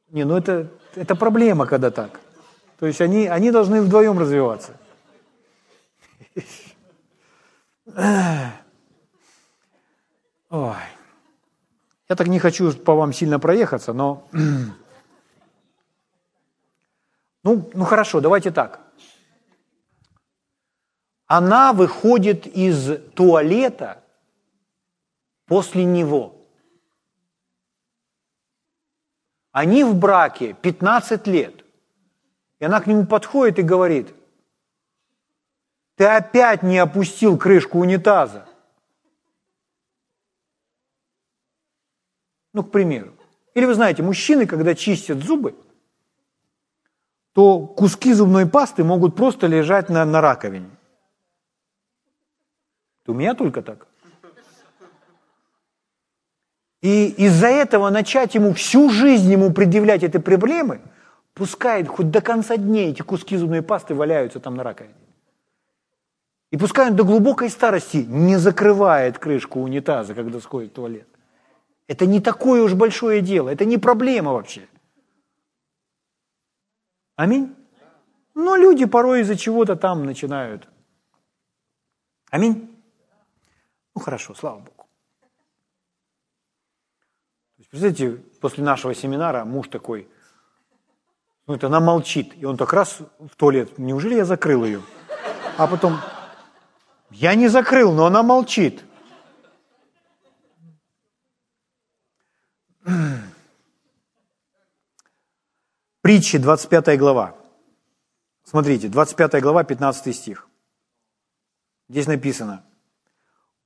[0.10, 2.20] Не, ну это, это проблема, когда так.
[2.80, 4.74] То есть они, они должны вдвоем развиваться.
[10.50, 10.76] Ой.
[12.10, 14.28] Я так не хочу по вам сильно проехаться, но...
[17.44, 18.87] Ну, ну хорошо, давайте так
[21.28, 24.04] она выходит из туалета
[25.46, 26.48] после него.
[29.52, 31.66] Они в браке 15 лет.
[32.60, 34.16] И она к нему подходит и говорит,
[35.96, 38.48] ты опять не опустил крышку унитаза.
[42.54, 43.14] Ну, к примеру.
[43.54, 45.56] Или вы знаете, мужчины, когда чистят зубы,
[47.34, 50.77] то куски зубной пасты могут просто лежать на, на раковине.
[53.08, 53.88] Это у меня только так.
[56.82, 60.82] И из-за этого начать ему всю жизнь ему предъявлять эти проблемы,
[61.34, 64.94] пускай хоть до конца дней эти куски зубной пасты валяются там на раковине.
[66.52, 71.08] И пускай он до глубокой старости не закрывает крышку унитаза, когда сходит в туалет.
[71.88, 74.68] Это не такое уж большое дело, это не проблема вообще.
[77.16, 77.56] Аминь?
[78.36, 80.68] Но люди порой из-за чего-то там начинают.
[82.30, 82.77] Аминь?
[83.98, 84.86] Ну хорошо, слава Богу.
[87.56, 90.08] Представляете, после нашего семинара муж такой,
[91.48, 94.84] ну это она молчит, и он так раз в туалет, неужели я закрыл ее?
[95.58, 96.00] А потом,
[97.10, 98.86] я не закрыл, но она молчит.
[106.02, 107.36] Притчи, 25 глава.
[108.44, 110.48] Смотрите, 25 глава, 15 стих.
[111.90, 112.64] Здесь написано–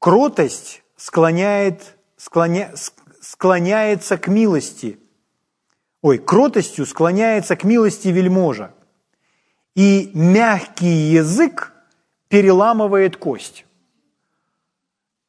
[0.01, 2.73] Кротость склоняет, склоня,
[3.21, 4.99] склоняется к милости.
[6.01, 8.73] Ой, кротостью склоняется к милости вельможа.
[9.75, 11.71] И мягкий язык
[12.29, 13.67] переламывает кость.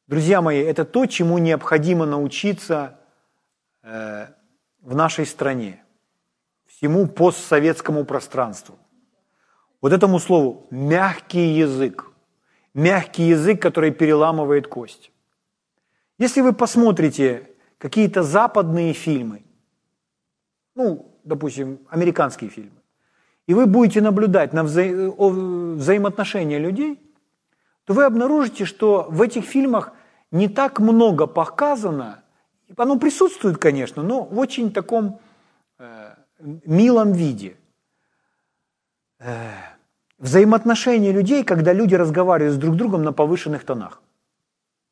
[0.07, 2.99] Друзья мои, это то, чему необходимо научиться
[3.83, 4.25] э,
[4.81, 5.83] в нашей стране,
[6.65, 8.79] всему постсоветскому пространству.
[9.81, 12.12] Вот этому слову «мягкий язык»
[12.73, 15.11] мягкий язык, который переламывает кость.
[16.17, 19.43] Если вы посмотрите какие-то западные фильмы,
[20.75, 22.81] ну, допустим, американские фильмы,
[23.47, 26.99] и вы будете наблюдать на вза- взаимоотношения людей,
[27.85, 29.91] то вы обнаружите, что в этих фильмах
[30.31, 32.23] не так много показано,
[32.77, 35.19] оно присутствует, конечно, но в очень таком
[35.77, 37.57] э, милом виде.
[39.19, 39.72] Э,
[40.23, 44.01] взаимоотношения людей, когда люди разговаривают с друг другом на повышенных тонах.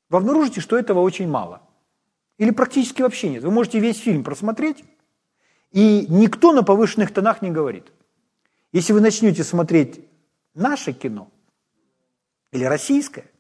[0.10, 1.62] Вы обнаружите, что этого очень мало.
[2.38, 3.41] Или практически вообще нет.
[3.41, 4.84] Вы можете весь фильм просмотреть,
[5.72, 7.94] и никто на повышенных тонах не говорит.
[8.74, 10.02] Если вы начнете смотреть
[10.53, 11.30] наше кино
[12.52, 13.32] или российское,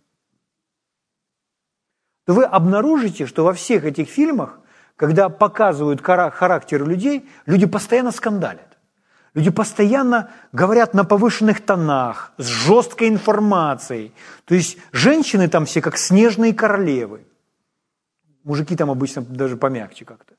[2.25, 4.61] то вы обнаружите, что во всех этих фильмах,
[4.95, 8.70] когда показывают характер людей, люди постоянно скандалят.
[9.33, 14.11] Люди постоянно говорят на повышенных тонах, с жесткой информацией.
[14.45, 17.25] То есть женщины там все как снежные королевы.
[18.43, 20.33] Мужики там обычно даже помягче как-то.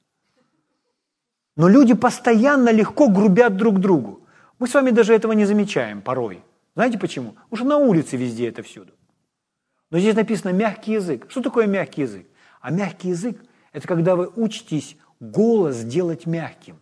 [1.56, 4.20] Но люди постоянно легко грубят друг другу.
[4.59, 6.43] Мы с вами даже этого не замечаем порой.
[6.74, 7.36] Знаете почему?
[7.51, 8.93] Уже на улице везде это всюду.
[9.90, 11.31] Но здесь написано мягкий язык.
[11.31, 12.27] Что такое мягкий язык?
[12.60, 13.39] А мягкий язык–
[13.73, 16.82] это когда вы учитесь голос делать мягким.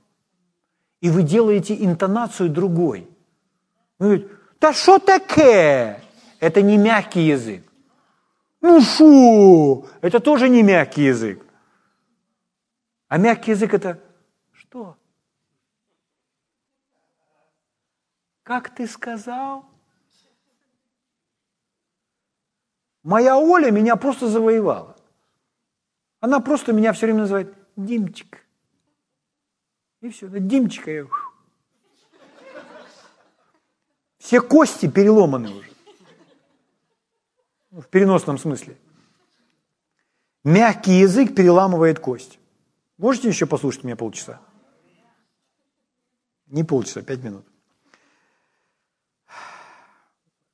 [1.00, 3.08] И вы делаете интонацию другой.
[3.98, 4.28] Вы говорите,
[4.60, 6.02] да что таке?
[6.38, 7.64] Это не мягкий язык.
[8.60, 9.86] Ну шо?
[10.02, 11.44] Это тоже не мягкий язык.
[13.08, 13.98] А мягкий язык– это
[14.52, 14.96] что?
[18.42, 19.64] Как ты сказал?
[23.02, 24.96] Моя Оля меня просто завоевала.
[26.20, 28.44] Она просто меня все время называет Димчик.
[30.00, 31.06] И все, да, Димчика я...
[34.18, 35.70] Все кости переломаны уже.
[37.70, 38.76] В переносном смысле.
[40.44, 42.38] Мягкий язык переламывает кость.
[42.96, 44.40] Можете еще послушать меня полчаса?
[46.46, 47.46] Не полчаса, пять минут.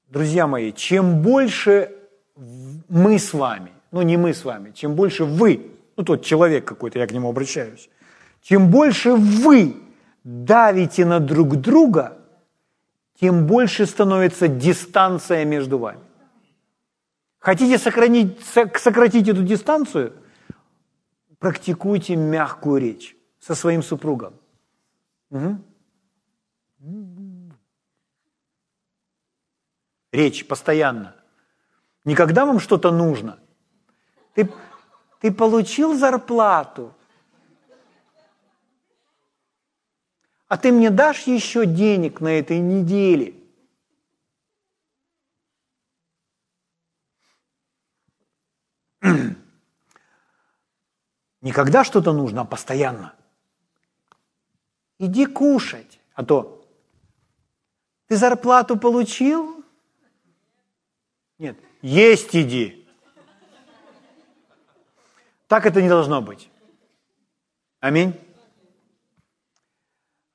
[0.09, 1.93] Друзья мои, чем больше
[2.37, 6.99] мы с вами, ну не мы с вами, чем больше вы, ну тот человек какой-то,
[6.99, 7.89] я к нему обращаюсь,
[8.47, 9.83] чем больше вы
[10.23, 12.17] давите на друг друга,
[13.21, 15.99] тем больше становится дистанция между вами.
[17.41, 20.13] Хотите сохранить, сократить эту дистанцию?
[21.41, 24.35] Практикуйте мягкую речь со своим супругом.
[25.31, 25.59] Угу.
[30.13, 31.17] Речь постоянно.
[32.05, 33.41] Никогда вам что-то нужно.
[34.35, 34.49] Ты,
[35.21, 36.96] ты получил зарплату,
[40.49, 43.35] а ты мне дашь еще денег на этой неделе?
[51.41, 53.15] Никогда что-то нужно, а постоянно.
[54.99, 56.57] Иди кушать, а то
[58.07, 59.65] ты зарплату получил?
[61.39, 62.89] Нет, есть иди.
[65.49, 66.51] Так это не должно быть.
[67.81, 68.15] Аминь.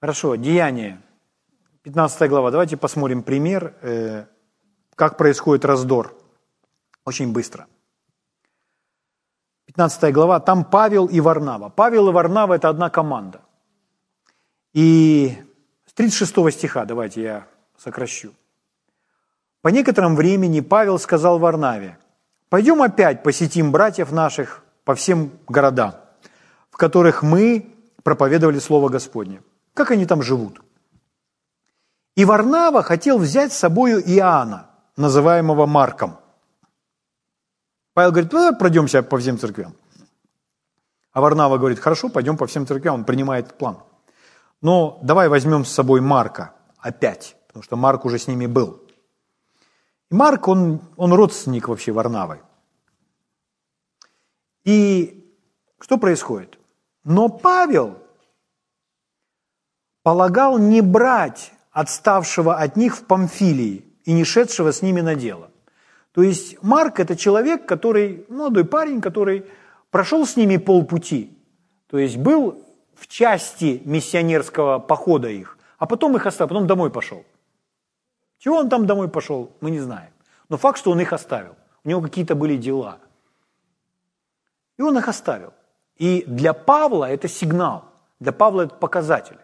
[0.02, 1.00] Хорошо, Деяние,
[1.84, 2.50] 15 глава.
[2.50, 4.26] Давайте посмотрим пример, э,
[4.96, 6.18] как происходит раздор.
[7.06, 7.68] Очень быстро.
[9.68, 11.70] 15 глава, там Павел и Варнава.
[11.70, 13.42] Павел и Варнава– это одна команда.
[14.74, 15.38] И
[15.86, 17.48] с 36 стиха, давайте я
[17.78, 18.34] сокращу.
[19.62, 22.00] По некотором времени Павел сказал Варнаве,
[22.50, 25.94] «Пойдем опять посетим братьев наших по всем городам,
[26.72, 27.72] в которых мы
[28.02, 29.44] проповедовали Слово Господне.
[29.74, 30.62] Как они там живут?»
[32.16, 36.18] И Варнава хотел взять с собою Иоанна, называемого Марком.
[37.94, 39.76] Павел говорит, давай пройдемся по всем церквям.
[41.14, 43.80] А Варнава говорит, хорошо, пойдем по всем церквям, он принимает план.
[44.62, 48.82] Но давай возьмем с собой Марка опять, потому что Марк уже с ними был.
[50.10, 52.42] И Марк, он, он родственник вообще Варнавы.
[54.64, 55.36] И
[55.80, 56.60] что происходит?
[57.04, 57.98] Но Павел
[60.04, 65.52] полагал не брать отставшего от них в Памфилии и не шедшего с ними на дело.
[66.12, 69.46] То есть Марк– это человек, который, молодой парень, который
[69.90, 71.38] прошел с ними полпути.
[71.88, 72.66] То есть был
[72.96, 77.24] в части миссионерского похода их, а потом их оставил, потом домой пошел.
[78.40, 80.12] Чего он там домой пошел, мы не знаем.
[80.50, 81.56] Но факт, что он их оставил.
[81.84, 82.98] У него какие-то были дела.
[84.78, 85.54] И он их оставил.
[85.98, 87.86] И для Павла это сигнал,
[88.20, 89.38] для Павла это показатель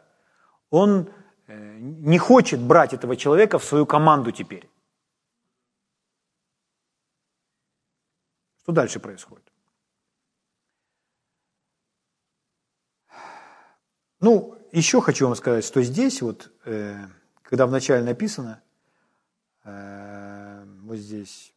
[0.70, 1.10] он
[1.48, 4.70] э, не хочет брать этого человека в свою команду теперь.
[8.62, 9.52] Что дальше происходит?
[14.20, 16.98] Ну, еще хочу вам сказать, что здесь вот, э,
[17.44, 18.62] когда вначале написано,
[19.64, 21.54] э, вот здесь,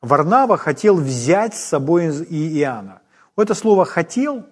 [0.00, 3.00] Варнава хотел взять с собой Иоанна.
[3.36, 4.46] Это слово «хотел»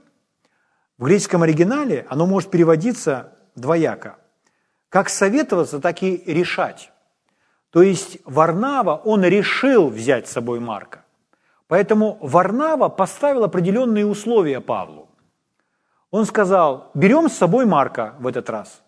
[0.97, 4.17] в греческом оригинале, оно может переводиться двояко.
[4.89, 6.93] Как советоваться, так и решать.
[7.71, 11.05] То есть Варнава, он решил взять с собой Марка.
[11.69, 15.09] Поэтому Варнава поставил определенные условия Павлу.
[16.11, 18.83] Он сказал, берем с собой Марка в этот раз.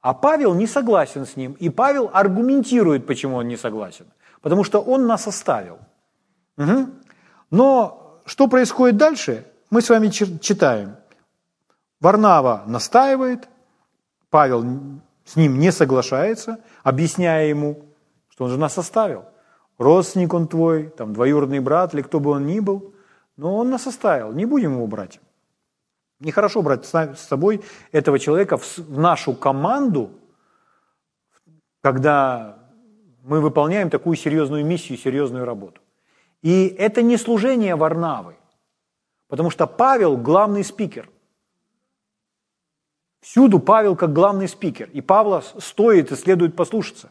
[0.00, 1.52] А Павел не согласен с ним.
[1.54, 4.06] И Павел аргументирует, почему он не согласен.
[4.40, 5.78] Потому что он нас оставил.
[6.58, 6.86] Угу.
[7.50, 10.96] Но что происходит дальше, мы с вами читаем.
[12.00, 13.48] Варнава настаивает,
[14.32, 14.64] Павел
[15.26, 17.84] с ним не соглашается, объясняя ему,
[18.30, 19.26] что он же нас оставил.
[19.76, 22.94] Родственник он твой, там, двоюродный брат или кто бы он ни был,
[23.36, 25.20] но он нас оставил, не будем его брать.
[26.18, 30.12] Нехорошо брать с собой этого человека в нашу команду,
[31.82, 32.56] когда
[33.22, 35.82] мы выполняем такую серьезную миссию, серьезную работу.
[36.40, 38.36] И это не служение Варнавы,
[39.28, 41.10] потому что Павел– главный спикер.
[43.22, 47.10] Всюду Павел как главный спикер, и Павла стоит и следует послушаться.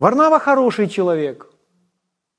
[0.00, 1.48] Варнава хороший человек,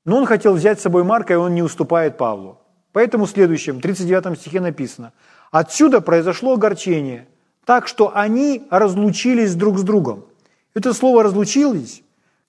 [0.04, 2.60] но он хотел взять с собой Марка, и он не уступает Павлу.
[2.92, 5.14] Поэтому в следующем, 39 стихе написано,
[5.50, 7.28] «Отсюда произошло огорчение,
[7.64, 10.26] так что они разлучились друг с другом».
[10.74, 12.02] Это слово «разлучились»,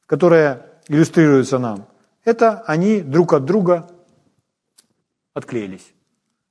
[0.07, 1.87] которое иллюстрируется нам,
[2.25, 3.89] это они друг от друга
[5.33, 5.93] отклеились.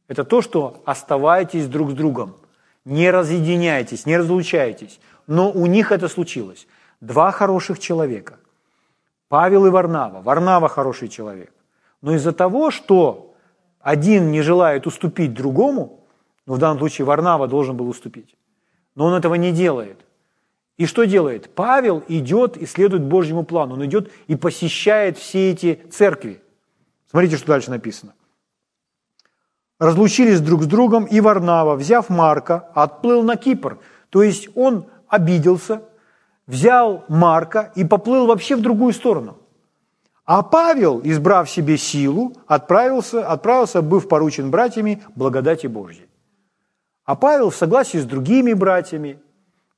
[0.09, 2.37] Это то, что оставайтесь друг с другом,
[2.87, 5.01] не разъединяйтесь, не разлучайтесь.
[5.27, 6.67] Но у них это случилось.
[7.01, 8.39] Два хороших человека.
[9.29, 10.23] Павел и Варнава.
[10.23, 11.53] Варнава хороший человек.
[12.01, 13.35] Но из-за того, что
[13.81, 16.05] один не желает уступить другому,
[16.47, 18.37] ну в данном случае Варнава должен был уступить,
[18.95, 19.99] но он этого не делает.
[20.77, 21.51] И что делает?
[21.55, 23.75] Павел идет и следует Божьему плану.
[23.75, 26.41] Он идет и посещает все эти церкви.
[27.11, 28.15] Смотрите, что дальше написано.
[29.79, 33.79] Разлучились друг с другом, и Варнава, взяв Марка, отплыл на Кипр.
[34.09, 35.83] То есть он обиделся,
[36.47, 39.37] взял Марка и поплыл вообще в другую сторону.
[40.25, 46.09] А Павел, избрав себе силу, отправился, отправился, быв поручен братьями благодати Божьей.
[47.05, 49.21] А Павел в согласии с другими братьями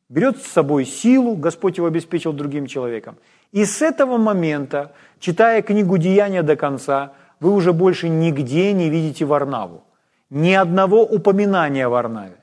[0.08, 3.16] берет с собой силу, Господь его обеспечил другим человеком.
[3.52, 9.26] И с этого момента, читая книгу «Деяния» до конца, вы уже больше нигде не видите
[9.26, 9.82] Варнаву.
[10.30, 12.36] Ни одного упоминания о Варнаве.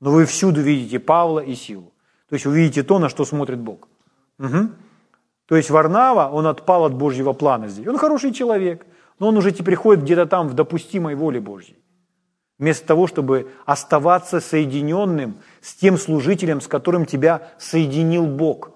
[0.00, 1.92] Но вы всюду видите Павла и силу.
[2.28, 3.88] То есть вы видите то, на что смотрит Бог.
[4.38, 4.70] Угу.
[5.46, 7.86] То есть Варнава, он отпал от Божьего плана здесь.
[7.86, 8.86] Он хороший человек,
[9.18, 11.76] но он уже приходит где-то там в допустимой воле Божьей.
[12.58, 18.70] Вместо того, чтобы оставаться соединенным с тем служителем, с которым тебя соединил Бог.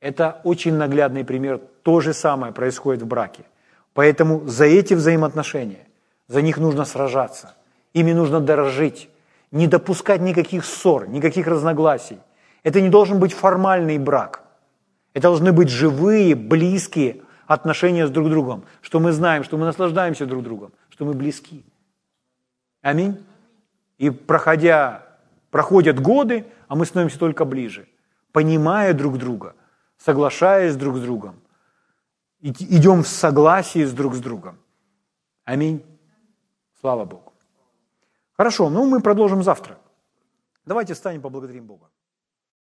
[0.00, 1.60] Это очень наглядный пример.
[1.82, 3.44] То же самое происходит в браке.
[3.92, 5.88] Поэтому за эти взаимоотношения,
[6.30, 7.56] за них нужно сражаться.
[7.92, 9.10] Ими нужно дорожить.
[9.50, 12.18] Не допускать никаких ссор, никаких разногласий.
[12.62, 14.44] Это не должен быть формальный брак.
[15.12, 18.62] Это должны быть живые, близкие отношения с друг другом.
[18.80, 21.64] Что мы знаем, что мы наслаждаемся друг другом, что мы близки.
[22.80, 23.26] Аминь.
[23.98, 25.02] И проходя,
[25.50, 27.88] проходят годы, а мы становимся только ближе,
[28.30, 29.56] понимая друг друга,
[29.98, 31.40] соглашаясь друг с другом,
[32.40, 34.58] идем в согласии с друг с другом.
[35.44, 35.82] Аминь.
[36.80, 37.32] Слава Богу.
[38.32, 39.78] Хорошо, ну мы продолжим завтра.
[40.64, 41.89] Давайте встанем, поблагодарим Бога.